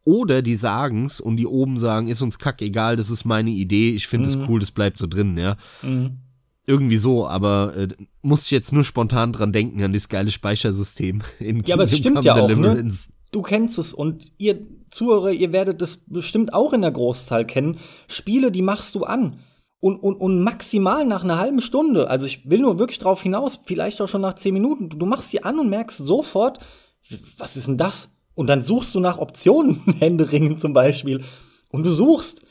Oder 0.03 0.43
die 0.43 0.57
sagen's 0.57 1.21
und 1.21 1.37
die 1.37 1.47
oben 1.47 1.77
sagen, 1.79 2.09
ist 2.09 2.23
uns 2.23 2.41
kack 2.41 2.61
egal, 2.61 2.97
das 2.97 3.11
ist 3.11 3.25
meine 3.25 3.51
Idee, 3.51 3.91
ich 3.91 4.09
finde 4.09 4.29
es 4.29 4.37
mhm. 4.37 4.47
cool, 4.49 4.59
das 4.59 4.73
bleibt 4.73 4.99
so 4.99 5.07
drin, 5.07 5.39
ja. 5.39 5.57
Mhm. 5.83 6.19
Irgendwie 6.67 6.97
so, 6.97 7.29
aber 7.29 7.77
äh, 7.77 7.89
muss 8.23 8.45
ich 8.45 8.51
jetzt 8.51 8.73
nur 8.73 8.83
spontan 8.83 9.33
dran 9.33 9.53
denken 9.53 9.83
an 9.85 9.93
das 9.93 10.09
geile 10.09 10.31
Speichersystem 10.31 11.23
in 11.39 11.63
Ja, 11.65 11.77
aber 11.77 11.85
es 11.85 11.97
stimmt 11.97 12.25
ja 12.25 12.35
auch, 12.35 12.49
ne? 12.49 12.91
Du 13.31 13.43
kennst 13.43 13.79
es 13.79 13.95
und 13.95 14.33
ihr 14.39 14.67
Zuhörer, 14.91 15.31
ihr 15.31 15.53
werdet 15.53 15.81
das 15.81 15.99
bestimmt 16.07 16.53
auch 16.53 16.73
in 16.73 16.83
der 16.83 16.91
Großzahl 16.91 17.45
kennen. 17.45 17.79
Spiele, 18.09 18.51
die 18.51 18.63
machst 18.63 18.95
du 18.95 19.05
an. 19.05 19.41
Und, 19.79 19.97
und, 19.97 20.17
und 20.17 20.43
maximal 20.43 21.07
nach 21.07 21.25
einer 21.25 21.39
halben 21.39 21.63
Stunde, 21.63 22.11
also 22.11 22.27
ich 22.27 22.51
will 22.51 22.61
nur 22.61 22.79
wirklich 22.79 22.99
drauf 22.99 23.23
hinaus, 23.23 23.61
vielleicht 23.65 24.03
auch 24.03 24.09
schon 24.09 24.21
nach 24.21 24.35
zehn 24.35 24.53
Minuten, 24.53 24.91
du 24.91 25.07
machst 25.07 25.31
sie 25.31 25.43
an 25.43 25.59
und 25.59 25.71
merkst 25.71 25.97
sofort, 25.97 26.59
was 27.39 27.57
ist 27.57 27.67
denn 27.67 27.79
das? 27.79 28.11
Und 28.35 28.49
dann 28.49 28.61
suchst 28.61 28.95
du 28.95 29.01
nach 29.01 29.19
Optionen, 29.19 29.81
Händeringen 29.99 30.59
zum 30.59 30.75
Beispiel. 30.75 31.25
Und 31.71 31.85
du 31.85 31.91
suchst. 31.91 32.43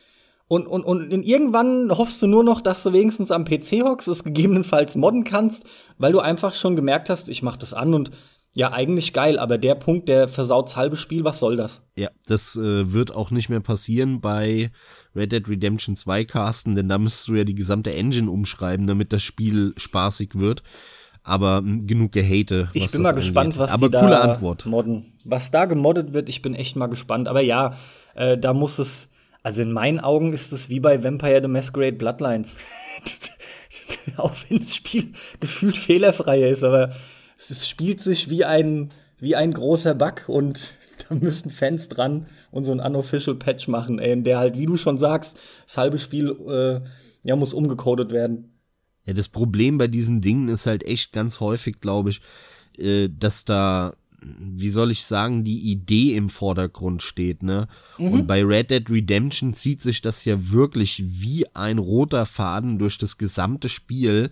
Und, 0.48 0.66
und, 0.66 0.84
und 0.84 1.12
irgendwann 1.12 1.96
hoffst 1.96 2.20
du 2.24 2.28
nur 2.28 2.44
noch, 2.44 2.62
dass 2.62 2.82
du 2.82 2.92
wenigstens 2.92 3.30
am 3.30 3.46
PC 3.46 3.84
hockst, 3.84 4.08
es 4.08 4.24
gegebenenfalls 4.24 4.96
modden 4.96 5.24
kannst, 5.24 5.64
weil 6.00 6.12
du 6.12 6.20
einfach 6.20 6.56
schon 6.56 6.76
gemerkt 6.76 7.12
hast, 7.12 7.30
ich 7.30 7.44
mach 7.44 7.56
das 7.56 7.76
an 7.76 7.94
und 7.94 8.10
ja, 8.56 8.72
eigentlich 8.72 9.14
geil, 9.14 9.38
aber 9.38 9.58
der 9.58 9.76
Punkt, 9.76 10.10
der 10.10 10.28
versaut 10.28 10.76
halbe 10.76 10.98
Spiel, 10.98 11.24
was 11.24 11.40
soll 11.40 11.56
das? 11.56 11.82
Ja, 11.96 12.10
das 12.26 12.56
äh, 12.56 12.92
wird 12.92 13.16
auch 13.16 13.30
nicht 13.32 13.50
mehr 13.50 13.60
passieren 13.60 14.22
bei 14.22 14.72
Red 15.16 15.32
Dead 15.32 15.48
Redemption 15.48 15.96
2 15.96 16.26
Casten, 16.26 16.76
denn 16.76 16.90
da 16.90 16.98
müsstest 16.98 17.28
du 17.28 17.36
ja 17.36 17.44
die 17.44 17.56
gesamte 17.56 17.94
Engine 17.94 18.30
umschreiben, 18.30 18.88
damit 18.88 19.14
das 19.14 19.22
Spiel 19.22 19.74
spaßig 19.78 20.32
wird. 20.36 20.64
Aber 21.22 21.62
mh, 21.62 21.84
genug 21.86 22.12
Gehate. 22.12 22.70
Ich 22.74 22.92
bin 22.92 23.04
mal 23.04 23.10
angeht. 23.10 23.24
gespannt, 23.24 23.58
was 23.60 23.72
aber 23.72 23.90
die 23.90 23.98
coole 23.98 24.12
da 24.12 24.22
Antwort. 24.22 24.66
modden. 24.66 25.14
Was 25.26 25.52
da 25.52 25.66
gemoddet 25.66 26.14
wird, 26.14 26.28
ich 26.28 26.42
bin 26.42 26.56
echt 26.56 26.76
mal 26.76 26.88
gespannt. 26.88 27.28
Aber 27.28 27.42
ja, 27.42 27.76
äh, 28.16 28.38
da 28.38 28.54
muss 28.54 28.80
es, 28.80 29.10
also 29.44 29.62
in 29.62 29.72
meinen 29.72 30.00
Augen 30.00 30.34
ist 30.34 30.54
es 30.54 30.70
wie 30.70 30.80
bei 30.80 31.04
Vampire 31.04 31.42
the 31.42 31.48
Masquerade 31.48 31.98
Bloodlines. 31.98 32.58
Auch 34.18 34.34
wenn 34.48 34.60
das 34.60 34.76
Spiel 34.76 35.12
gefühlt 35.40 35.78
fehlerfrei 35.78 36.50
ist, 36.50 36.64
aber 36.64 36.94
es 37.48 37.68
spielt 37.68 38.02
sich 38.02 38.30
wie 38.30 38.44
ein, 38.44 38.92
wie 39.20 39.36
ein 39.36 39.54
großer 39.54 39.96
Bug 39.96 40.24
und 40.28 40.74
da 41.10 41.16
müssen 41.16 41.50
Fans 41.50 41.88
dran 41.88 42.28
und 42.52 42.66
so 42.66 42.72
ein 42.72 42.80
unofficial 42.80 43.36
Patch 43.36 43.68
machen, 43.68 44.00
ey, 44.00 44.22
der 44.22 44.40
halt, 44.40 44.58
wie 44.58 44.66
du 44.66 44.78
schon 44.78 44.98
sagst, 44.98 45.40
das 45.66 45.78
halbe 45.78 45.98
Spiel 45.98 46.36
äh, 46.48 46.82
ja, 47.24 47.36
muss 47.36 47.54
umgecodet 47.54 48.12
werden. 48.12 48.54
Ja, 49.06 49.14
das 49.14 49.30
Problem 49.30 49.78
bei 49.78 49.88
diesen 49.88 50.22
Dingen 50.22 50.50
ist 50.50 50.66
halt 50.66 50.84
echt 50.84 51.14
ganz 51.14 51.40
häufig, 51.40 51.80
glaube 51.80 52.10
ich, 52.10 52.22
äh, 52.78 53.10
dass 53.10 53.46
da, 53.46 53.96
wie 54.22 54.70
soll 54.70 54.92
ich 54.92 55.06
sagen, 55.06 55.46
die 55.46 55.72
Idee 55.72 56.16
im 56.16 56.30
Vordergrund 56.30 57.02
steht, 57.02 57.42
ne? 57.42 57.68
Mhm. 57.98 58.12
Und 58.12 58.28
bei 58.28 58.44
Red 58.44 58.72
Dead 58.72 58.90
Redemption 58.90 59.54
zieht 59.54 59.82
sich 59.82 60.02
das 60.02 60.26
ja 60.26 60.52
wirklich 60.52 61.02
wie 61.06 61.46
ein 61.56 61.78
roter 61.78 62.26
Faden 62.26 62.78
durch 62.78 62.98
das 62.98 63.18
gesamte 63.18 63.70
Spiel. 63.70 64.30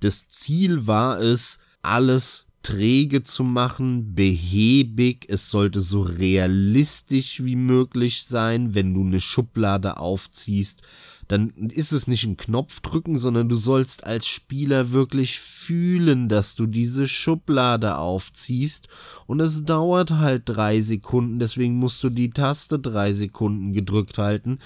Das 0.00 0.28
Ziel 0.28 0.86
war 0.86 1.20
es, 1.20 1.58
alles 1.82 2.46
träge 2.62 3.22
zu 3.22 3.42
machen, 3.42 4.14
behäbig, 4.14 5.26
es 5.28 5.50
sollte 5.50 5.80
so 5.80 6.02
realistisch 6.02 7.42
wie 7.42 7.56
möglich 7.56 8.24
sein, 8.24 8.74
wenn 8.74 8.94
du 8.94 9.02
eine 9.02 9.20
Schublade 9.20 9.96
aufziehst, 9.98 10.82
dann 11.30 11.50
ist 11.70 11.92
es 11.92 12.08
nicht 12.08 12.24
ein 12.24 12.36
Knopf 12.36 12.80
drücken, 12.80 13.16
sondern 13.16 13.48
du 13.48 13.54
sollst 13.54 14.04
als 14.04 14.26
Spieler 14.26 14.90
wirklich 14.90 15.38
fühlen, 15.38 16.28
dass 16.28 16.56
du 16.56 16.66
diese 16.66 17.06
Schublade 17.06 17.98
aufziehst. 17.98 18.88
Und 19.26 19.38
es 19.38 19.64
dauert 19.64 20.10
halt 20.10 20.42
drei 20.46 20.80
Sekunden, 20.80 21.38
deswegen 21.38 21.76
musst 21.76 22.02
du 22.02 22.10
die 22.10 22.30
Taste 22.30 22.80
drei 22.80 23.12
Sekunden 23.12 23.72
gedrückt 23.72 24.18
halten. 24.18 24.58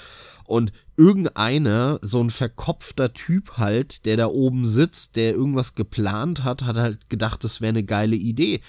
Und 0.47 0.73
irgendeiner, 0.97 1.99
so 2.03 2.23
ein 2.23 2.31
verkopfter 2.31 3.13
Typ 3.13 3.59
halt, 3.59 4.05
der 4.07 4.17
da 4.17 4.27
oben 4.27 4.65
sitzt, 4.67 5.17
der 5.17 5.33
irgendwas 5.33 5.75
geplant 5.75 6.45
hat, 6.45 6.63
hat 6.63 6.77
halt 6.77 7.09
gedacht, 7.09 7.45
das 7.45 7.61
wäre 7.61 7.71
eine 7.71 7.85
geile 7.85 8.17
Idee 8.17 8.61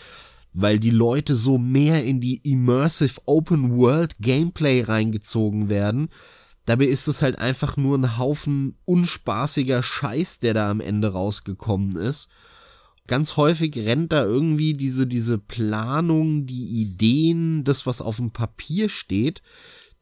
weil 0.57 0.79
die 0.79 0.89
Leute 0.89 1.35
so 1.35 1.57
mehr 1.57 2.05
in 2.05 2.21
die 2.21 2.37
immersive 2.49 3.19
Open 3.25 3.75
World 3.75 4.15
Gameplay 4.21 4.79
reingezogen 4.79 5.67
werden, 5.67 6.07
Dabei 6.65 6.85
ist 6.85 7.07
es 7.07 7.21
halt 7.21 7.37
einfach 7.37 7.77
nur 7.77 7.97
ein 7.97 8.17
Haufen 8.17 8.75
unspaßiger 8.85 9.83
Scheiß, 9.83 10.39
der 10.39 10.55
da 10.55 10.71
am 10.71 10.81
Ende 10.81 11.09
rausgekommen 11.09 11.95
ist. 11.95 12.27
Ganz 13.07 13.37
häufig 13.37 13.77
rennt 13.77 14.11
da 14.11 14.23
irgendwie 14.23 14.73
diese, 14.73 15.05
diese 15.05 15.37
Planung, 15.37 16.47
die 16.47 16.81
Ideen, 16.81 17.63
das, 17.63 17.85
was 17.85 18.01
auf 18.01 18.17
dem 18.17 18.31
Papier 18.31 18.89
steht, 18.89 19.43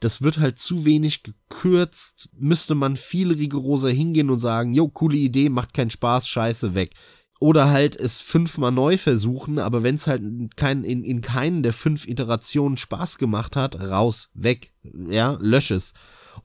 das 0.04 0.22
wird 0.22 0.38
halt 0.38 0.60
zu 0.60 0.86
wenig 0.86 1.24
gekürzt, 1.24 2.30
müsste 2.38 2.76
man 2.76 2.98
viel 2.98 3.32
rigoroser 3.32 3.90
hingehen 3.90 4.30
und 4.30 4.40
sagen, 4.40 4.74
jo, 4.74 4.88
coole 4.90 5.18
Idee, 5.18 5.50
macht 5.50 5.74
keinen 5.74 5.90
Spaß, 5.90 6.28
scheiße, 6.28 6.76
weg. 6.76 6.92
Oder 7.40 7.70
halt 7.70 7.96
es 7.96 8.20
fünfmal 8.20 8.72
neu 8.72 8.98
versuchen, 8.98 9.60
aber 9.60 9.84
wenn 9.84 9.96
es 9.96 10.08
halt 10.08 10.22
kein, 10.56 10.84
in, 10.84 11.04
in 11.04 11.22
keinen 11.22 11.64
der 11.64 11.74
fünf 11.74 12.08
Iterationen 12.08 12.78
Spaß 12.78 13.18
gemacht 13.18 13.56
hat, 13.56 13.80
raus, 13.80 14.30
weg, 14.34 14.72
ja, 15.10 15.38
lösch 15.40 15.72
es. 15.72 15.94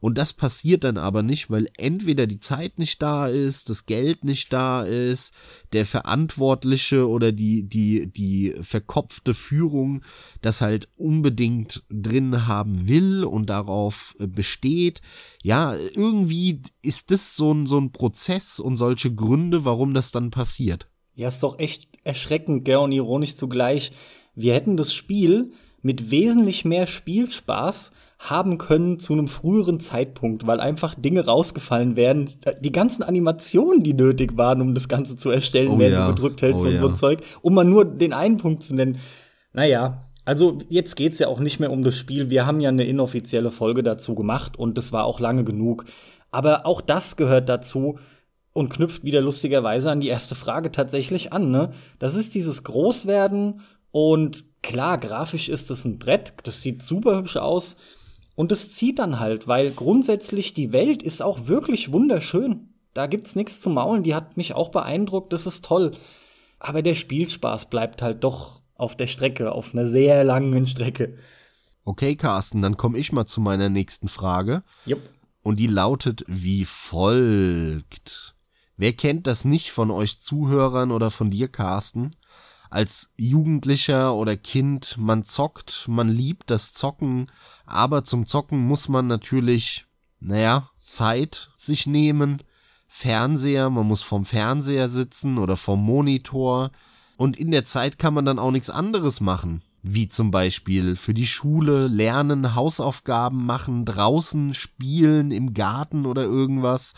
Und 0.00 0.18
das 0.18 0.32
passiert 0.32 0.84
dann 0.84 0.96
aber 0.96 1.22
nicht, 1.22 1.50
weil 1.50 1.68
entweder 1.76 2.26
die 2.26 2.40
Zeit 2.40 2.78
nicht 2.78 3.02
da 3.02 3.26
ist, 3.26 3.70
das 3.70 3.86
Geld 3.86 4.24
nicht 4.24 4.52
da 4.52 4.82
ist, 4.82 5.32
der 5.72 5.86
Verantwortliche 5.86 7.08
oder 7.08 7.32
die, 7.32 7.64
die, 7.64 8.06
die 8.06 8.54
verkopfte 8.62 9.34
Führung 9.34 10.02
das 10.40 10.60
halt 10.60 10.88
unbedingt 10.96 11.84
drin 11.90 12.46
haben 12.46 12.88
will 12.88 13.24
und 13.24 13.50
darauf 13.50 14.14
äh, 14.18 14.26
besteht. 14.26 15.00
Ja, 15.42 15.74
irgendwie 15.94 16.62
ist 16.82 17.10
das 17.10 17.36
so 17.36 17.52
ein, 17.52 17.66
so 17.66 17.78
ein 17.78 17.92
Prozess 17.92 18.60
und 18.60 18.76
solche 18.76 19.14
Gründe, 19.14 19.64
warum 19.64 19.94
das 19.94 20.12
dann 20.12 20.30
passiert. 20.30 20.88
Ja, 21.14 21.28
ist 21.28 21.42
doch 21.42 21.58
echt 21.58 21.88
erschreckend, 22.04 22.64
gell, 22.64 22.76
und 22.76 22.92
ironisch 22.92 23.36
zugleich. 23.36 23.90
Wir 24.34 24.54
hätten 24.54 24.76
das 24.76 24.92
Spiel 24.92 25.52
mit 25.82 26.10
wesentlich 26.10 26.64
mehr 26.64 26.86
Spielspaß 26.86 27.90
haben 28.18 28.58
können 28.58 28.98
zu 28.98 29.12
einem 29.12 29.28
früheren 29.28 29.78
Zeitpunkt, 29.78 30.46
weil 30.46 30.60
einfach 30.60 30.94
Dinge 30.96 31.24
rausgefallen 31.24 31.94
wären. 31.94 32.30
Die 32.60 32.72
ganzen 32.72 33.04
Animationen, 33.04 33.84
die 33.84 33.94
nötig 33.94 34.36
waren, 34.36 34.60
um 34.60 34.74
das 34.74 34.88
Ganze 34.88 35.16
zu 35.16 35.30
erstellen, 35.30 35.70
oh, 35.70 35.78
während 35.78 35.94
ja. 35.94 36.08
du 36.08 36.14
gedrückt 36.14 36.42
hältst 36.42 36.64
oh, 36.64 36.66
und 36.66 36.72
ja. 36.72 36.78
so 36.78 36.88
Zeug, 36.90 37.20
um 37.42 37.54
mal 37.54 37.64
nur 37.64 37.84
den 37.84 38.12
einen 38.12 38.36
Punkt 38.36 38.64
zu 38.64 38.74
nennen. 38.74 38.98
Naja, 39.52 40.08
also 40.24 40.58
jetzt 40.68 40.96
geht's 40.96 41.20
ja 41.20 41.28
auch 41.28 41.38
nicht 41.38 41.60
mehr 41.60 41.70
um 41.70 41.84
das 41.84 41.96
Spiel. 41.96 42.28
Wir 42.28 42.44
haben 42.44 42.60
ja 42.60 42.68
eine 42.68 42.84
inoffizielle 42.84 43.50
Folge 43.50 43.82
dazu 43.84 44.14
gemacht 44.16 44.58
und 44.58 44.76
das 44.76 44.92
war 44.92 45.04
auch 45.04 45.20
lange 45.20 45.44
genug. 45.44 45.84
Aber 46.30 46.66
auch 46.66 46.80
das 46.80 47.16
gehört 47.16 47.48
dazu 47.48 47.98
und 48.52 48.68
knüpft 48.68 49.04
wieder 49.04 49.20
lustigerweise 49.20 49.90
an 49.90 50.00
die 50.00 50.08
erste 50.08 50.34
Frage 50.34 50.72
tatsächlich 50.72 51.32
an. 51.32 51.50
Ne? 51.50 51.70
Das 52.00 52.16
ist 52.16 52.34
dieses 52.34 52.64
Großwerden 52.64 53.60
und 53.92 54.44
klar, 54.62 54.98
grafisch 54.98 55.48
ist 55.48 55.70
es 55.70 55.84
ein 55.84 55.98
Brett, 55.98 56.34
das 56.42 56.62
sieht 56.62 56.82
super 56.82 57.16
hübsch 57.16 57.36
aus. 57.36 57.76
Und 58.38 58.52
es 58.52 58.72
zieht 58.72 59.00
dann 59.00 59.18
halt, 59.18 59.48
weil 59.48 59.72
grundsätzlich 59.72 60.54
die 60.54 60.72
Welt 60.72 61.02
ist 61.02 61.22
auch 61.22 61.48
wirklich 61.48 61.90
wunderschön. 61.90 62.68
Da 62.94 63.08
gibt's 63.08 63.34
nichts 63.34 63.60
zu 63.60 63.68
maulen, 63.68 64.04
die 64.04 64.14
hat 64.14 64.36
mich 64.36 64.54
auch 64.54 64.68
beeindruckt, 64.68 65.32
das 65.32 65.44
ist 65.44 65.64
toll. 65.64 65.96
Aber 66.60 66.82
der 66.82 66.94
Spielspaß 66.94 67.68
bleibt 67.68 68.00
halt 68.00 68.22
doch 68.22 68.62
auf 68.76 68.94
der 68.94 69.08
Strecke, 69.08 69.50
auf 69.50 69.74
einer 69.74 69.86
sehr 69.86 70.22
langen 70.22 70.66
Strecke. 70.66 71.16
Okay, 71.82 72.14
Carsten, 72.14 72.62
dann 72.62 72.76
komme 72.76 72.96
ich 72.98 73.10
mal 73.10 73.26
zu 73.26 73.40
meiner 73.40 73.70
nächsten 73.70 74.06
Frage. 74.06 74.62
Jupp. 74.86 75.00
Und 75.42 75.58
die 75.58 75.66
lautet 75.66 76.24
wie 76.28 76.64
folgt. 76.64 78.36
Wer 78.76 78.92
kennt 78.92 79.26
das 79.26 79.44
nicht 79.44 79.72
von 79.72 79.90
euch 79.90 80.20
Zuhörern 80.20 80.92
oder 80.92 81.10
von 81.10 81.32
dir, 81.32 81.48
Carsten? 81.48 82.12
Als 82.70 83.10
Jugendlicher 83.16 84.14
oder 84.14 84.36
Kind, 84.36 84.96
man 84.98 85.24
zockt, 85.24 85.86
man 85.88 86.08
liebt 86.08 86.50
das 86.50 86.74
Zocken, 86.74 87.30
aber 87.66 88.04
zum 88.04 88.26
Zocken 88.26 88.58
muss 88.66 88.88
man 88.88 89.06
natürlich, 89.06 89.86
naja, 90.20 90.70
Zeit 90.86 91.50
sich 91.56 91.86
nehmen, 91.86 92.42
Fernseher, 92.88 93.70
man 93.70 93.86
muss 93.86 94.02
vorm 94.02 94.24
Fernseher 94.24 94.88
sitzen 94.88 95.38
oder 95.38 95.56
vorm 95.56 95.84
Monitor. 95.84 96.70
Und 97.16 97.36
in 97.36 97.50
der 97.50 97.64
Zeit 97.64 97.98
kann 97.98 98.14
man 98.14 98.24
dann 98.24 98.38
auch 98.38 98.50
nichts 98.50 98.70
anderes 98.70 99.20
machen, 99.20 99.62
wie 99.82 100.08
zum 100.08 100.30
Beispiel 100.30 100.96
für 100.96 101.14
die 101.14 101.26
Schule 101.26 101.86
lernen, 101.86 102.54
Hausaufgaben 102.54 103.44
machen, 103.44 103.84
draußen 103.84 104.54
spielen, 104.54 105.30
im 105.30 105.52
Garten 105.52 106.06
oder 106.06 106.22
irgendwas 106.22 106.94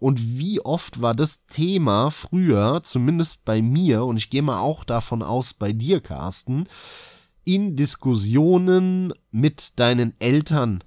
und 0.00 0.38
wie 0.38 0.60
oft 0.60 1.02
war 1.02 1.14
das 1.14 1.46
Thema 1.46 2.10
früher, 2.10 2.80
zumindest 2.82 3.44
bei 3.44 3.60
mir, 3.60 4.04
und 4.04 4.16
ich 4.16 4.30
gehe 4.30 4.42
mal 4.42 4.58
auch 4.58 4.82
davon 4.82 5.22
aus 5.22 5.52
bei 5.52 5.72
dir, 5.72 6.00
Carsten, 6.00 6.64
in 7.44 7.76
Diskussionen 7.76 9.12
mit 9.30 9.78
deinen 9.78 10.14
Eltern. 10.18 10.82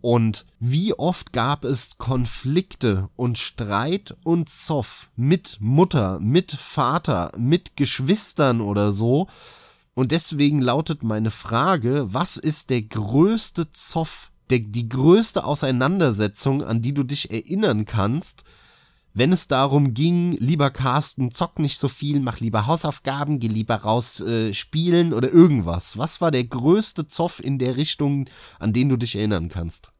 Und 0.00 0.46
wie 0.58 0.94
oft 0.94 1.32
gab 1.32 1.64
es 1.64 1.96
Konflikte 1.96 3.08
und 3.16 3.38
Streit 3.38 4.16
und 4.24 4.48
Zoff 4.48 5.10
mit 5.16 5.58
Mutter, 5.60 6.18
mit 6.20 6.52
Vater, 6.52 7.32
mit 7.38 7.76
Geschwistern 7.76 8.60
oder 8.60 8.92
so. 8.92 9.28
Und 9.94 10.12
deswegen 10.12 10.60
lautet 10.60 11.02
meine 11.02 11.30
Frage, 11.30 12.08
was 12.12 12.36
ist 12.36 12.70
der 12.70 12.82
größte 12.82 13.70
Zoff, 13.70 14.30
der, 14.50 14.60
die 14.60 14.88
größte 14.88 15.44
Auseinandersetzung, 15.44 16.62
an 16.62 16.82
die 16.82 16.94
du 16.94 17.02
dich 17.02 17.30
erinnern 17.30 17.84
kannst, 17.84 18.44
wenn 19.16 19.32
es 19.32 19.48
darum 19.48 19.94
ging, 19.94 20.32
lieber 20.32 20.70
Carsten, 20.70 21.30
zock 21.30 21.58
nicht 21.58 21.78
so 21.78 21.88
viel, 21.88 22.20
mach 22.20 22.40
lieber 22.40 22.66
Hausaufgaben, 22.66 23.38
geh 23.38 23.48
lieber 23.48 23.76
raus 23.76 24.20
äh, 24.20 24.52
spielen 24.52 25.14
oder 25.14 25.32
irgendwas. 25.32 25.96
Was 25.96 26.20
war 26.20 26.30
der 26.30 26.44
größte 26.44 27.08
Zoff 27.08 27.42
in 27.42 27.58
der 27.58 27.78
Richtung, 27.78 28.26
an 28.58 28.74
den 28.74 28.90
du 28.90 28.98
dich 28.98 29.16
erinnern 29.16 29.48
kannst? 29.48 29.90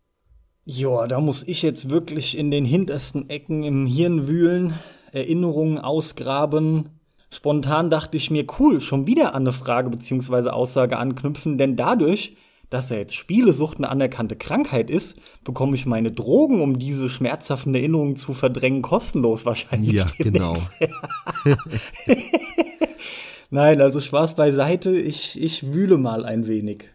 Ja, 0.67 1.07
da 1.07 1.19
muss 1.21 1.45
ich 1.45 1.63
jetzt 1.63 1.89
wirklich 1.89 2.37
in 2.37 2.51
den 2.51 2.67
hintersten 2.67 3.31
Ecken 3.31 3.63
im 3.63 3.87
Hirn 3.87 4.29
wühlen, 4.29 4.75
Erinnerungen 5.13 5.79
ausgraben. 5.79 6.91
Spontan 7.31 7.89
dachte 7.89 8.19
ich 8.19 8.31
mir, 8.31 8.45
cool, 8.59 8.83
schon 8.83 9.07
wieder 9.07 9.35
an 9.35 9.45
eine 9.45 9.53
Frage 9.53 9.89
bzw. 9.89 10.51
Aussage 10.51 10.99
anknüpfen, 10.99 11.57
denn 11.57 11.75
dadurch 11.75 12.37
dass 12.71 12.91
er 12.91 12.99
jetzt 12.99 13.15
Spielesucht 13.15 13.79
eine 13.79 13.89
anerkannte 13.89 14.37
Krankheit 14.37 14.91
ist, 14.91 15.19
bekomme 15.45 15.77
ich 15.77 15.87
meine 15.87 16.11
Drogen, 16.11 16.61
um 16.61 16.79
diese 16.79 17.09
schmerzhaften 17.09 17.75
Erinnerungen 17.75 18.17
zu 18.17 18.35
verdrängen, 18.35 18.83
kostenlos 18.83 19.47
wahrscheinlich. 19.47 19.93
Ja, 19.93 20.07
genau. 20.19 20.57
Nein, 23.51 23.81
also 23.81 24.01
Spaß 24.01 24.35
beiseite, 24.35 24.97
ich, 24.97 25.41
ich 25.41 25.73
wühle 25.73 25.99
mal 25.99 26.25
ein 26.25 26.47
wenig. 26.47 26.91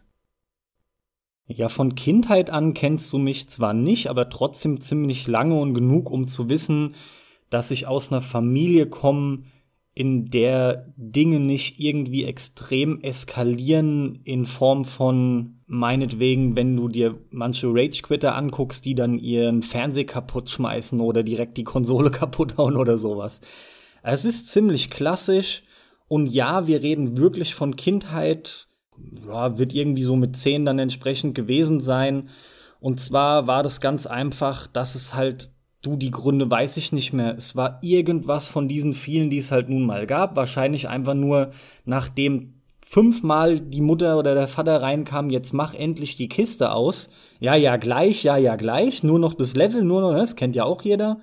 Ja, 1.48 1.70
von 1.70 1.96
Kindheit 1.96 2.50
an 2.50 2.74
kennst 2.74 3.12
du 3.14 3.18
mich 3.18 3.50
zwar 3.50 3.74
nicht, 3.74 4.08
aber 4.08 4.30
trotzdem 4.30 4.80
ziemlich 4.82 5.28
lange 5.28 5.60
und 5.60 5.74
genug, 5.74 6.10
um 6.10 6.28
zu 6.28 6.50
wissen, 6.50 6.96
dass 7.50 7.72
ich 7.72 7.88
aus 7.88 8.12
einer 8.12 8.22
Familie 8.22 8.88
komme, 8.88 9.44
in 9.94 10.30
der 10.30 10.94
Dinge 10.96 11.40
nicht 11.40 11.80
irgendwie 11.80 12.24
extrem 12.24 13.02
eskalieren 13.02 14.22
in 14.24 14.46
Form 14.46 14.86
von 14.86 15.61
meinetwegen, 15.72 16.58
wenn 16.58 16.76
du 16.76 16.90
dir 16.90 17.18
manche 17.30 17.68
Rage-Quitter 17.68 18.36
anguckst, 18.36 18.84
die 18.84 18.94
dann 18.94 19.18
ihren 19.18 19.64
Fernseher 19.64 20.06
kaputt 20.06 20.50
schmeißen 20.50 21.00
oder 21.00 21.24
direkt 21.24 21.56
die 21.56 21.64
Konsole 21.64 22.12
kaputt 22.12 22.58
hauen 22.58 22.76
oder 22.76 22.98
sowas. 22.98 23.40
Es 24.04 24.26
ist 24.26 24.50
ziemlich 24.50 24.90
klassisch 24.90 25.64
und 26.10 26.28
ja, 26.28 26.68
wir 26.68 26.82
reden 26.82 27.18
wirklich 27.18 27.56
von 27.56 27.78
Kindheit, 27.78 28.68
ja, 29.26 29.58
wird 29.58 29.74
irgendwie 29.74 30.04
so 30.04 30.18
mit 30.18 30.36
zehn 30.36 30.66
dann 30.66 30.78
entsprechend 30.78 31.36
gewesen 31.36 31.80
sein. 31.80 32.28
Und 32.82 33.00
zwar 33.00 33.48
war 33.48 33.64
das 33.64 33.80
ganz 33.80 34.06
einfach, 34.06 34.68
dass 34.68 34.96
es 34.96 35.14
halt 35.14 35.52
Du, 35.84 35.96
die 35.96 36.12
Gründe 36.12 36.52
weiß 36.52 36.78
ich 36.78 36.92
nicht 36.92 37.12
mehr. 37.12 37.34
Es 37.36 37.56
war 37.56 37.80
irgendwas 37.82 38.48
von 38.48 38.68
diesen 38.68 38.94
vielen, 38.94 39.32
die 39.32 39.38
es 39.38 39.52
halt 39.52 39.68
nun 39.68 39.84
mal 39.84 40.06
gab. 40.06 40.36
Wahrscheinlich 40.36 40.88
einfach 40.88 41.16
nur, 41.16 41.50
nachdem 41.86 42.61
fünfmal 42.92 43.62
die 43.62 43.80
Mutter 43.80 44.20
oder 44.20 44.36
der 44.36 44.50
Vater 44.50 44.82
reinkam, 44.82 45.30
jetzt 45.30 45.54
mach 45.54 45.74
endlich 45.74 46.18
die 46.18 46.28
Kiste 46.28 46.74
aus. 46.74 47.08
Ja, 47.40 47.56
ja, 47.56 47.78
gleich, 47.78 48.24
ja, 48.24 48.36
ja, 48.36 48.58
gleich. 48.58 49.02
Nur 49.02 49.18
noch 49.18 49.34
das 49.34 49.56
Level, 49.56 49.82
nur 49.82 50.02
noch, 50.02 50.14
das 50.14 50.36
kennt 50.36 50.58
ja 50.58 50.66
auch 50.66 50.82
jeder. 50.82 51.22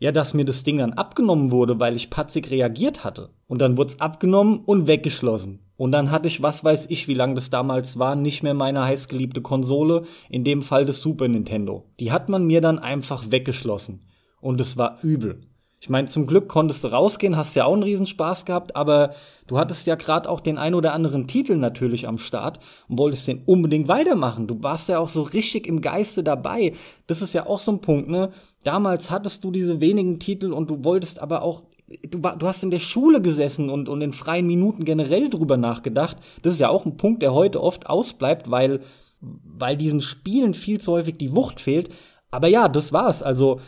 Ja, 0.00 0.10
dass 0.10 0.34
mir 0.34 0.44
das 0.44 0.64
Ding 0.64 0.78
dann 0.78 0.94
abgenommen 0.94 1.52
wurde, 1.52 1.78
weil 1.78 1.94
ich 1.94 2.10
patzig 2.10 2.50
reagiert 2.50 3.04
hatte. 3.04 3.30
Und 3.46 3.62
dann 3.62 3.76
wurde 3.76 3.90
es 3.90 4.00
abgenommen 4.00 4.62
und 4.66 4.88
weggeschlossen. 4.88 5.60
Und 5.76 5.92
dann 5.92 6.10
hatte 6.10 6.26
ich, 6.26 6.42
was 6.42 6.64
weiß 6.64 6.86
ich, 6.90 7.06
wie 7.06 7.14
lange 7.14 7.36
das 7.36 7.48
damals 7.48 7.96
war, 7.96 8.16
nicht 8.16 8.42
mehr 8.42 8.54
meine 8.54 8.82
heißgeliebte 8.82 9.40
Konsole, 9.40 10.02
in 10.28 10.42
dem 10.42 10.62
Fall 10.62 10.84
das 10.84 11.00
Super 11.00 11.28
Nintendo. 11.28 11.84
Die 12.00 12.10
hat 12.10 12.28
man 12.28 12.44
mir 12.44 12.60
dann 12.60 12.80
einfach 12.80 13.30
weggeschlossen. 13.30 14.00
Und 14.40 14.60
es 14.60 14.76
war 14.76 14.98
übel. 15.02 15.42
Ich 15.84 15.90
meine, 15.90 16.08
zum 16.08 16.26
Glück 16.26 16.48
konntest 16.48 16.82
du 16.82 16.88
rausgehen, 16.88 17.36
hast 17.36 17.54
ja 17.56 17.66
auch 17.66 17.74
einen 17.74 17.82
Riesenspaß 17.82 18.46
gehabt, 18.46 18.74
aber 18.74 19.10
du 19.46 19.58
hattest 19.58 19.86
ja 19.86 19.96
gerade 19.96 20.30
auch 20.30 20.40
den 20.40 20.56
ein 20.56 20.72
oder 20.72 20.94
anderen 20.94 21.26
Titel 21.26 21.56
natürlich 21.56 22.08
am 22.08 22.16
Start 22.16 22.58
und 22.88 22.98
wolltest 22.98 23.28
den 23.28 23.42
unbedingt 23.44 23.86
weitermachen. 23.86 24.46
Du 24.46 24.62
warst 24.62 24.88
ja 24.88 24.98
auch 24.98 25.10
so 25.10 25.20
richtig 25.20 25.66
im 25.66 25.82
Geiste 25.82 26.24
dabei. 26.24 26.72
Das 27.06 27.20
ist 27.20 27.34
ja 27.34 27.44
auch 27.44 27.58
so 27.58 27.70
ein 27.70 27.82
Punkt, 27.82 28.08
ne? 28.08 28.30
Damals 28.62 29.10
hattest 29.10 29.44
du 29.44 29.50
diese 29.50 29.82
wenigen 29.82 30.18
Titel 30.18 30.54
und 30.54 30.70
du 30.70 30.84
wolltest 30.84 31.20
aber 31.20 31.42
auch 31.42 31.64
du, 32.08 32.18
du 32.18 32.46
hast 32.46 32.64
in 32.64 32.70
der 32.70 32.78
Schule 32.78 33.20
gesessen 33.20 33.68
und, 33.68 33.90
und 33.90 34.00
in 34.00 34.14
freien 34.14 34.46
Minuten 34.46 34.86
generell 34.86 35.28
drüber 35.28 35.58
nachgedacht. 35.58 36.16
Das 36.40 36.54
ist 36.54 36.60
ja 36.60 36.70
auch 36.70 36.86
ein 36.86 36.96
Punkt, 36.96 37.20
der 37.20 37.34
heute 37.34 37.62
oft 37.62 37.90
ausbleibt, 37.90 38.50
weil, 38.50 38.80
weil 39.20 39.76
diesen 39.76 40.00
Spielen 40.00 40.54
viel 40.54 40.80
zu 40.80 40.92
häufig 40.92 41.18
die 41.18 41.36
Wucht 41.36 41.60
fehlt. 41.60 41.90
Aber 42.30 42.48
ja, 42.48 42.68
das 42.68 42.94
war's. 42.94 43.22
Also, 43.22 43.60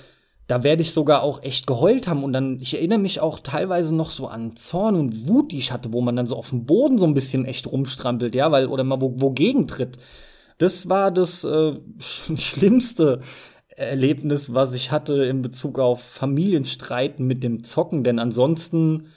da 0.46 0.62
werde 0.62 0.82
ich 0.82 0.92
sogar 0.92 1.22
auch 1.22 1.42
echt 1.42 1.66
geheult 1.66 2.06
haben. 2.06 2.22
Und 2.22 2.32
dann, 2.32 2.60
ich 2.60 2.74
erinnere 2.74 2.98
mich 2.98 3.20
auch 3.20 3.40
teilweise 3.40 3.94
noch 3.94 4.10
so 4.10 4.28
an 4.28 4.56
Zorn 4.56 4.94
und 4.94 5.28
Wut, 5.28 5.52
die 5.52 5.58
ich 5.58 5.72
hatte, 5.72 5.92
wo 5.92 6.00
man 6.00 6.16
dann 6.16 6.26
so 6.26 6.36
auf 6.36 6.50
dem 6.50 6.66
Boden 6.66 6.98
so 6.98 7.06
ein 7.06 7.14
bisschen 7.14 7.44
echt 7.44 7.70
rumstrampelt, 7.70 8.34
ja, 8.34 8.50
weil, 8.52 8.66
oder 8.66 8.84
mal 8.84 9.00
wo, 9.00 9.20
wogegen 9.20 9.66
tritt. 9.66 9.98
Das 10.58 10.88
war 10.88 11.10
das 11.10 11.44
äh, 11.44 11.72
schlimmste 12.36 13.20
Erlebnis, 13.76 14.54
was 14.54 14.72
ich 14.72 14.90
hatte 14.90 15.24
in 15.24 15.42
Bezug 15.42 15.78
auf 15.78 16.02
Familienstreiten 16.02 17.26
mit 17.26 17.42
dem 17.42 17.62
Zocken, 17.62 18.04
denn 18.04 18.18
ansonsten 18.18 19.08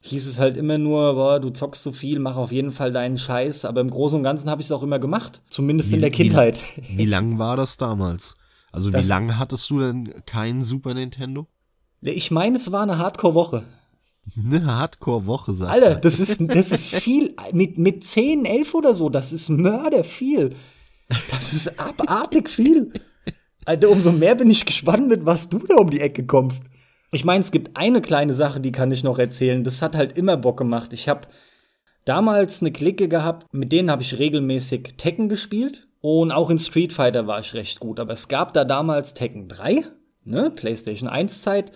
hieß 0.00 0.26
es 0.26 0.38
halt 0.38 0.56
immer 0.56 0.78
nur, 0.78 1.14
boah, 1.14 1.40
du 1.40 1.50
zockst 1.50 1.82
so 1.82 1.92
viel, 1.92 2.18
mach 2.18 2.36
auf 2.36 2.52
jeden 2.52 2.70
Fall 2.70 2.92
deinen 2.92 3.18
Scheiß, 3.18 3.64
aber 3.64 3.80
im 3.80 3.90
Großen 3.90 4.16
und 4.16 4.22
Ganzen 4.22 4.48
habe 4.48 4.62
ich 4.62 4.68
es 4.68 4.72
auch 4.72 4.82
immer 4.82 4.98
gemacht, 4.98 5.42
zumindest 5.50 5.90
wie, 5.90 5.96
in 5.96 6.00
der 6.00 6.10
Kindheit. 6.10 6.60
Wie, 6.76 6.98
wie 6.98 7.04
lang 7.04 7.38
war 7.38 7.56
das 7.56 7.76
damals? 7.76 8.35
Also 8.76 8.90
das, 8.90 9.04
wie 9.04 9.08
lange 9.08 9.38
hattest 9.38 9.70
du 9.70 9.78
denn 9.78 10.12
kein 10.26 10.60
Super 10.60 10.92
Nintendo? 10.92 11.46
Ich 12.02 12.30
meine, 12.30 12.56
es 12.56 12.70
war 12.70 12.82
eine 12.82 12.98
Hardcore-Woche. 12.98 13.64
Eine 14.36 14.66
Hardcore-Woche, 14.66 15.54
sagt 15.54 15.72
Alter, 15.72 15.94
das 15.94 16.20
ist, 16.20 16.42
das 16.42 16.72
ist 16.72 16.88
viel. 16.94 17.34
Mit, 17.52 17.78
mit 17.78 18.04
10, 18.04 18.44
11 18.44 18.74
oder 18.74 18.92
so, 18.92 19.08
das 19.08 19.32
ist 19.32 19.48
Mörder 19.48 20.04
viel. 20.04 20.54
Das 21.30 21.54
ist 21.54 21.80
abartig 21.80 22.50
viel. 22.50 22.92
Alter, 23.64 23.88
umso 23.88 24.12
mehr 24.12 24.34
bin 24.34 24.50
ich 24.50 24.66
gespannt, 24.66 25.08
mit 25.08 25.24
was 25.24 25.48
du 25.48 25.58
da 25.58 25.76
um 25.76 25.88
die 25.88 26.00
Ecke 26.00 26.26
kommst. 26.26 26.64
Ich 27.12 27.24
meine, 27.24 27.40
es 27.40 27.52
gibt 27.52 27.78
eine 27.78 28.02
kleine 28.02 28.34
Sache, 28.34 28.60
die 28.60 28.72
kann 28.72 28.90
ich 28.90 29.04
noch 29.04 29.18
erzählen. 29.18 29.64
Das 29.64 29.80
hat 29.80 29.96
halt 29.96 30.18
immer 30.18 30.36
Bock 30.36 30.58
gemacht. 30.58 30.92
Ich 30.92 31.08
habe 31.08 31.28
damals 32.04 32.60
eine 32.60 32.72
Clique 32.72 33.08
gehabt, 33.08 33.46
mit 33.54 33.72
denen 33.72 33.90
habe 33.90 34.02
ich 34.02 34.18
regelmäßig 34.18 34.96
Tekken 34.98 35.30
gespielt. 35.30 35.88
Und 36.08 36.30
auch 36.30 36.50
in 36.50 36.60
Street 36.60 36.92
Fighter 36.92 37.26
war 37.26 37.40
ich 37.40 37.52
recht 37.54 37.80
gut. 37.80 37.98
Aber 37.98 38.12
es 38.12 38.28
gab 38.28 38.52
da 38.52 38.64
damals 38.64 39.12
Tekken 39.12 39.48
3, 39.48 39.86
ne, 40.22 40.52
PlayStation 40.54 41.08
1 41.08 41.42
Zeit. 41.42 41.72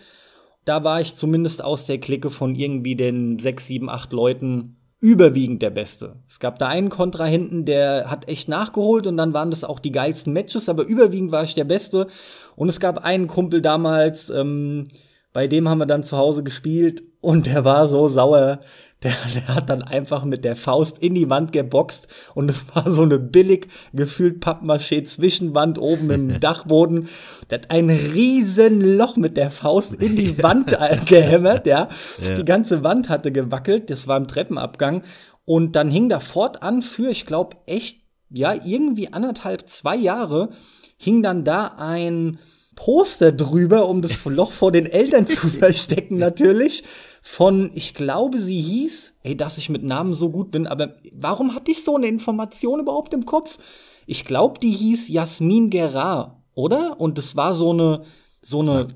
Da 0.64 0.84
war 0.84 1.00
ich 1.00 1.16
zumindest 1.16 1.64
aus 1.64 1.84
der 1.84 1.98
Clique 1.98 2.30
von 2.30 2.54
irgendwie 2.54 2.94
den 2.94 3.40
6, 3.40 3.66
7, 3.66 3.90
8 3.90 4.12
Leuten 4.12 4.76
überwiegend 5.00 5.62
der 5.62 5.70
Beste. 5.70 6.22
Es 6.28 6.38
gab 6.38 6.60
da 6.60 6.68
einen 6.68 6.90
Kontrahenten, 6.90 7.64
der 7.64 8.08
hat 8.08 8.28
echt 8.28 8.48
nachgeholt 8.48 9.08
und 9.08 9.16
dann 9.16 9.34
waren 9.34 9.50
das 9.50 9.64
auch 9.64 9.80
die 9.80 9.90
geilsten 9.90 10.32
Matches, 10.32 10.68
aber 10.68 10.84
überwiegend 10.84 11.32
war 11.32 11.42
ich 11.42 11.54
der 11.54 11.64
Beste. 11.64 12.06
Und 12.54 12.68
es 12.68 12.78
gab 12.78 12.98
einen 12.98 13.26
Kumpel 13.26 13.60
damals, 13.60 14.30
ähm, 14.30 14.86
bei 15.32 15.48
dem 15.48 15.68
haben 15.68 15.78
wir 15.78 15.86
dann 15.86 16.04
zu 16.04 16.16
Hause 16.16 16.44
gespielt 16.44 17.02
und 17.20 17.46
der 17.46 17.64
war 17.64 17.88
so 17.88 18.06
sauer, 18.06 18.60
der, 19.02 19.14
der 19.34 19.54
hat 19.54 19.70
dann 19.70 19.82
einfach 19.82 20.24
mit 20.24 20.44
der 20.44 20.56
Faust 20.56 20.98
in 20.98 21.14
die 21.14 21.30
Wand 21.30 21.52
geboxt 21.52 22.06
und 22.34 22.50
es 22.50 22.66
war 22.74 22.90
so 22.90 23.02
eine 23.02 23.18
billig 23.18 23.68
gefühlt 23.92 24.42
Pappmaché 24.44 25.04
Zwischenwand 25.04 25.78
oben 25.78 26.10
im 26.10 26.40
Dachboden. 26.40 27.08
Der 27.48 27.60
hat 27.60 27.70
ein 27.70 27.88
riesen 27.88 28.98
Loch 28.98 29.16
mit 29.16 29.36
der 29.36 29.50
Faust 29.50 29.94
in 30.02 30.16
die 30.16 30.42
Wand 30.42 30.76
gehämmert, 31.06 31.66
ja. 31.66 31.88
ja. 32.22 32.34
Die 32.34 32.44
ganze 32.44 32.84
Wand 32.84 33.08
hatte 33.08 33.32
gewackelt, 33.32 33.90
das 33.90 34.06
war 34.06 34.18
im 34.18 34.28
Treppenabgang 34.28 35.02
und 35.44 35.76
dann 35.76 35.90
hing 35.90 36.08
da 36.08 36.20
fortan 36.20 36.82
für, 36.82 37.10
ich 37.10 37.26
glaube, 37.26 37.56
echt, 37.66 38.00
ja, 38.28 38.54
irgendwie 38.54 39.12
anderthalb, 39.12 39.68
zwei 39.68 39.96
Jahre 39.96 40.50
hing 40.96 41.22
dann 41.22 41.44
da 41.44 41.74
ein 41.78 42.38
Poster 42.76 43.32
drüber, 43.32 43.88
um 43.88 44.02
das 44.02 44.24
Loch 44.24 44.52
vor 44.52 44.72
den 44.72 44.86
Eltern 44.86 45.26
zu 45.26 45.48
verstecken 45.48 46.18
natürlich 46.18 46.84
von, 47.22 47.70
ich 47.74 47.94
glaube, 47.94 48.38
sie 48.38 48.60
hieß, 48.60 49.14
ey, 49.22 49.36
dass 49.36 49.58
ich 49.58 49.68
mit 49.68 49.82
Namen 49.82 50.14
so 50.14 50.30
gut 50.30 50.50
bin, 50.50 50.66
aber 50.66 50.96
warum 51.12 51.54
habe 51.54 51.70
ich 51.70 51.84
so 51.84 51.96
eine 51.96 52.06
Information 52.06 52.80
überhaupt 52.80 53.12
im 53.14 53.26
Kopf? 53.26 53.58
Ich 54.06 54.24
glaube, 54.24 54.58
die 54.58 54.70
hieß 54.70 55.08
Jasmin 55.08 55.70
Gerard, 55.70 56.32
oder? 56.54 57.00
Und 57.00 57.18
das 57.18 57.36
war 57.36 57.54
so 57.54 57.70
eine, 57.70 58.02
so 58.42 58.60
eine 58.60 58.88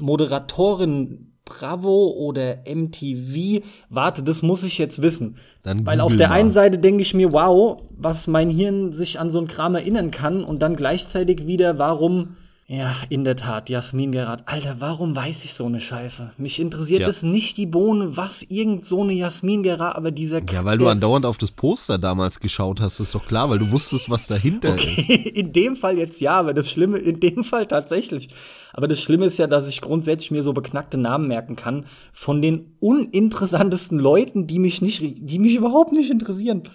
Moderatorin 0.00 1.32
Bravo 1.44 2.10
oder 2.10 2.58
MTV. 2.66 3.64
Warte, 3.88 4.22
das 4.22 4.42
muss 4.42 4.62
ich 4.62 4.78
jetzt 4.78 5.02
wissen. 5.02 5.36
Dann 5.62 5.84
Weil 5.84 6.00
auf 6.00 6.16
der 6.16 6.28
mal. 6.28 6.36
einen 6.36 6.52
Seite 6.52 6.78
denke 6.78 7.02
ich 7.02 7.14
mir, 7.14 7.32
wow, 7.32 7.82
was 7.90 8.26
mein 8.26 8.48
Hirn 8.48 8.92
sich 8.92 9.18
an 9.18 9.30
so 9.30 9.40
ein 9.40 9.48
Kram 9.48 9.74
erinnern 9.74 10.10
kann 10.10 10.44
und 10.44 10.60
dann 10.60 10.76
gleichzeitig 10.76 11.46
wieder, 11.46 11.78
warum 11.78 12.36
ja, 12.72 12.96
in 13.10 13.22
der 13.22 13.36
Tat, 13.36 13.68
Jasmin 13.68 14.12
Gerard. 14.12 14.44
Alter, 14.46 14.76
warum 14.78 15.14
weiß 15.14 15.44
ich 15.44 15.52
so 15.52 15.66
eine 15.66 15.78
Scheiße? 15.78 16.30
Mich 16.38 16.58
interessiert 16.58 17.06
es 17.06 17.22
nicht 17.22 17.58
die 17.58 17.66
Bohne, 17.66 18.16
was 18.16 18.42
irgend 18.44 18.86
so 18.86 19.02
eine 19.02 19.12
Jasmin 19.12 19.62
Gerard, 19.62 19.94
aber 19.94 20.10
dieser 20.10 20.40
Ja, 20.50 20.64
weil 20.64 20.78
du 20.78 20.88
andauernd 20.88 21.26
auf 21.26 21.36
das 21.36 21.50
Poster 21.50 21.98
damals 21.98 22.40
geschaut 22.40 22.80
hast, 22.80 22.98
ist 22.98 23.14
doch 23.14 23.26
klar, 23.26 23.50
weil 23.50 23.58
du 23.58 23.70
wusstest, 23.70 24.08
was 24.08 24.26
dahinter 24.26 24.72
okay, 24.72 25.02
ist. 25.02 25.26
In 25.36 25.52
dem 25.52 25.76
Fall 25.76 25.98
jetzt 25.98 26.22
ja, 26.22 26.32
aber 26.32 26.54
das 26.54 26.70
Schlimme, 26.70 26.96
in 26.96 27.20
dem 27.20 27.44
Fall 27.44 27.66
tatsächlich. 27.66 28.30
Aber 28.72 28.88
das 28.88 29.00
Schlimme 29.00 29.26
ist 29.26 29.38
ja, 29.38 29.46
dass 29.46 29.68
ich 29.68 29.82
grundsätzlich 29.82 30.30
mir 30.30 30.42
so 30.42 30.54
beknackte 30.54 30.96
Namen 30.96 31.28
merken 31.28 31.56
kann 31.56 31.84
von 32.14 32.40
den 32.40 32.76
uninteressantesten 32.80 33.98
Leuten, 33.98 34.46
die 34.46 34.58
mich 34.58 34.80
nicht, 34.80 35.02
die 35.02 35.38
mich 35.38 35.56
überhaupt 35.56 35.92
nicht 35.92 36.10
interessieren. 36.10 36.70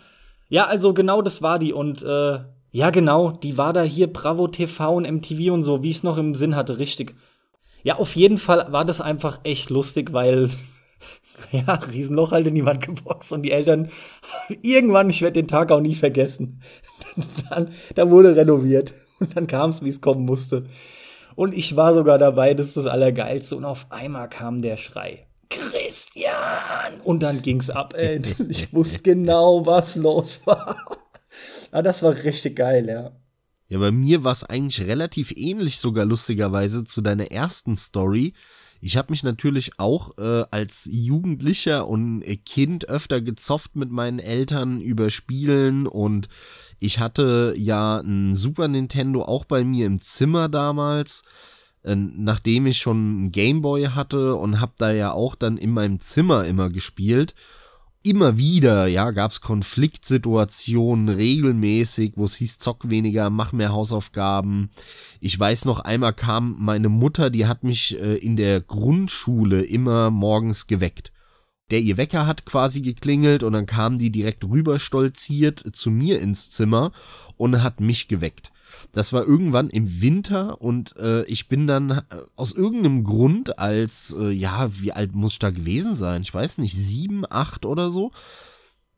Ja, 0.47 0.67
also 0.67 0.93
genau 0.93 1.23
das 1.23 1.41
war 1.41 1.57
die 1.57 1.73
und 1.73 2.03
äh, 2.03 2.37
ja, 2.71 2.89
genau, 2.89 3.31
die 3.31 3.57
war 3.57 3.73
da 3.73 3.83
hier 3.83 4.11
Bravo 4.11 4.47
TV 4.47 4.95
und 4.95 5.09
MTV 5.09 5.53
und 5.53 5.63
so, 5.63 5.83
wie 5.83 5.89
ich 5.89 5.97
es 5.97 6.03
noch 6.03 6.17
im 6.17 6.35
Sinn 6.35 6.55
hatte, 6.55 6.79
richtig. 6.79 7.15
Ja, 7.83 7.95
auf 7.95 8.15
jeden 8.15 8.37
Fall 8.37 8.71
war 8.71 8.85
das 8.85 9.01
einfach 9.01 9.39
echt 9.43 9.69
lustig, 9.69 10.11
weil 10.13 10.49
ja, 11.51 11.73
Riesenloch 11.73 12.31
halt 12.31 12.47
in 12.47 12.55
die 12.55 12.65
Wand 12.65 12.81
geboxt 12.81 13.31
und 13.31 13.43
die 13.43 13.51
Eltern 13.51 13.89
irgendwann, 14.61 15.09
ich 15.09 15.21
werde 15.21 15.39
den 15.41 15.47
Tag 15.47 15.71
auch 15.71 15.81
nie 15.81 15.95
vergessen. 15.95 16.61
dann, 17.49 17.71
dann 17.95 18.11
wurde 18.11 18.35
renoviert 18.35 18.93
und 19.19 19.35
dann 19.35 19.47
kam 19.47 19.69
es, 19.69 19.83
wie 19.83 19.89
es 19.89 20.01
kommen 20.01 20.25
musste. 20.25 20.65
Und 21.35 21.55
ich 21.55 21.75
war 21.75 21.93
sogar 21.93 22.17
dabei, 22.17 22.55
das 22.55 22.69
ist 22.69 22.77
das 22.77 22.87
Allergeilste. 22.87 23.55
Und 23.55 23.63
auf 23.63 23.85
einmal 23.91 24.27
kam 24.27 24.63
der 24.63 24.75
Schrei. 24.75 25.27
Christian! 25.49 26.99
Und 27.03 27.21
dann 27.21 27.43
ging's 27.43 27.69
ab, 27.69 27.93
ey. 27.95 28.19
Ich 28.49 28.73
wusste 28.73 28.99
genau, 28.99 29.63
was 29.65 29.95
los 29.95 30.41
war. 30.45 30.75
Ah, 31.71 31.81
das 31.81 32.03
war 32.03 32.13
richtig 32.13 32.55
geil, 32.55 32.87
ja. 32.87 33.11
Ja, 33.69 33.79
bei 33.79 33.91
mir 33.91 34.23
war 34.23 34.31
es 34.31 34.43
eigentlich 34.43 34.87
relativ 34.87 35.31
ähnlich 35.35 35.79
sogar 35.79 36.05
lustigerweise 36.05 36.85
zu 36.85 37.01
deiner 37.01 37.31
ersten 37.31 37.75
Story. 37.75 38.33
Ich 38.79 38.95
habe 38.95 39.11
mich 39.11 39.23
natürlich 39.23 39.71
auch 39.77 40.17
äh, 40.17 40.45
als 40.51 40.87
Jugendlicher 40.89 41.87
und 41.87 42.23
Kind 42.45 42.87
öfter 42.87 43.21
gezofft 43.21 43.75
mit 43.75 43.91
meinen 43.91 44.19
Eltern 44.19 44.79
über 44.79 45.09
Spielen 45.09 45.87
und 45.87 46.29
ich 46.79 46.99
hatte 46.99 47.55
ja 47.57 47.99
ein 47.99 48.35
Super 48.35 48.67
Nintendo 48.67 49.23
auch 49.23 49.45
bei 49.45 49.63
mir 49.63 49.87
im 49.87 49.99
Zimmer 49.99 50.47
damals, 50.47 51.23
äh, 51.83 51.95
nachdem 51.95 52.67
ich 52.67 52.77
schon 52.77 53.25
ein 53.25 53.31
Gameboy 53.31 53.85
hatte 53.87 54.35
und 54.35 54.61
habe 54.61 54.73
da 54.77 54.91
ja 54.91 55.11
auch 55.11 55.35
dann 55.35 55.57
in 55.57 55.71
meinem 55.71 55.99
Zimmer 55.99 56.45
immer 56.45 56.69
gespielt 56.69 57.33
immer 58.09 58.37
wieder, 58.37 58.87
ja, 58.87 59.11
gab 59.11 59.31
es 59.31 59.41
Konfliktsituationen 59.41 61.09
regelmäßig, 61.09 62.13
wo 62.15 62.25
es 62.25 62.35
hieß, 62.35 62.59
zock 62.59 62.89
weniger, 62.89 63.29
mach 63.29 63.51
mehr 63.51 63.71
Hausaufgaben. 63.71 64.69
Ich 65.19 65.37
weiß 65.39 65.65
noch, 65.65 65.79
einmal 65.79 66.13
kam 66.13 66.55
meine 66.59 66.89
Mutter, 66.89 67.29
die 67.29 67.45
hat 67.45 67.63
mich 67.63 67.99
äh, 67.99 68.15
in 68.15 68.35
der 68.35 68.61
Grundschule 68.61 69.61
immer 69.61 70.09
morgens 70.09 70.67
geweckt. 70.67 71.11
Der 71.69 71.81
ihr 71.81 71.97
Wecker 71.97 72.25
hat 72.25 72.45
quasi 72.45 72.81
geklingelt 72.81 73.43
und 73.43 73.53
dann 73.53 73.65
kam 73.65 73.99
die 73.99 74.11
direkt 74.11 74.45
rüber 74.45 74.79
stolziert 74.79 75.63
zu 75.73 75.91
mir 75.91 76.21
ins 76.21 76.49
Zimmer 76.49 76.91
und 77.35 77.61
hat 77.61 77.81
mich 77.81 78.07
geweckt. 78.07 78.51
Das 78.91 79.13
war 79.13 79.25
irgendwann 79.25 79.69
im 79.69 80.01
Winter 80.01 80.61
und 80.61 80.95
äh, 80.97 81.23
ich 81.25 81.47
bin 81.47 81.67
dann 81.67 81.91
äh, 81.91 82.03
aus 82.35 82.53
irgendeinem 82.53 83.03
Grund 83.03 83.59
als, 83.59 84.15
äh, 84.17 84.31
ja, 84.31 84.69
wie 84.79 84.91
alt 84.91 85.13
muss 85.13 85.33
ich 85.33 85.39
da 85.39 85.49
gewesen 85.49 85.95
sein? 85.95 86.21
Ich 86.21 86.33
weiß 86.33 86.57
nicht, 86.59 86.75
sieben, 86.75 87.23
acht 87.29 87.65
oder 87.65 87.89
so. 87.89 88.11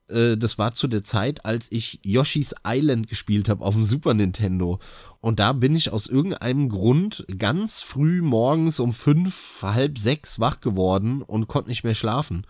Äh, 0.09 0.37
das 0.37 0.57
war 0.57 0.73
zu 0.73 0.87
der 0.87 1.03
Zeit, 1.03 1.45
als 1.45 1.71
ich 1.71 1.99
Yoshi's 2.03 2.55
Island 2.65 3.07
gespielt 3.07 3.49
habe 3.49 3.63
auf 3.63 3.75
dem 3.75 3.85
Super 3.85 4.13
Nintendo. 4.13 4.79
Und 5.21 5.39
da 5.39 5.53
bin 5.53 5.75
ich 5.75 5.91
aus 5.91 6.07
irgendeinem 6.07 6.69
Grund 6.69 7.25
ganz 7.37 7.81
früh 7.81 8.21
morgens 8.21 8.79
um 8.79 8.93
fünf, 8.93 9.59
halb 9.61 9.97
sechs 9.97 10.39
wach 10.39 10.61
geworden 10.61 11.21
und 11.21 11.47
konnte 11.47 11.69
nicht 11.69 11.83
mehr 11.83 11.95
schlafen. 11.95 12.45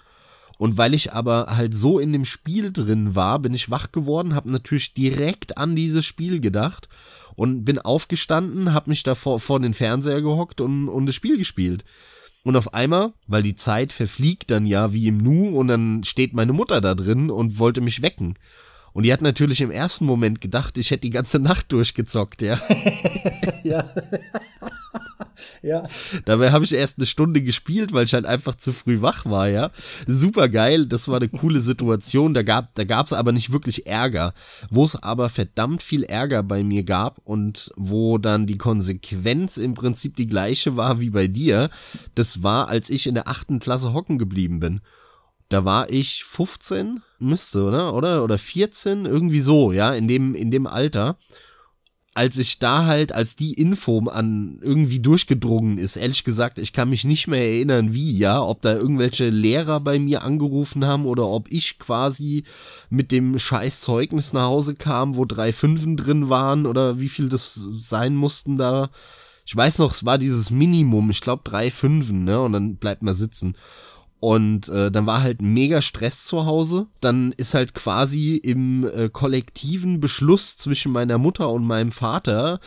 Und 0.57 0.77
weil 0.77 0.93
ich 0.93 1.13
aber 1.13 1.55
halt 1.55 1.73
so 1.73 1.99
in 1.99 2.11
dem 2.11 2.25
Spiel 2.25 2.73
drin 2.73 3.15
war, 3.15 3.39
bin 3.39 3.53
ich 3.53 3.71
wach 3.71 3.91
geworden, 3.91 4.35
habe 4.35 4.51
natürlich 4.51 4.93
direkt 4.93 5.57
an 5.57 5.75
dieses 5.75 6.05
Spiel 6.05 6.41
gedacht 6.41 6.89
und 7.35 7.65
bin 7.65 7.79
aufgestanden, 7.79 8.73
habe 8.73 8.89
mich 8.89 9.03
da 9.03 9.15
vor, 9.15 9.39
vor 9.39 9.59
den 9.59 9.73
Fernseher 9.73 10.21
gehockt 10.21 10.61
und, 10.61 10.89
und 10.89 11.05
das 11.05 11.15
Spiel 11.15 11.37
gespielt. 11.37 11.83
Und 12.43 12.55
auf 12.55 12.73
einmal, 12.73 13.13
weil 13.27 13.43
die 13.43 13.55
Zeit 13.55 13.91
verfliegt 13.91 14.49
dann 14.51 14.65
ja 14.65 14.93
wie 14.93 15.07
im 15.07 15.17
Nu 15.17 15.57
und 15.57 15.67
dann 15.67 16.03
steht 16.03 16.33
meine 16.33 16.53
Mutter 16.53 16.81
da 16.81 16.95
drin 16.95 17.29
und 17.29 17.59
wollte 17.59 17.81
mich 17.81 18.01
wecken. 18.01 18.35
Und 18.93 19.03
die 19.03 19.13
hat 19.13 19.21
natürlich 19.21 19.61
im 19.61 19.71
ersten 19.71 20.05
Moment 20.05 20.41
gedacht, 20.41 20.77
ich 20.77 20.91
hätte 20.91 21.01
die 21.01 21.09
ganze 21.09 21.39
Nacht 21.39 21.71
durchgezockt, 21.71 22.41
ja. 22.41 22.59
ja. 23.63 23.89
Ja. 25.61 25.87
Dabei 26.25 26.51
habe 26.51 26.65
ich 26.65 26.73
erst 26.73 26.97
eine 26.97 27.05
Stunde 27.05 27.41
gespielt, 27.41 27.93
weil 27.93 28.05
ich 28.05 28.13
halt 28.13 28.25
einfach 28.25 28.55
zu 28.55 28.73
früh 28.73 29.01
wach 29.01 29.25
war, 29.25 29.49
ja. 29.49 29.71
Super 30.07 30.49
geil, 30.49 30.85
das 30.85 31.07
war 31.07 31.17
eine 31.17 31.29
coole 31.29 31.59
Situation. 31.59 32.33
Da 32.33 32.43
gab 32.43 32.75
da 32.75 32.83
gab's 32.83 33.13
aber 33.13 33.31
nicht 33.31 33.51
wirklich 33.51 33.87
Ärger. 33.87 34.33
Wo 34.69 34.85
es 34.85 34.95
aber 34.95 35.29
verdammt 35.29 35.83
viel 35.83 36.03
Ärger 36.03 36.43
bei 36.43 36.63
mir 36.63 36.83
gab 36.83 37.19
und 37.23 37.71
wo 37.75 38.17
dann 38.17 38.47
die 38.47 38.57
Konsequenz 38.57 39.57
im 39.57 39.73
Prinzip 39.73 40.15
die 40.15 40.27
gleiche 40.27 40.75
war 40.75 40.99
wie 40.99 41.09
bei 41.09 41.27
dir, 41.27 41.69
das 42.15 42.43
war, 42.43 42.69
als 42.69 42.89
ich 42.89 43.07
in 43.07 43.15
der 43.15 43.27
achten 43.27 43.59
Klasse 43.59 43.93
hocken 43.93 44.17
geblieben 44.17 44.59
bin. 44.59 44.81
Da 45.49 45.65
war 45.65 45.89
ich 45.89 46.23
15, 46.25 47.01
müsste, 47.17 47.63
oder? 47.63 47.95
Oder, 47.95 48.23
oder 48.23 48.37
14, 48.37 49.05
irgendwie 49.05 49.39
so, 49.39 49.71
ja, 49.71 49.93
in 49.93 50.07
dem, 50.07 50.35
in 50.35 50.51
dem 50.51 50.67
Alter 50.67 51.17
als 52.15 52.37
ich 52.37 52.59
da 52.59 52.85
halt, 52.85 53.13
als 53.13 53.35
die 53.35 53.53
Info 53.53 53.99
an 54.09 54.59
irgendwie 54.61 54.99
durchgedrungen 54.99 55.77
ist, 55.77 55.95
ehrlich 55.95 56.23
gesagt, 56.23 56.57
ich 56.57 56.73
kann 56.73 56.89
mich 56.89 57.05
nicht 57.05 57.27
mehr 57.27 57.45
erinnern, 57.45 57.93
wie, 57.93 58.17
ja, 58.17 58.41
ob 58.43 58.61
da 58.61 58.73
irgendwelche 58.73 59.29
Lehrer 59.29 59.79
bei 59.79 59.99
mir 59.99 60.23
angerufen 60.23 60.85
haben 60.85 61.05
oder 61.05 61.27
ob 61.27 61.51
ich 61.51 61.77
quasi 61.77 62.43
mit 62.89 63.11
dem 63.11 63.37
scheiß 63.37 63.81
Zeugnis 63.81 64.33
nach 64.33 64.47
Hause 64.47 64.75
kam, 64.75 65.15
wo 65.15 65.25
drei 65.25 65.53
Fünfen 65.53 65.97
drin 65.97 66.29
waren 66.29 66.65
oder 66.65 66.99
wie 66.99 67.09
viel 67.09 67.29
das 67.29 67.59
sein 67.81 68.15
mussten 68.15 68.57
da. 68.57 68.89
Ich 69.45 69.55
weiß 69.55 69.79
noch, 69.79 69.91
es 69.91 70.05
war 70.05 70.17
dieses 70.17 70.51
Minimum, 70.51 71.09
ich 71.09 71.21
glaube 71.21 71.43
drei 71.43 71.71
Fünfen, 71.71 72.23
ne, 72.23 72.39
und 72.41 72.53
dann 72.53 72.75
bleibt 72.75 73.01
man 73.01 73.13
sitzen. 73.13 73.55
Und 74.19 74.67
äh, 74.69 74.91
dann 74.91 75.05
war 75.05 75.21
halt 75.21 75.41
mega 75.41 75.81
Stress 75.81 76.25
zu 76.25 76.45
Hause. 76.45 76.87
Dann 76.99 77.31
ist 77.37 77.53
halt 77.53 77.73
quasi 77.73 78.35
im 78.35 78.85
äh, 78.85 79.09
kollektiven 79.09 79.99
Beschluss 79.99 80.57
zwischen 80.57 80.91
meiner 80.91 81.17
Mutter 81.17 81.49
und 81.49 81.65
meinem 81.65 81.91
Vater 81.91 82.59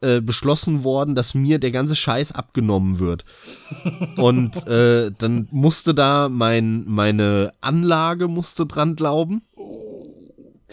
äh, 0.00 0.20
beschlossen 0.20 0.84
worden, 0.84 1.14
dass 1.14 1.34
mir 1.34 1.58
der 1.58 1.70
ganze 1.72 1.96
Scheiß 1.96 2.32
abgenommen 2.32 2.98
wird. 3.00 3.24
und 4.16 4.66
äh, 4.68 5.10
dann 5.16 5.48
musste 5.50 5.94
da 5.94 6.28
mein 6.28 6.84
meine 6.86 7.52
Anlage 7.60 8.28
musste 8.28 8.66
dran 8.66 8.94
glauben 8.96 9.42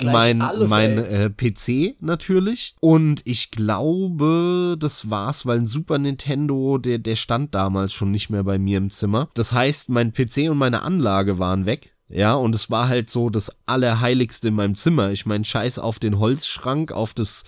mein, 0.03 0.41
alles, 0.41 0.69
mein 0.69 0.97
äh, 0.97 1.29
PC 1.29 2.01
natürlich. 2.01 2.75
Und 2.79 3.21
ich 3.25 3.51
glaube, 3.51 4.77
das 4.79 5.09
war's, 5.09 5.45
weil 5.45 5.59
ein 5.59 5.67
Super 5.67 5.97
Nintendo, 5.97 6.77
der, 6.77 6.99
der 6.99 7.15
stand 7.15 7.53
damals 7.55 7.93
schon 7.93 8.11
nicht 8.11 8.29
mehr 8.29 8.43
bei 8.43 8.57
mir 8.57 8.77
im 8.77 8.91
Zimmer. 8.91 9.29
Das 9.33 9.51
heißt, 9.53 9.89
mein 9.89 10.13
PC 10.13 10.49
und 10.49 10.57
meine 10.57 10.83
Anlage 10.83 11.39
waren 11.39 11.65
weg. 11.65 11.93
Ja, 12.13 12.35
und 12.35 12.53
es 12.55 12.69
war 12.69 12.89
halt 12.89 13.09
so 13.09 13.29
das 13.29 13.51
Allerheiligste 13.65 14.49
in 14.49 14.55
meinem 14.55 14.75
Zimmer. 14.75 15.11
Ich 15.11 15.25
mein, 15.25 15.45
scheiß 15.45 15.79
auf 15.79 15.97
den 15.97 16.19
Holzschrank, 16.19 16.91
auf 16.91 17.13
das 17.13 17.43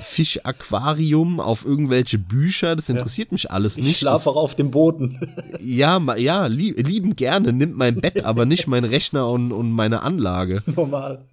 Fischaquarium, 0.00 1.38
auf 1.38 1.64
irgendwelche 1.64 2.18
Bücher, 2.18 2.74
das 2.74 2.88
interessiert 2.88 3.28
ja. 3.28 3.34
mich 3.34 3.50
alles 3.52 3.76
nicht. 3.76 3.90
Ich 3.90 3.98
schlafe 3.98 4.28
auch 4.30 4.36
auf 4.36 4.56
dem 4.56 4.72
Boden. 4.72 5.36
ja, 5.60 6.00
ja, 6.16 6.46
lieb, 6.46 6.84
lieben 6.84 7.14
gerne, 7.14 7.52
nimmt 7.52 7.76
mein 7.76 8.00
Bett, 8.00 8.24
aber 8.24 8.44
nicht 8.44 8.66
mein 8.66 8.84
Rechner 8.84 9.28
und, 9.28 9.52
und 9.52 9.70
meine 9.70 10.02
Anlage. 10.02 10.62
Normal. 10.74 11.27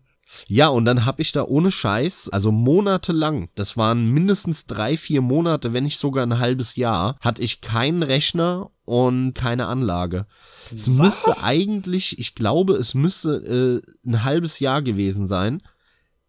Ja, 0.48 0.70
und 0.70 0.86
dann 0.86 1.06
habe 1.06 1.22
ich 1.22 1.32
da 1.32 1.44
ohne 1.44 1.72
Scheiß, 1.72 2.30
also 2.30 2.52
monatelang, 2.52 3.50
das 3.56 3.78
waren 3.78 4.10
mindestens 4.10 4.66
drei, 4.66 4.98
vier 4.98 5.22
Monate, 5.22 5.74
wenn 5.74 5.84
nicht 5.84 6.00
sogar 6.00 6.26
ein 6.26 6.40
halbes 6.40 6.76
Jahr, 6.76 7.18
hatte 7.22 7.44
ich 7.44 7.62
keinen 7.62 8.04
Rechner 8.04 8.72
und 8.86 9.34
keine 9.34 9.68
Anlage. 9.68 10.26
Es 10.74 10.88
Was? 10.88 10.98
müsste 10.98 11.44
eigentlich, 11.44 12.20
ich 12.20 12.36
glaube, 12.36 12.74
es 12.76 12.94
müsste 12.94 13.82
äh, 13.86 14.08
ein 14.08 14.24
halbes 14.24 14.60
Jahr 14.60 14.82
gewesen 14.82 15.28
sein. 15.28 15.62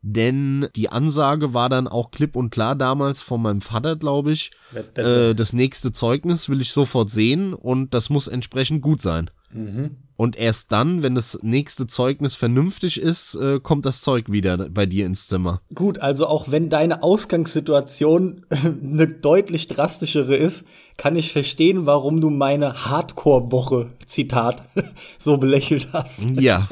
Denn 0.08 0.68
die 0.76 0.88
Ansage 0.88 1.52
war 1.52 1.68
dann 1.68 1.88
auch 1.88 2.12
klipp 2.12 2.36
und 2.36 2.50
klar 2.50 2.76
damals 2.76 3.22
von 3.22 3.42
meinem 3.42 3.60
Vater, 3.60 3.96
glaube 3.96 4.30
ich. 4.30 4.52
Äh, 4.94 5.34
das 5.34 5.52
nächste 5.52 5.90
Zeugnis 5.90 6.48
will 6.48 6.60
ich 6.60 6.70
sofort 6.70 7.10
sehen 7.10 7.54
und 7.54 7.92
das 7.92 8.08
muss 8.08 8.28
entsprechend 8.28 8.82
gut 8.82 9.02
sein. 9.02 9.30
Mhm. 9.52 9.96
Und 10.16 10.38
erst 10.38 10.72
dann, 10.72 11.02
wenn 11.02 11.14
das 11.14 11.38
nächste 11.42 11.86
Zeugnis 11.86 12.34
vernünftig 12.34 12.98
ist, 12.98 13.34
äh, 13.34 13.60
kommt 13.60 13.84
das 13.84 14.00
Zeug 14.00 14.32
wieder 14.32 14.56
bei 14.70 14.86
dir 14.86 15.04
ins 15.04 15.26
Zimmer. 15.26 15.60
Gut, 15.74 15.98
also 15.98 16.26
auch 16.26 16.50
wenn 16.50 16.70
deine 16.70 17.02
Ausgangssituation 17.02 18.40
eine 18.50 19.08
deutlich 19.08 19.68
drastischere 19.68 20.34
ist, 20.34 20.64
kann 20.96 21.16
ich 21.16 21.32
verstehen, 21.32 21.84
warum 21.84 22.22
du 22.22 22.30
meine 22.30 22.86
Hardcore-Woche, 22.86 23.88
Zitat, 24.06 24.64
so 25.18 25.36
belächelt 25.36 25.88
hast. 25.92 26.20
Ja, 26.40 26.66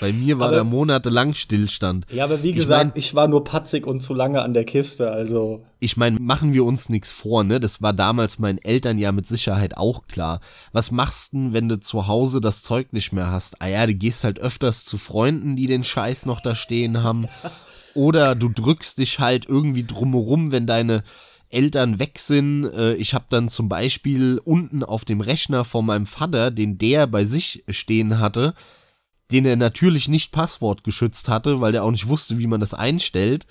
bei 0.00 0.12
mir 0.12 0.38
war 0.38 0.48
aber, 0.48 0.56
da 0.58 0.64
monatelang 0.64 1.32
Stillstand. 1.32 2.06
Ja, 2.12 2.24
aber 2.24 2.42
wie 2.42 2.50
ich 2.50 2.56
gesagt, 2.56 2.94
mein, 2.94 2.98
ich 2.98 3.14
war 3.14 3.26
nur 3.26 3.42
patzig 3.44 3.86
und 3.86 4.02
zu 4.02 4.12
lange 4.12 4.42
an 4.42 4.52
der 4.52 4.64
Kiste, 4.64 5.10
also. 5.10 5.64
Ich 5.78 5.96
meine, 5.96 6.18
machen 6.18 6.52
wir 6.54 6.64
uns 6.64 6.88
nichts 6.88 7.12
vor, 7.12 7.44
ne? 7.44 7.60
Das 7.60 7.82
war 7.82 7.92
damals 7.92 8.38
meinen 8.38 8.58
Eltern 8.58 8.98
ja 8.98 9.12
mit 9.12 9.26
Sicherheit 9.26 9.76
auch 9.76 10.06
klar. 10.06 10.40
Was 10.72 10.90
machst 10.90 11.34
du, 11.34 11.52
wenn 11.52 11.68
du 11.68 11.78
zu 11.78 12.06
Hause 12.06 12.40
das 12.40 12.62
Zeug 12.62 12.92
nicht 12.92 13.12
mehr 13.12 13.30
hast? 13.30 13.60
Ah 13.60 13.66
ja, 13.66 13.86
du 13.86 13.94
gehst 13.94 14.24
halt 14.24 14.38
öfters 14.38 14.84
zu 14.86 14.96
Freunden, 14.96 15.54
die 15.54 15.66
den 15.66 15.84
Scheiß 15.84 16.24
noch 16.24 16.40
da 16.40 16.54
stehen 16.54 17.02
haben. 17.02 17.28
Oder 17.94 18.34
du 18.34 18.48
drückst 18.48 18.98
dich 18.98 19.20
halt 19.20 19.46
irgendwie 19.46 19.84
drumherum, 19.84 20.50
wenn 20.50 20.66
deine 20.66 21.02
Eltern 21.48 21.98
weg 21.98 22.18
sind. 22.18 22.64
Äh, 22.64 22.94
ich 22.94 23.14
habe 23.14 23.26
dann 23.30 23.48
zum 23.48 23.68
Beispiel 23.68 24.40
unten 24.44 24.82
auf 24.82 25.04
dem 25.04 25.20
Rechner 25.20 25.64
von 25.64 25.86
meinem 25.86 26.06
Vater, 26.06 26.50
den 26.50 26.78
der 26.78 27.06
bei 27.06 27.24
sich 27.24 27.64
stehen 27.68 28.18
hatte, 28.18 28.54
den 29.30 29.44
er 29.44 29.56
natürlich 29.56 30.08
nicht 30.08 30.32
passwortgeschützt 30.32 31.28
hatte, 31.28 31.60
weil 31.60 31.72
der 31.72 31.84
auch 31.84 31.90
nicht 31.90 32.08
wusste, 32.08 32.38
wie 32.38 32.46
man 32.46 32.60
das 32.60 32.74
einstellt. 32.74 33.46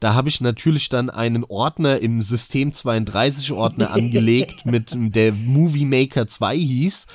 Da 0.00 0.14
habe 0.14 0.28
ich 0.28 0.40
natürlich 0.40 0.88
dann 0.88 1.10
einen 1.10 1.44
Ordner 1.44 2.00
im 2.00 2.22
System 2.22 2.72
32 2.72 3.52
Ordner 3.52 3.90
angelegt 3.92 4.66
mit 4.66 4.90
der 4.96 5.32
Movie 5.32 5.84
Maker 5.84 6.26
2 6.26 6.56
hieß 6.56 7.06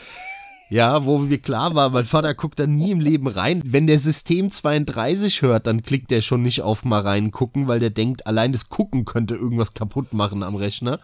ja, 0.70 1.06
wo 1.06 1.20
mir 1.20 1.38
klar 1.38 1.76
war, 1.76 1.92
mein 1.92 2.06
Vater 2.06 2.34
guckt 2.34 2.60
da 2.60 2.66
nie 2.66 2.90
im 2.90 3.00
Leben 3.00 3.28
rein. 3.28 3.62
Wenn 3.66 3.86
der 3.86 4.00
System 4.00 4.50
32 4.50 5.44
hört, 5.44 5.68
dann 5.68 5.84
klickt 5.84 6.10
der 6.10 6.22
schon 6.22 6.42
nicht 6.42 6.64
auf 6.64 6.84
mal 6.84 7.02
reingucken, 7.02 7.68
weil 7.68 7.80
der 7.80 7.92
denkt, 7.92 8.26
allein 8.26 8.52
das 8.52 8.68
Gucken 8.68 9.06
könnte 9.06 9.36
irgendwas 9.36 9.76
kaputt 9.76 10.14
machen 10.14 10.42
am 10.42 10.56
Rechner. 10.56 11.00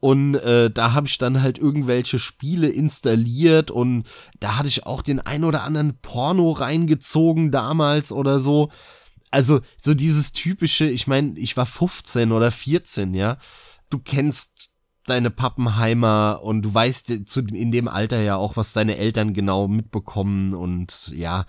und 0.00 0.36
äh, 0.36 0.70
da 0.70 0.94
habe 0.94 1.06
ich 1.06 1.18
dann 1.18 1.42
halt 1.42 1.58
irgendwelche 1.58 2.18
Spiele 2.18 2.68
installiert 2.68 3.70
und 3.70 4.04
da 4.40 4.56
hatte 4.56 4.68
ich 4.68 4.86
auch 4.86 5.02
den 5.02 5.20
ein 5.20 5.44
oder 5.44 5.64
anderen 5.64 5.98
Porno 6.00 6.50
reingezogen 6.50 7.50
damals 7.50 8.10
oder 8.10 8.40
so. 8.40 8.70
Also 9.32 9.60
so 9.82 9.94
dieses 9.94 10.32
typische, 10.32 10.88
ich 10.88 11.06
meine, 11.08 11.38
ich 11.38 11.56
war 11.56 11.66
15 11.66 12.30
oder 12.30 12.50
14, 12.50 13.14
ja. 13.14 13.38
Du 13.90 13.98
kennst 13.98 14.70
deine 15.06 15.30
Pappenheimer 15.30 16.40
und 16.44 16.62
du 16.62 16.72
weißt 16.72 17.26
zu, 17.26 17.40
in 17.40 17.72
dem 17.72 17.88
Alter 17.88 18.20
ja 18.20 18.36
auch, 18.36 18.56
was 18.56 18.72
deine 18.72 18.96
Eltern 18.98 19.32
genau 19.32 19.66
mitbekommen 19.66 20.54
und 20.54 21.08
ja, 21.08 21.46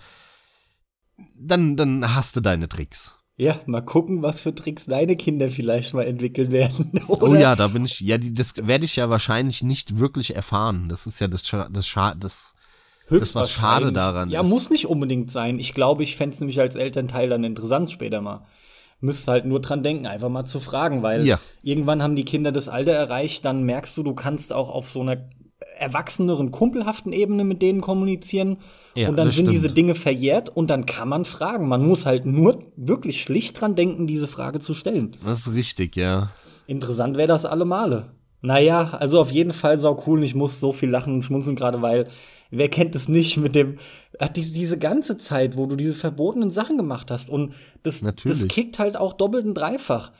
dann, 1.38 1.76
dann 1.76 2.14
hast 2.14 2.36
du 2.36 2.40
deine 2.40 2.68
Tricks. 2.68 3.14
Ja, 3.36 3.60
mal 3.66 3.82
gucken, 3.82 4.22
was 4.22 4.40
für 4.40 4.54
Tricks 4.54 4.86
deine 4.86 5.16
Kinder 5.16 5.50
vielleicht 5.50 5.92
mal 5.92 6.06
entwickeln 6.06 6.50
werden. 6.50 7.02
Oh 7.08 7.34
ja, 7.34 7.54
da 7.54 7.68
bin 7.68 7.84
ich, 7.84 8.00
ja, 8.00 8.16
die, 8.16 8.32
das 8.32 8.54
werde 8.66 8.84
ich 8.84 8.96
ja 8.96 9.10
wahrscheinlich 9.10 9.62
nicht 9.62 9.98
wirklich 9.98 10.34
erfahren. 10.34 10.88
Das 10.88 11.06
ist 11.06 11.20
ja 11.20 11.28
das, 11.28 11.42
das, 11.42 11.94
das, 12.18 12.53
das, 13.10 13.34
was 13.34 13.50
schade 13.50 13.92
daran 13.92 14.30
ja, 14.30 14.42
ist. 14.42 14.48
Muss 14.48 14.70
nicht 14.70 14.86
unbedingt 14.86 15.30
sein. 15.30 15.58
Ich 15.58 15.74
glaube, 15.74 16.02
ich 16.02 16.16
fände 16.16 16.34
es 16.34 16.40
nämlich 16.40 16.60
als 16.60 16.74
Elternteil 16.74 17.28
dann 17.28 17.44
interessant 17.44 17.90
später 17.90 18.20
mal 18.20 18.46
müsst 19.00 19.28
halt 19.28 19.44
nur 19.44 19.60
dran 19.60 19.82
denken, 19.82 20.06
einfach 20.06 20.30
mal 20.30 20.46
zu 20.46 20.60
fragen, 20.60 21.02
weil 21.02 21.26
ja. 21.26 21.38
irgendwann 21.62 22.02
haben 22.02 22.16
die 22.16 22.24
Kinder 22.24 22.52
das 22.52 22.68
Alter 22.68 22.92
erreicht, 22.92 23.44
dann 23.44 23.62
merkst 23.62 23.96
du, 23.96 24.02
du 24.02 24.14
kannst 24.14 24.52
auch 24.52 24.70
auf 24.70 24.88
so 24.88 25.02
einer 25.02 25.28
erwachseneren, 25.78 26.50
kumpelhaften 26.50 27.12
Ebene 27.12 27.44
mit 27.44 27.62
denen 27.62 27.80
kommunizieren. 27.80 28.58
Ja, 28.94 29.08
und 29.08 29.16
dann 29.16 29.30
sind 29.30 29.46
stimmt. 29.46 29.50
diese 29.50 29.68
Dinge 29.68 29.94
verjährt 29.94 30.48
und 30.48 30.70
dann 30.70 30.86
kann 30.86 31.08
man 31.08 31.24
fragen. 31.24 31.68
Man 31.68 31.84
muss 31.84 32.06
halt 32.06 32.26
nur 32.26 32.60
wirklich 32.76 33.22
schlicht 33.22 33.60
dran 33.60 33.74
denken, 33.74 34.06
diese 34.06 34.28
Frage 34.28 34.60
zu 34.60 34.72
stellen. 34.72 35.16
Das 35.24 35.46
ist 35.46 35.54
richtig, 35.54 35.96
ja. 35.96 36.30
Interessant 36.66 37.16
wäre 37.16 37.28
das 37.28 37.44
alle 37.44 37.64
Male. 37.64 38.12
Naja, 38.40 38.96
also 39.00 39.20
auf 39.20 39.30
jeden 39.30 39.52
Fall 39.52 39.78
sau 39.78 40.02
cool 40.06 40.18
und 40.18 40.24
ich 40.24 40.34
muss 40.34 40.60
so 40.60 40.72
viel 40.72 40.90
lachen 40.90 41.14
und 41.14 41.22
schmunzeln 41.22 41.56
gerade, 41.56 41.82
weil 41.82 42.08
wer 42.56 42.68
kennt 42.68 42.94
es 42.94 43.08
nicht 43.08 43.36
mit 43.36 43.54
dem, 43.54 43.78
ach, 44.18 44.28
die, 44.28 44.52
diese 44.52 44.78
ganze 44.78 45.18
Zeit, 45.18 45.56
wo 45.56 45.66
du 45.66 45.76
diese 45.76 45.94
verbotenen 45.94 46.50
Sachen 46.50 46.76
gemacht 46.76 47.10
hast 47.10 47.30
und 47.30 47.54
das, 47.82 48.02
das 48.24 48.48
kickt 48.48 48.78
halt 48.78 48.96
auch 48.96 49.12
doppelt 49.12 49.46
und 49.46 49.54
dreifach. 49.54 50.12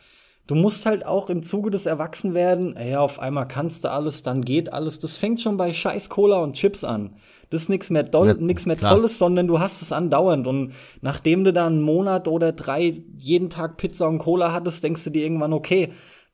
Du 0.47 0.55
musst 0.55 0.85
halt 0.85 1.07
auch 1.07 1.30
im 1.30 1.43
Zuge 1.43 1.70
des 1.70 1.87
Erwachsenwerden, 1.87 2.76
ja, 2.78 3.01
auf 3.01 3.18
einmal 3.18 3.49
kannst 3.49 3.85
du 3.85 3.91
alles, 3.91 4.20
dann 4.20 4.43
geht 4.45 4.70
alles. 4.70 4.99
Das 4.99 5.16
fängt 5.16 5.41
schon 5.41 5.57
bei 5.57 5.72
Scheiß 5.72 6.11
Cola 6.11 6.37
und 6.41 6.53
Chips 6.53 6.85
an. 6.85 7.16
Das 7.49 7.62
ist 7.62 7.68
nichts 7.70 7.89
mehr, 7.89 8.03
doll, 8.03 8.28
ja, 8.28 8.35
nix 8.35 8.66
mehr 8.66 8.76
klar. 8.76 8.95
Tolles, 8.95 9.16
sondern 9.16 9.47
du 9.47 9.59
hast 9.59 9.80
es 9.80 9.91
andauernd. 9.91 10.47
Und 10.47 10.74
nachdem 11.01 11.45
du 11.45 11.53
dann 11.55 11.74
einen 11.74 11.82
Monat 11.82 12.28
oder 12.28 12.53
drei 12.53 13.03
jeden 13.16 13.49
Tag 13.49 13.78
Pizza 13.78 14.07
und 14.07 14.18
Cola 14.18 14.53
hattest, 14.53 14.85
denkst 14.85 15.05
du 15.05 15.11
dir 15.11 15.22
irgendwann, 15.22 15.55
okay, 15.55 15.93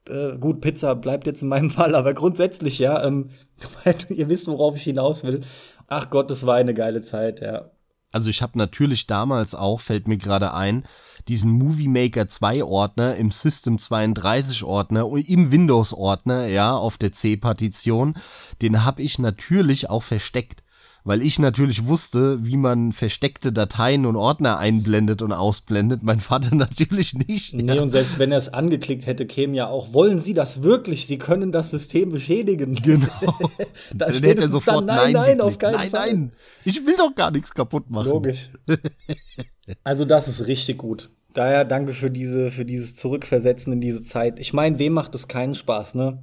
äh, 0.08 0.36
gut, 0.38 0.60
Pizza 0.60 0.94
bleibt 0.94 1.26
jetzt 1.26 1.42
in 1.42 1.48
meinem 1.48 1.70
Fall, 1.70 1.94
aber 1.94 2.12
grundsätzlich, 2.14 2.78
ja, 2.78 3.04
ähm, 3.04 3.30
ihr 4.08 4.28
wisst, 4.28 4.48
worauf 4.48 4.76
ich 4.76 4.82
hinaus 4.82 5.22
will. 5.22 5.42
Ach 5.90 6.08
Gott, 6.08 6.30
das 6.30 6.46
war 6.46 6.54
eine 6.54 6.72
geile 6.72 7.02
Zeit, 7.02 7.40
ja. 7.40 7.68
Also 8.12 8.30
ich 8.30 8.42
habe 8.42 8.56
natürlich 8.56 9.08
damals 9.08 9.56
auch, 9.56 9.80
fällt 9.80 10.06
mir 10.06 10.18
gerade 10.18 10.54
ein, 10.54 10.84
diesen 11.26 11.50
Movie 11.50 11.88
Maker 11.88 12.28
2 12.28 12.64
Ordner 12.64 13.16
im 13.16 13.32
System 13.32 13.78
32 13.78 14.62
Ordner 14.62 15.08
und 15.08 15.28
im 15.28 15.50
Windows 15.50 15.92
Ordner, 15.92 16.46
ja, 16.46 16.74
auf 16.76 16.96
der 16.96 17.12
C-Partition, 17.12 18.14
den 18.62 18.84
habe 18.84 19.02
ich 19.02 19.18
natürlich 19.18 19.90
auch 19.90 20.04
versteckt 20.04 20.62
weil 21.04 21.22
ich 21.22 21.38
natürlich 21.38 21.86
wusste, 21.86 22.44
wie 22.44 22.56
man 22.56 22.92
versteckte 22.92 23.52
Dateien 23.52 24.06
und 24.06 24.16
Ordner 24.16 24.58
einblendet 24.58 25.22
und 25.22 25.32
ausblendet. 25.32 26.02
Mein 26.02 26.20
Vater 26.20 26.54
natürlich 26.54 27.14
nicht. 27.14 27.54
Nee, 27.54 27.74
ja. 27.74 27.82
und 27.82 27.90
selbst 27.90 28.18
wenn 28.18 28.32
er 28.32 28.38
es 28.38 28.48
angeklickt 28.48 29.06
hätte, 29.06 29.26
käme 29.26 29.56
ja 29.56 29.68
auch, 29.68 29.92
wollen 29.92 30.20
Sie 30.20 30.34
das 30.34 30.62
wirklich? 30.62 31.06
Sie 31.06 31.18
können 31.18 31.52
das 31.52 31.70
System 31.70 32.10
beschädigen. 32.10 32.74
Genau. 32.74 33.08
dann 33.94 34.12
hätte 34.12 34.42
er 34.42 34.50
sofort 34.50 34.76
dann, 34.78 34.86
nein, 34.86 35.12
nein, 35.12 35.38
nein 35.38 35.40
auf 35.40 35.58
keinen 35.58 35.74
nein, 35.74 35.90
Fall. 35.90 36.06
Nein, 36.08 36.32
ich 36.64 36.84
will 36.86 36.96
doch 36.96 37.14
gar 37.14 37.30
nichts 37.30 37.54
kaputt 37.54 37.90
machen. 37.90 38.08
Logisch. 38.08 38.50
also 39.84 40.04
das 40.04 40.28
ist 40.28 40.46
richtig 40.46 40.78
gut. 40.78 41.10
Daher 41.32 41.64
danke 41.64 41.92
für 41.92 42.10
diese, 42.10 42.50
für 42.50 42.64
dieses 42.64 42.96
Zurückversetzen 42.96 43.72
in 43.72 43.80
diese 43.80 44.02
Zeit. 44.02 44.40
Ich 44.40 44.52
meine, 44.52 44.78
wem 44.78 44.92
macht 44.92 45.14
es 45.14 45.28
keinen 45.28 45.54
Spaß, 45.54 45.94
ne? 45.94 46.22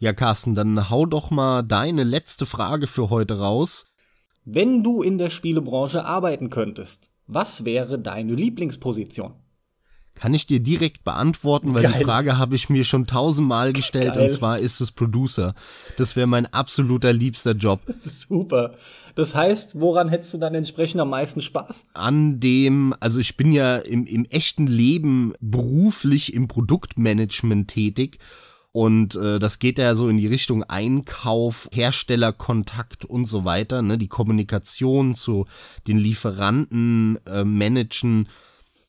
Ja, 0.00 0.12
Carsten, 0.12 0.54
dann 0.54 0.90
hau 0.90 1.06
doch 1.06 1.30
mal 1.32 1.62
deine 1.62 2.04
letzte 2.04 2.46
Frage 2.46 2.86
für 2.86 3.10
heute 3.10 3.40
raus. 3.40 3.86
Wenn 4.44 4.84
du 4.84 5.02
in 5.02 5.18
der 5.18 5.28
Spielebranche 5.28 6.04
arbeiten 6.04 6.50
könntest, 6.50 7.10
was 7.26 7.64
wäre 7.64 7.98
deine 7.98 8.34
Lieblingsposition? 8.34 9.34
Kann 10.14 10.34
ich 10.34 10.46
dir 10.46 10.60
direkt 10.60 11.02
beantworten, 11.02 11.74
weil 11.74 11.82
Geil. 11.82 11.94
die 11.98 12.04
Frage 12.04 12.38
habe 12.38 12.54
ich 12.54 12.70
mir 12.70 12.84
schon 12.84 13.06
tausendmal 13.06 13.72
gestellt 13.72 14.14
Geil. 14.14 14.24
und 14.24 14.30
zwar 14.30 14.60
ist 14.60 14.80
es 14.80 14.92
Producer. 14.92 15.54
Das 15.96 16.14
wäre 16.14 16.28
mein 16.28 16.46
absoluter 16.46 17.12
liebster 17.12 17.52
Job. 17.52 17.80
Super. 18.00 18.74
Das 19.16 19.34
heißt, 19.34 19.80
woran 19.80 20.08
hättest 20.08 20.34
du 20.34 20.38
dann 20.38 20.54
entsprechend 20.54 21.00
am 21.00 21.10
meisten 21.10 21.40
Spaß? 21.40 21.84
An 21.94 22.38
dem, 22.38 22.94
also 23.00 23.18
ich 23.18 23.36
bin 23.36 23.52
ja 23.52 23.78
im, 23.78 24.06
im 24.06 24.24
echten 24.26 24.68
Leben 24.68 25.34
beruflich 25.40 26.34
im 26.34 26.46
Produktmanagement 26.46 27.68
tätig 27.68 28.18
und 28.78 29.16
äh, 29.16 29.40
das 29.40 29.58
geht 29.58 29.80
ja 29.80 29.96
so 29.96 30.08
in 30.08 30.18
die 30.18 30.28
Richtung 30.28 30.62
Einkauf, 30.62 31.68
Herstellerkontakt 31.72 33.04
und 33.04 33.24
so 33.24 33.44
weiter, 33.44 33.82
ne? 33.82 33.98
Die 33.98 34.06
Kommunikation 34.06 35.14
zu 35.14 35.46
den 35.88 35.98
Lieferanten, 35.98 37.18
äh, 37.26 37.42
managen, 37.42 38.28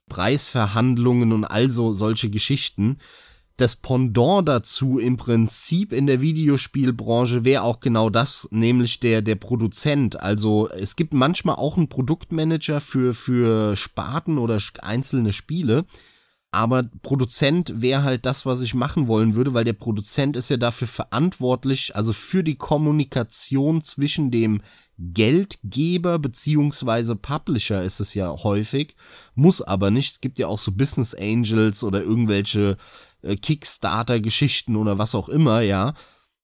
Preisverhandlungen 0.08 1.32
und 1.32 1.44
also 1.44 1.94
solche 1.94 2.30
Geschichten. 2.30 3.00
Das 3.58 3.78
Pendant 3.78 4.48
dazu 4.48 5.00
im 5.00 5.18
Prinzip 5.18 5.92
in 5.92 6.06
der 6.06 6.22
Videospielbranche 6.22 7.44
wäre 7.44 7.64
auch 7.64 7.80
genau 7.80 8.12
das, 8.12 8.48
nämlich 8.52 9.00
der, 9.00 9.24
der 9.24 9.38
Produzent. 9.38 10.20
Also 10.20 10.70
es 10.70 10.98
gibt 10.98 11.16
manchmal 11.16 11.56
auch 11.56 11.78
einen 11.78 11.90
Produktmanager 11.90 12.80
für, 12.80 13.16
für 13.16 13.76
Sparten 13.76 14.38
oder 14.38 14.60
einzelne 14.84 15.34
Spiele 15.34 15.86
aber 16.52 16.84
Produzent 17.04 17.82
wäre 17.82 18.04
halt 18.04 18.26
das, 18.26 18.46
was 18.46 18.62
ich 18.62 18.74
machen 18.74 19.08
wollen 19.08 19.36
würde, 19.36 19.54
weil 19.54 19.66
der 19.66 19.74
Produzent 19.74 20.36
ist 20.36 20.50
ja 20.50 20.58
dafür 20.58 20.88
verantwortlich, 20.88 21.96
also 21.96 22.12
für 22.12 22.44
die 22.44 22.56
Kommunikation 22.56 23.84
zwischen 23.84 24.32
dem 24.32 24.62
Geldgeber 24.98 26.18
beziehungsweise 26.20 27.16
Publisher 27.16 27.84
ist 27.84 28.00
es 28.00 28.14
ja 28.16 28.32
häufig, 28.44 28.96
muss 29.36 29.62
aber 29.62 29.92
nicht. 29.92 30.14
Es 30.14 30.22
gibt 30.22 30.40
ja 30.40 30.48
auch 30.48 30.60
so 30.60 30.72
Business 30.72 31.14
Angels 31.14 31.84
oder 31.84 32.02
irgendwelche 32.02 32.78
äh, 33.22 33.36
Kickstarter-Geschichten 33.36 34.76
oder 34.76 34.98
was 34.98 35.16
auch 35.16 35.30
immer, 35.30 35.62
ja 35.62 35.94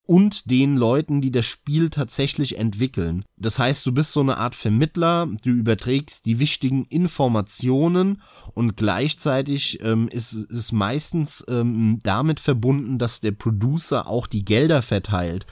und 0.08 0.50
den 0.50 0.78
Leuten, 0.78 1.22
die 1.22 1.32
das 1.32 1.46
Spiel 1.46 1.90
tatsächlich 1.90 2.58
entwickeln. 2.58 3.26
Das 3.38 3.60
heißt, 3.60 3.86
du 3.86 3.92
bist 3.92 4.14
so 4.14 4.20
eine 4.22 4.38
Art 4.38 4.56
Vermittler, 4.56 5.28
du 5.44 5.50
überträgst 5.50 6.26
die 6.26 6.40
wichtigen 6.40 6.86
Informationen 6.86 8.22
und 8.54 8.78
gleichzeitig 8.78 9.84
ähm, 9.84 10.08
ist 10.08 10.34
es 10.34 10.72
meistens 10.72 11.44
ähm, 11.48 12.00
damit 12.04 12.40
verbunden, 12.40 12.98
dass 12.98 13.20
der 13.20 13.32
Producer 13.32 14.08
auch 14.08 14.28
die 14.28 14.46
Gelder 14.46 14.82
verteilt. 14.82 15.46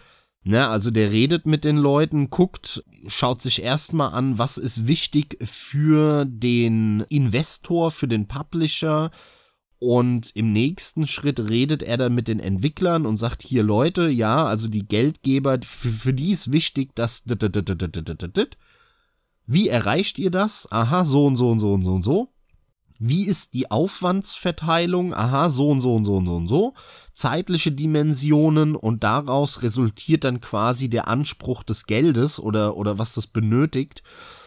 Ne, 0.46 0.68
also 0.68 0.92
der 0.92 1.10
redet 1.10 1.46
mit 1.46 1.64
den 1.64 1.78
Leuten, 1.78 2.30
guckt, 2.30 2.84
schaut 3.08 3.42
sich 3.42 3.62
erstmal 3.62 4.14
an, 4.14 4.38
was 4.38 4.58
ist 4.58 4.88
wichtig 4.88 5.38
für 5.42 6.26
den 6.26 7.06
Investor, 7.08 7.92
für 7.92 8.10
den 8.10 8.28
Publisher, 8.28 9.10
und 9.84 10.32
im 10.34 10.54
nächsten 10.54 11.08
Schritt 11.08 11.42
redet 11.42 11.84
er 11.84 11.98
dann 11.98 12.16
mit 12.16 12.30
den 12.30 12.40
Entwicklern 12.40 13.06
und 13.06 13.18
sagt 13.18 13.44
hier 13.44 13.64
Leute, 13.64 14.08
ja, 14.08 14.46
also 14.46 14.70
die 14.70 14.88
Geldgeber, 14.88 15.60
für, 15.62 15.90
für 15.90 16.14
die 16.14 16.32
ist 16.32 16.54
wichtig, 16.54 16.96
dass 16.96 17.24
wie 19.46 19.68
erreicht 19.68 20.20
ihr 20.20 20.32
das? 20.32 20.72
Aha, 20.72 21.04
so 21.04 21.26
und 21.26 21.36
so 21.36 21.50
und 21.50 21.60
so 21.60 21.74
und 21.74 21.84
so 21.84 21.94
und 21.94 22.04
so. 22.04 22.30
Wie 22.98 23.26
ist 23.26 23.54
die 23.54 23.70
Aufwandsverteilung? 23.70 25.14
Aha, 25.14 25.50
so 25.50 25.70
und 25.70 25.82
so 25.82 25.96
und 25.96 26.06
so 26.06 26.16
und 26.16 26.26
so 26.28 26.36
und 26.38 26.48
so. 26.48 26.74
Zeitliche 27.12 27.74
Dimensionen 27.74 28.78
und 28.78 29.04
daraus 29.04 29.64
resultiert 29.64 30.24
dann 30.24 30.40
quasi 30.40 30.88
der 30.88 31.10
Anspruch 31.10 31.64
des 31.64 31.88
Geldes 31.88 32.40
oder, 32.40 32.78
oder 32.78 33.00
was 33.00 33.14
das 33.14 33.28
benötigt. 33.28 34.02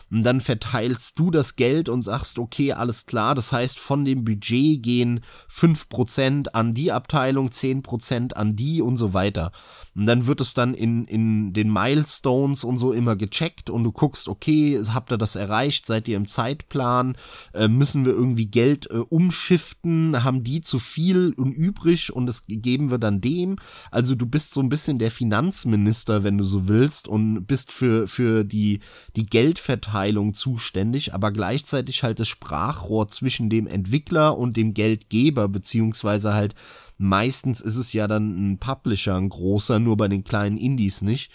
Und 0.08 0.22
dann 0.22 0.40
verteilst 0.40 1.18
du 1.18 1.32
das 1.32 1.56
Geld 1.56 1.88
und 1.88 2.02
sagst, 2.02 2.38
okay, 2.38 2.72
alles 2.72 3.06
klar. 3.06 3.34
Das 3.34 3.50
heißt, 3.50 3.78
von 3.78 4.04
dem 4.04 4.24
Budget 4.24 4.80
gehen 4.82 5.20
fünf 5.48 5.88
Prozent 5.88 6.54
an 6.54 6.74
die 6.74 6.92
Abteilung, 6.92 7.50
zehn 7.50 7.82
Prozent 7.82 8.36
an 8.36 8.54
die 8.54 8.80
und 8.80 8.96
so 8.98 9.14
weiter. 9.14 9.50
Und 9.96 10.06
dann 10.06 10.26
wird 10.26 10.40
es 10.40 10.54
dann 10.54 10.74
in, 10.74 11.06
in 11.06 11.52
den 11.52 11.72
Milestones 11.72 12.62
und 12.62 12.76
so 12.76 12.92
immer 12.92 13.16
gecheckt 13.16 13.68
und 13.68 13.82
du 13.82 13.90
guckst, 13.90 14.28
okay, 14.28 14.80
habt 14.94 15.10
ihr 15.10 15.18
das 15.18 15.34
erreicht? 15.34 15.86
Seid 15.86 16.06
ihr 16.06 16.16
im 16.16 16.28
Zeitplan? 16.28 17.16
Äh, 17.52 17.66
müssen 17.66 18.04
wir 18.04 18.12
irgendwie 18.12 18.46
Geld 18.46 18.88
äh, 18.90 18.98
umschiften? 18.98 20.22
Haben 20.22 20.44
die 20.44 20.60
zu 20.60 20.78
viel 20.78 21.32
und 21.36 21.52
übrig 21.52 22.14
und 22.14 22.26
das 22.26 22.44
geben 22.46 22.92
wir 22.92 22.98
dann 22.98 23.20
dem? 23.20 23.56
Also 23.90 24.14
du 24.14 24.26
bist 24.26 24.54
so 24.54 24.60
ein 24.60 24.68
bisschen 24.68 25.00
der 25.00 25.10
Finanzminister, 25.10 26.22
wenn 26.22 26.38
du 26.38 26.44
so 26.44 26.68
willst 26.68 27.08
und 27.08 27.46
bist 27.46 27.72
für, 27.72 28.06
für 28.06 28.44
die, 28.44 28.80
die 29.16 29.26
Geldverteilung 29.26 29.95
Abteilung 29.96 30.34
zuständig, 30.34 31.14
aber 31.14 31.32
gleichzeitig 31.32 32.02
halt 32.02 32.20
das 32.20 32.28
Sprachrohr 32.28 33.08
zwischen 33.08 33.48
dem 33.48 33.66
Entwickler 33.66 34.36
und 34.36 34.58
dem 34.58 34.74
Geldgeber, 34.74 35.48
beziehungsweise 35.48 36.34
halt 36.34 36.54
meistens 36.98 37.62
ist 37.62 37.76
es 37.76 37.94
ja 37.94 38.06
dann 38.06 38.52
ein 38.52 38.58
Publisher, 38.58 39.16
ein 39.16 39.30
großer, 39.30 39.78
nur 39.78 39.96
bei 39.96 40.08
den 40.08 40.22
kleinen 40.22 40.58
Indies 40.58 41.00
nicht. 41.00 41.30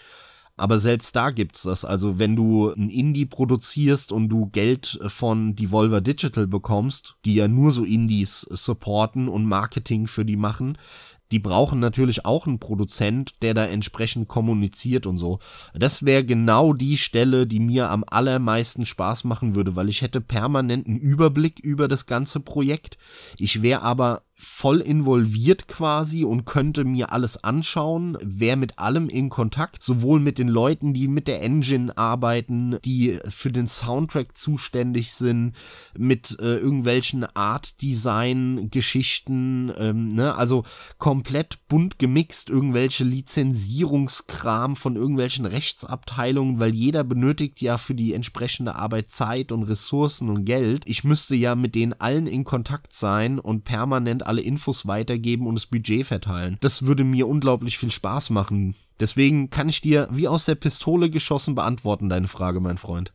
Aber 0.58 0.78
selbst 0.78 1.16
da 1.16 1.32
gibt's 1.32 1.64
das. 1.64 1.86
Also 1.86 2.20
wenn 2.20 2.36
du 2.36 2.70
ein 2.70 2.90
Indie 2.90 3.26
produzierst 3.26 4.12
und 4.12 4.30
du 4.30 4.46
Geld 4.52 5.00
von 5.08 5.56
Devolver 5.56 6.02
Digital 6.02 6.46
bekommst, 6.46 7.16
die 7.26 7.34
ja 7.34 7.48
nur 7.48 7.72
so 7.72 7.84
Indies 7.84 8.42
supporten 8.42 9.28
und 9.28 9.46
Marketing 9.46 10.06
für 10.06 10.24
die 10.24 10.38
machen, 10.38 10.78
die 11.32 11.40
brauchen 11.40 11.80
natürlich 11.80 12.26
auch 12.26 12.46
einen 12.46 12.60
Produzent, 12.60 13.42
der 13.42 13.54
da 13.54 13.66
entsprechend 13.66 14.28
kommuniziert 14.28 15.06
und 15.06 15.18
so. 15.18 15.40
Das 15.74 16.06
wäre 16.06 16.26
genau 16.26 16.74
die 16.74 16.98
Stelle, 16.98 17.48
die 17.48 17.60
mir 17.60 17.90
am 17.90 18.04
allermeisten 18.08 18.86
Spaß 18.86 19.24
machen 19.24 19.56
würde, 19.56 19.76
weil 19.76 19.90
ich 19.90 20.02
hätte 20.02 20.22
permanenten 20.22 20.98
Überblick 20.98 21.60
über 21.60 21.88
das 21.88 22.06
ganze 22.06 22.40
Projekt. 22.40 22.98
Ich 23.38 23.62
wäre 23.62 23.82
aber 23.82 24.24
voll 24.44 24.80
involviert 24.80 25.68
quasi 25.68 26.26
und 26.26 26.46
könnte 26.46 26.84
mir 26.84 27.12
alles 27.12 27.44
anschauen, 27.44 28.18
wäre 28.24 28.58
mit 28.58 28.80
allem 28.80 29.08
in 29.08 29.30
Kontakt, 29.30 29.84
sowohl 29.84 30.20
mit 30.20 30.40
den 30.40 30.48
Leuten, 30.48 30.96
die 30.96 31.08
mit 31.08 31.28
der 31.28 31.44
Engine 31.44 31.96
arbeiten, 31.96 32.80
die 32.84 33.20
für 33.30 33.52
den 33.52 33.68
Soundtrack 33.68 34.36
zuständig 34.36 35.14
sind, 35.14 35.54
mit 35.96 36.40
äh, 36.40 36.56
irgendwelchen 36.56 37.24
Art-Design-Geschichten, 37.24 39.72
ähm, 39.78 40.08
ne, 40.08 40.34
also 40.34 40.64
komplett 40.98 41.60
bunt 41.68 42.00
gemixt, 42.00 42.50
irgendwelche 42.50 43.04
Lizenzierungskram 43.04 44.76
von 44.76 44.96
irgendwelchen 44.96 45.46
Rechtsabteilungen, 45.46 46.60
weil 46.60 46.74
jeder 46.74 47.04
benötigt 47.04 47.62
ja 47.62 47.78
für 47.78 47.94
die 47.94 48.16
entsprechende 48.16 48.74
Arbeit 48.74 49.12
Zeit 49.12 49.52
und 49.52 49.62
Ressourcen 49.64 50.30
und 50.30 50.46
Geld. 50.46 50.82
Ich 50.88 51.04
müsste 51.04 51.36
ja 51.36 51.54
mit 51.54 51.76
denen 51.76 51.94
allen 51.94 52.26
in 52.26 52.44
Kontakt 52.44 52.94
sein 52.94 53.38
und 53.38 53.66
permanent 53.66 54.31
alle 54.32 54.42
Infos 54.42 54.88
weitergeben 54.88 55.46
und 55.46 55.56
das 55.56 55.66
Budget 55.66 56.06
verteilen. 56.06 56.58
Das 56.62 56.86
würde 56.86 57.04
mir 57.04 57.28
unglaublich 57.28 57.78
viel 57.78 57.92
Spaß 57.92 58.30
machen. 58.30 58.76
Deswegen 59.02 59.50
kann 59.50 59.68
ich 59.68 59.82
dir 59.82 60.08
wie 60.10 60.30
aus 60.30 60.46
der 60.46 60.56
Pistole 60.56 61.10
geschossen 61.10 61.54
beantworten, 61.54 62.08
deine 62.08 62.30
Frage, 62.30 62.62
mein 62.62 62.78
Freund. 62.78 63.12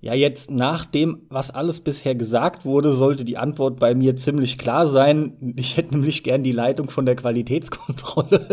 Ja, 0.00 0.14
jetzt 0.14 0.50
nach 0.50 0.84
dem, 0.84 1.20
was 1.28 1.52
alles 1.52 1.78
bisher 1.78 2.16
gesagt 2.16 2.64
wurde, 2.64 2.90
sollte 2.90 3.24
die 3.24 3.36
Antwort 3.36 3.78
bei 3.78 3.94
mir 3.94 4.16
ziemlich 4.16 4.58
klar 4.58 4.88
sein. 4.88 5.54
Ich 5.54 5.76
hätte 5.76 5.94
nämlich 5.94 6.24
gern 6.24 6.42
die 6.42 6.50
Leitung 6.50 6.90
von 6.90 7.06
der 7.06 7.14
Qualitätskontrolle. 7.14 8.48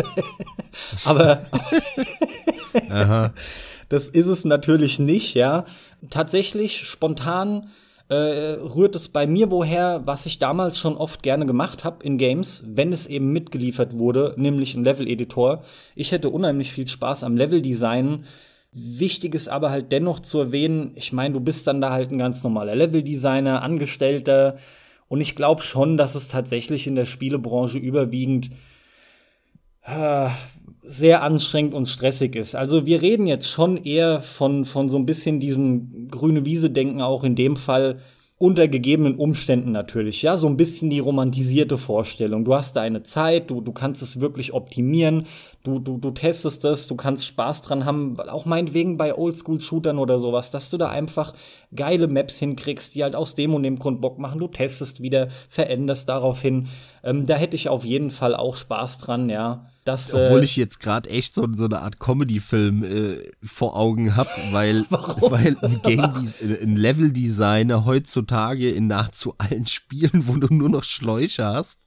Aber 1.06 1.44
das 3.90 4.10
ist 4.10 4.28
es 4.28 4.46
natürlich 4.46 5.00
nicht, 5.00 5.34
ja. 5.34 5.66
Tatsächlich 6.12 6.82
spontan 6.82 7.72
äh, 8.10 8.16
rührt 8.16 8.96
es 8.96 9.10
bei 9.10 9.28
mir 9.28 9.52
woher, 9.52 10.02
was 10.06 10.26
ich 10.26 10.40
damals 10.40 10.78
schon 10.78 10.98
oft 10.98 11.24
gerne 11.24 11.46
gemacht 11.46 11.84
habe 11.84 12.04
in 12.04 12.18
Games, 12.18 12.64
wenn 12.68 12.92
es 12.92 13.08
eben 13.08 13.32
mitgeliefert 13.32 13.98
wurde, 13.98 14.34
nämlich 14.38 14.76
ein 14.76 14.84
Level-Editor. 14.84 15.64
Ich 15.96 16.12
hätte 16.12 16.30
unheimlich 16.30 16.72
viel 16.72 16.88
Spaß 16.88 17.24
am 17.24 17.38
Level-Design, 17.38 18.26
Wichtig 18.72 19.34
ist 19.34 19.50
aber 19.50 19.72
halt 19.72 19.92
dennoch 19.92 20.20
zu 20.20 20.40
erwähnen, 20.40 20.92
ich 20.96 21.12
meine, 21.12 21.34
du 21.34 21.40
bist 21.40 21.66
dann 21.66 21.82
da 21.82 21.92
halt 21.92 22.12
ein 22.12 22.20
ganz 22.20 22.44
normaler 22.44 22.76
Leveldesigner, 22.76 23.64
Angestellter. 23.64 24.58
Und 25.08 25.22
ich 25.22 25.36
glaube 25.36 25.64
schon, 25.64 25.98
dass 25.98 26.14
es 26.14 26.28
tatsächlich 26.28 26.86
in 26.86 26.94
der 26.94 27.06
Spielebranche 27.06 27.80
überwiegend 27.80 28.52
äh, 29.84 30.30
sehr 30.84 31.24
anstrengend 31.24 31.74
und 31.74 31.88
stressig 31.88 32.36
ist. 32.36 32.56
Also 32.56 32.86
wir 32.86 33.02
reden 33.02 33.28
jetzt 33.28 33.50
schon 33.50 33.78
eher 33.78 34.22
von, 34.22 34.66
von 34.66 34.90
so 34.90 34.98
ein 34.98 35.06
bisschen 35.06 35.40
diesem 35.40 36.08
grüne 36.10 36.46
Wiese-Denken 36.46 37.02
auch 37.02 37.24
in 37.24 37.36
dem 37.36 37.56
Fall, 37.56 38.00
unter 38.40 38.70
gegebenen 38.70 39.16
Umständen 39.16 39.74
natürlich, 39.74 40.22
ja, 40.22 40.38
so 40.38 40.48
ein 40.48 40.56
bisschen 40.56 40.90
die 40.90 41.00
romantisierte 41.00 41.78
Vorstellung. 41.78 42.46
Du 42.46 42.56
hast 42.56 42.78
deine 42.78 43.04
Zeit, 43.04 43.50
du, 43.50 43.60
du 43.60 43.74
kannst 43.74 44.02
es 44.02 44.22
wirklich 44.22 44.54
optimieren, 44.54 45.26
du, 45.64 45.78
du, 45.80 45.98
du 45.98 46.12
testest 46.12 46.64
es, 46.64 46.88
du 46.88 46.96
kannst 46.96 47.26
Spaß 47.26 47.64
dran 47.64 47.84
haben, 47.84 48.18
auch 48.18 48.46
meinetwegen 48.46 48.96
bei 48.96 49.14
Oldschool-Shootern 49.14 50.00
oder 50.00 50.18
sowas, 50.20 50.52
dass 50.52 50.70
du 50.70 50.78
da 50.78 50.88
einfach 50.88 51.34
geile 51.76 52.08
Maps 52.08 52.40
hinkriegst, 52.40 52.96
die 52.96 53.04
halt 53.04 53.14
aus 53.14 53.36
dem 53.36 53.54
und 53.54 53.64
dem 53.64 53.78
Grund 53.78 54.00
Bock 54.00 54.20
machen. 54.20 54.40
Du 54.40 54.48
testest 54.48 55.02
wieder, 55.02 55.28
veränderst 55.50 56.08
daraufhin. 56.08 56.70
Ähm, 57.04 57.26
da 57.26 57.36
hätte 57.36 57.58
ich 57.58 57.68
auf 57.68 57.84
jeden 57.84 58.10
Fall 58.10 58.36
auch 58.36 58.56
Spaß 58.56 59.00
dran, 59.00 59.30
ja. 59.30 59.66
Das, 59.90 60.14
Obwohl 60.14 60.42
äh, 60.42 60.44
ich 60.44 60.56
jetzt 60.56 60.80
gerade 60.80 61.10
echt 61.10 61.34
so, 61.34 61.48
so 61.56 61.66
eine 61.66 61.82
Art 61.82 62.00
Comedy-Film 62.00 62.84
äh, 62.84 63.18
vor 63.44 63.76
Augen 63.76 64.16
habe, 64.16 64.30
weil, 64.52 64.86
weil 64.92 65.58
ein, 65.62 65.82
ein 66.62 66.76
Level-Designer 66.76 67.86
heutzutage 67.86 68.70
in 68.70 68.86
nahezu 68.86 69.34
allen 69.40 69.66
Spielen, 69.66 70.28
wo 70.28 70.36
du 70.36 70.54
nur 70.54 70.70
noch 70.70 70.84
Schläuche 70.84 71.44
hast, 71.44 71.80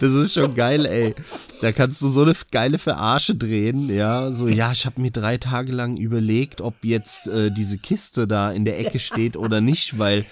das 0.00 0.12
ist 0.12 0.34
schon 0.34 0.56
geil, 0.56 0.86
ey. 0.86 1.14
Da 1.60 1.70
kannst 1.70 2.02
du 2.02 2.08
so 2.08 2.22
eine 2.22 2.34
geile 2.50 2.78
Verarsche 2.78 3.36
drehen, 3.36 3.94
ja. 3.94 4.32
So, 4.32 4.48
ja, 4.48 4.72
ich 4.72 4.84
habe 4.84 5.00
mir 5.00 5.12
drei 5.12 5.38
Tage 5.38 5.70
lang 5.70 5.98
überlegt, 5.98 6.60
ob 6.60 6.82
jetzt 6.82 7.28
äh, 7.28 7.52
diese 7.52 7.78
Kiste 7.78 8.26
da 8.26 8.50
in 8.50 8.64
der 8.64 8.80
Ecke 8.80 8.98
steht 8.98 9.36
oder 9.36 9.60
nicht, 9.60 10.00
weil 10.00 10.26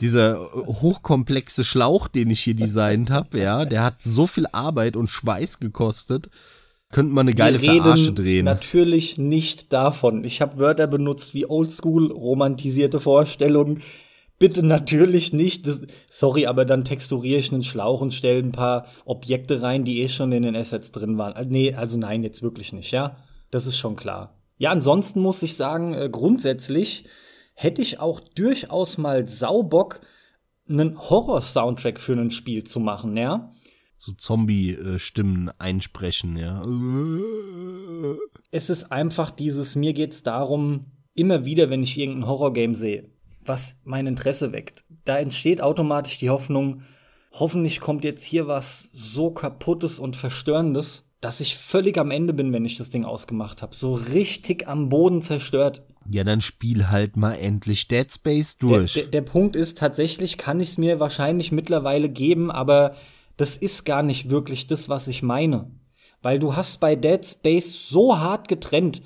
dieser 0.00 0.52
hochkomplexe 0.52 1.64
Schlauch, 1.64 2.08
den 2.08 2.30
ich 2.30 2.40
hier 2.40 2.54
designt 2.54 3.10
habe, 3.10 3.40
ja, 3.40 3.64
der 3.64 3.82
hat 3.82 4.02
so 4.02 4.26
viel 4.26 4.46
Arbeit 4.52 4.96
und 4.96 5.08
Schweiß 5.08 5.60
gekostet. 5.60 6.28
Könnte 6.90 7.14
man 7.14 7.26
eine 7.26 7.34
geile 7.34 7.62
Wir 7.62 7.82
Verarsche 7.82 8.12
drehen. 8.12 8.44
Natürlich 8.44 9.16
nicht 9.16 9.72
davon. 9.72 10.24
Ich 10.24 10.42
habe 10.42 10.58
Wörter 10.58 10.86
benutzt 10.86 11.32
wie 11.32 11.46
Oldschool, 11.46 12.12
romantisierte 12.12 13.00
Vorstellungen. 13.00 13.82
Bitte 14.38 14.62
natürlich 14.62 15.32
nicht. 15.32 15.66
Das, 15.66 15.82
sorry, 16.10 16.46
aber 16.46 16.66
dann 16.66 16.84
texturiere 16.84 17.38
ich 17.38 17.50
einen 17.50 17.62
Schlauch 17.62 18.02
und 18.02 18.12
stelle 18.12 18.40
ein 18.40 18.52
paar 18.52 18.86
Objekte 19.06 19.62
rein, 19.62 19.84
die 19.84 20.02
eh 20.02 20.08
schon 20.08 20.32
in 20.32 20.42
den 20.42 20.56
Assets 20.56 20.92
drin 20.92 21.16
waren. 21.16 21.34
Äh, 21.34 21.46
nee, 21.48 21.74
also 21.74 21.96
nein, 21.98 22.22
jetzt 22.22 22.42
wirklich 22.42 22.74
nicht, 22.74 22.90
ja. 22.90 23.16
Das 23.50 23.66
ist 23.66 23.78
schon 23.78 23.96
klar. 23.96 24.34
Ja, 24.58 24.70
ansonsten 24.70 25.20
muss 25.20 25.42
ich 25.42 25.56
sagen, 25.56 25.94
äh, 25.94 26.10
grundsätzlich 26.10 27.04
hätte 27.54 27.82
ich 27.82 28.00
auch 28.00 28.20
durchaus 28.20 28.98
mal 28.98 29.28
Saubock, 29.28 30.00
einen 30.68 30.98
Horror-Soundtrack 30.98 32.00
für 32.00 32.14
ein 32.14 32.30
Spiel 32.30 32.64
zu 32.64 32.80
machen, 32.80 33.16
ja. 33.16 33.52
So 33.98 34.12
Zombie-Stimmen 34.12 35.50
einsprechen, 35.58 36.36
ja. 36.36 36.64
Es 38.50 38.70
ist 38.70 38.90
einfach 38.90 39.30
dieses, 39.30 39.76
mir 39.76 39.92
geht's 39.92 40.22
darum, 40.22 40.86
immer 41.14 41.44
wieder, 41.44 41.70
wenn 41.70 41.82
ich 41.82 41.98
irgendein 41.98 42.28
Horror-Game 42.28 42.74
sehe, 42.74 43.10
was 43.44 43.78
mein 43.84 44.06
Interesse 44.06 44.52
weckt, 44.52 44.84
da 45.04 45.18
entsteht 45.18 45.60
automatisch 45.60 46.18
die 46.18 46.30
Hoffnung, 46.30 46.82
hoffentlich 47.32 47.80
kommt 47.80 48.04
jetzt 48.04 48.24
hier 48.24 48.46
was 48.46 48.88
so 48.92 49.30
kaputtes 49.30 49.98
und 49.98 50.16
verstörendes, 50.16 51.08
dass 51.20 51.40
ich 51.40 51.56
völlig 51.56 51.98
am 51.98 52.10
Ende 52.10 52.32
bin, 52.32 52.52
wenn 52.52 52.64
ich 52.64 52.76
das 52.76 52.90
Ding 52.90 53.04
ausgemacht 53.04 53.62
habe. 53.62 53.74
So 53.74 53.94
richtig 53.94 54.66
am 54.66 54.88
Boden 54.88 55.22
zerstört. 55.22 55.82
Ja, 56.10 56.24
dann 56.24 56.40
spiel 56.40 56.90
halt 56.90 57.16
mal 57.16 57.34
endlich 57.34 57.88
Dead 57.88 58.10
Space 58.10 58.56
durch. 58.56 58.94
Der, 58.94 59.02
der, 59.04 59.10
der 59.10 59.20
Punkt 59.22 59.56
ist, 59.56 59.78
tatsächlich 59.78 60.38
kann 60.38 60.60
ich 60.60 60.70
es 60.70 60.78
mir 60.78 61.00
wahrscheinlich 61.00 61.52
mittlerweile 61.52 62.08
geben, 62.08 62.50
aber 62.50 62.94
das 63.36 63.56
ist 63.56 63.84
gar 63.84 64.02
nicht 64.02 64.30
wirklich 64.30 64.66
das, 64.66 64.88
was 64.88 65.08
ich 65.08 65.22
meine. 65.22 65.70
Weil 66.20 66.38
du 66.38 66.54
hast 66.54 66.80
bei 66.80 66.96
Dead 66.96 67.26
Space 67.26 67.88
so 67.88 68.18
hart 68.18 68.48
getrennt, 68.48 69.02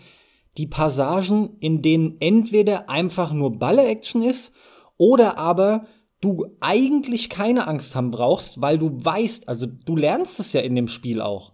die 0.59 0.67
Passagen, 0.67 1.57
in 1.61 1.83
denen 1.83 2.17
entweder 2.21 2.89
einfach 2.89 3.33
nur 3.33 3.59
Balle-Action 3.59 4.23
ist 4.23 4.53
oder 4.97 5.39
aber 5.39 5.87
du 6.21 6.47
eigentlich 6.61 7.29
keine 7.29 7.67
Angst 7.67 7.95
haben 7.95 8.11
brauchst, 8.11 8.61
weil 8.61 8.79
du 8.79 8.93
weißt, 8.93 9.49
also 9.49 9.67
du 9.67 9.97
lernst 9.97 10.41
es 10.41 10.53
ja 10.53 10.61
in 10.63 10.75
dem 10.75 10.89
Spiel 10.89 11.21
auch. 11.21 11.53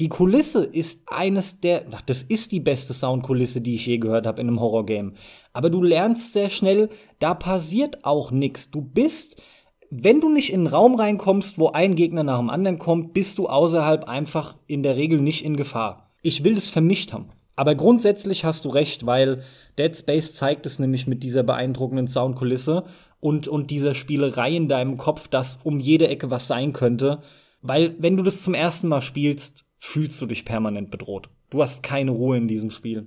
Die 0.00 0.08
Kulisse 0.08 0.64
ist 0.64 1.02
eines 1.06 1.58
der, 1.58 1.86
ach, 1.90 2.02
das 2.02 2.22
ist 2.22 2.52
die 2.52 2.60
beste 2.60 2.94
Soundkulisse, 2.94 3.60
die 3.60 3.74
ich 3.74 3.86
je 3.86 3.98
gehört 3.98 4.28
habe 4.28 4.40
in 4.40 4.46
einem 4.46 4.60
Horrorgame. 4.60 5.14
Aber 5.52 5.70
du 5.70 5.82
lernst 5.82 6.32
sehr 6.32 6.50
schnell, 6.50 6.88
da 7.18 7.34
passiert 7.34 8.04
auch 8.04 8.30
nichts. 8.30 8.70
Du 8.70 8.80
bist, 8.80 9.42
wenn 9.90 10.20
du 10.20 10.28
nicht 10.28 10.52
in 10.52 10.60
einen 10.60 10.66
Raum 10.68 10.94
reinkommst, 10.94 11.58
wo 11.58 11.70
ein 11.70 11.96
Gegner 11.96 12.22
nach 12.22 12.38
dem 12.38 12.48
anderen 12.48 12.78
kommt, 12.78 13.12
bist 13.12 13.38
du 13.38 13.48
außerhalb 13.48 14.04
einfach 14.04 14.56
in 14.68 14.84
der 14.84 14.96
Regel 14.96 15.20
nicht 15.20 15.44
in 15.44 15.56
Gefahr. 15.56 16.10
Ich 16.22 16.44
will 16.44 16.54
das 16.54 16.68
vermischt 16.68 17.12
haben. 17.12 17.30
Aber 17.56 17.74
grundsätzlich 17.74 18.44
hast 18.44 18.66
du 18.66 18.68
recht, 18.68 19.04
weil 19.04 19.42
Dead 19.78 19.96
Space 19.96 20.32
zeigt 20.32 20.64
es 20.64 20.78
nämlich 20.78 21.08
mit 21.08 21.24
dieser 21.24 21.42
beeindruckenden 21.42 22.06
Soundkulisse 22.06 22.84
und, 23.18 23.48
und 23.48 23.72
dieser 23.72 23.96
Spielerei 23.96 24.54
in 24.54 24.68
deinem 24.68 24.96
Kopf, 24.96 25.26
dass 25.26 25.58
um 25.64 25.80
jede 25.80 26.06
Ecke 26.06 26.30
was 26.30 26.46
sein 26.46 26.72
könnte. 26.72 27.20
Weil, 27.62 27.96
wenn 27.98 28.16
du 28.16 28.22
das 28.22 28.42
zum 28.42 28.54
ersten 28.54 28.86
Mal 28.86 29.02
spielst, 29.02 29.64
fühlst 29.78 30.20
du 30.20 30.26
dich 30.26 30.44
permanent 30.44 30.90
bedroht. 30.90 31.30
Du 31.50 31.62
hast 31.62 31.82
keine 31.82 32.10
Ruhe 32.10 32.36
in 32.36 32.48
diesem 32.48 32.70
Spiel. 32.70 33.06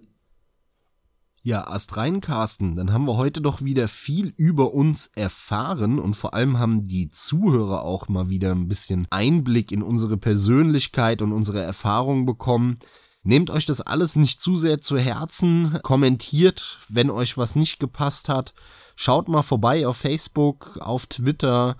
Ja, 1.44 1.68
Ast 1.68 1.98
rein, 1.98 2.22
Carsten, 2.22 2.76
dann 2.76 2.94
haben 2.94 3.08
wir 3.08 3.18
heute 3.18 3.42
doch 3.42 3.64
wieder 3.64 3.88
viel 3.88 4.32
über 4.38 4.76
uns 4.76 5.08
erfahren 5.16 5.98
und 5.98 6.14
vor 6.14 6.36
allem 6.36 6.60
haben 6.60 6.88
die 6.88 7.10
Zuhörer 7.10 7.84
auch 7.84 8.08
mal 8.10 8.30
wieder 8.30 8.52
ein 8.52 8.68
bisschen 8.68 9.08
Einblick 9.10 9.72
in 9.72 9.82
unsere 9.82 10.18
Persönlichkeit 10.18 11.24
und 11.24 11.32
unsere 11.32 11.60
Erfahrungen 11.60 12.28
bekommen. 12.28 12.78
Nehmt 13.24 13.50
euch 13.50 13.66
das 13.66 13.82
alles 13.82 14.16
nicht 14.16 14.40
zu 14.40 14.56
sehr 14.56 14.82
zu 14.82 15.00
Herzen, 15.00 15.80
kommentiert, 15.82 16.78
wenn 16.90 17.10
euch 17.10 17.38
was 17.38 17.56
nicht 17.56 17.80
gepasst 17.80 18.30
hat. 18.30 18.54
Schaut 18.96 19.28
mal 19.28 19.42
vorbei 19.42 19.88
auf 19.88 19.98
Facebook, 19.98 20.78
auf 20.80 21.08
Twitter, 21.08 21.76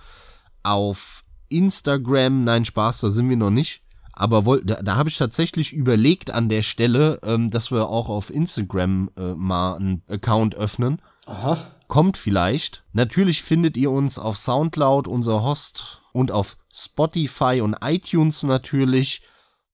auf 0.64 1.24
Instagram. 1.50 2.44
Nein, 2.44 2.66
Spaß, 2.66 3.02
da 3.02 3.12
sind 3.12 3.30
wir 3.30 3.38
noch 3.38 3.52
nicht. 3.52 3.84
Aber 4.14 4.45
woll, 4.45 4.64
da, 4.64 4.82
da 4.82 4.95
habe 4.95 5.09
ich 5.09 5.18
tatsächlich 5.18 5.74
überlegt 5.74 6.32
an 6.32 6.49
der 6.49 6.62
Stelle, 6.62 7.20
ähm, 7.24 7.49
dass 7.49 7.72
wir 7.72 7.89
auch 7.89 8.09
auf 8.09 8.30
Instagram 8.30 9.09
äh, 9.18 9.34
mal 9.34 9.76
einen 9.76 10.03
Account 10.07 10.55
öffnen. 10.55 11.01
Aha. 11.26 11.57
Kommt 11.88 12.18
vielleicht. 12.18 12.84
Natürlich 12.93 13.43
findet 13.43 13.78
ihr 13.78 13.91
uns 13.91 14.18
auf 14.18 14.38
Soundcloud, 14.38 15.07
unser 15.07 15.43
Host, 15.43 16.01
und 16.14 16.32
auf 16.32 16.57
Spotify 16.74 17.62
und 17.62 17.78
iTunes 17.82 18.43
natürlich. 18.43 19.22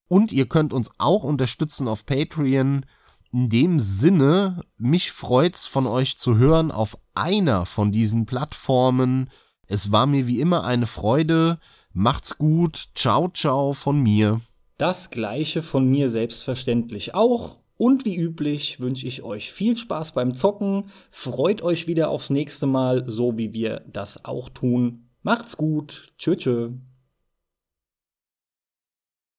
Und 0.08 0.32
ihr 0.32 0.46
könnt 0.46 0.72
uns 0.72 0.90
auch 0.98 1.22
unterstützen 1.22 1.88
auf 1.88 2.06
Patreon. 2.06 2.86
In 3.30 3.48
dem 3.50 3.78
Sinne, 3.78 4.64
mich 4.78 5.12
freut's 5.12 5.66
von 5.66 5.86
euch 5.86 6.18
zu 6.18 6.38
hören 6.38 6.70
auf 6.70 6.96
einer 7.14 7.66
von 7.66 7.92
diesen 7.92 8.24
Plattformen. 8.24 9.28
Es 9.66 9.92
war 9.92 10.06
mir 10.06 10.26
wie 10.26 10.40
immer 10.40 10.64
eine 10.64 10.86
Freude. 10.86 11.58
Macht's 12.00 12.38
gut. 12.38 12.90
Ciao, 12.94 13.26
ciao 13.26 13.72
von 13.72 14.00
mir. 14.00 14.40
Das 14.76 15.10
gleiche 15.10 15.62
von 15.62 15.90
mir 15.90 16.08
selbstverständlich 16.08 17.12
auch. 17.12 17.58
Und 17.76 18.04
wie 18.04 18.14
üblich 18.14 18.78
wünsche 18.78 19.08
ich 19.08 19.24
euch 19.24 19.50
viel 19.50 19.76
Spaß 19.76 20.12
beim 20.12 20.32
Zocken. 20.32 20.84
Freut 21.10 21.60
euch 21.60 21.88
wieder 21.88 22.10
aufs 22.10 22.30
nächste 22.30 22.66
Mal, 22.66 23.02
so 23.08 23.36
wie 23.36 23.52
wir 23.52 23.82
das 23.92 24.24
auch 24.24 24.48
tun. 24.48 25.08
Macht's 25.24 25.56
gut. 25.56 26.12
Tschö, 26.18 26.36
tschö. 26.36 26.70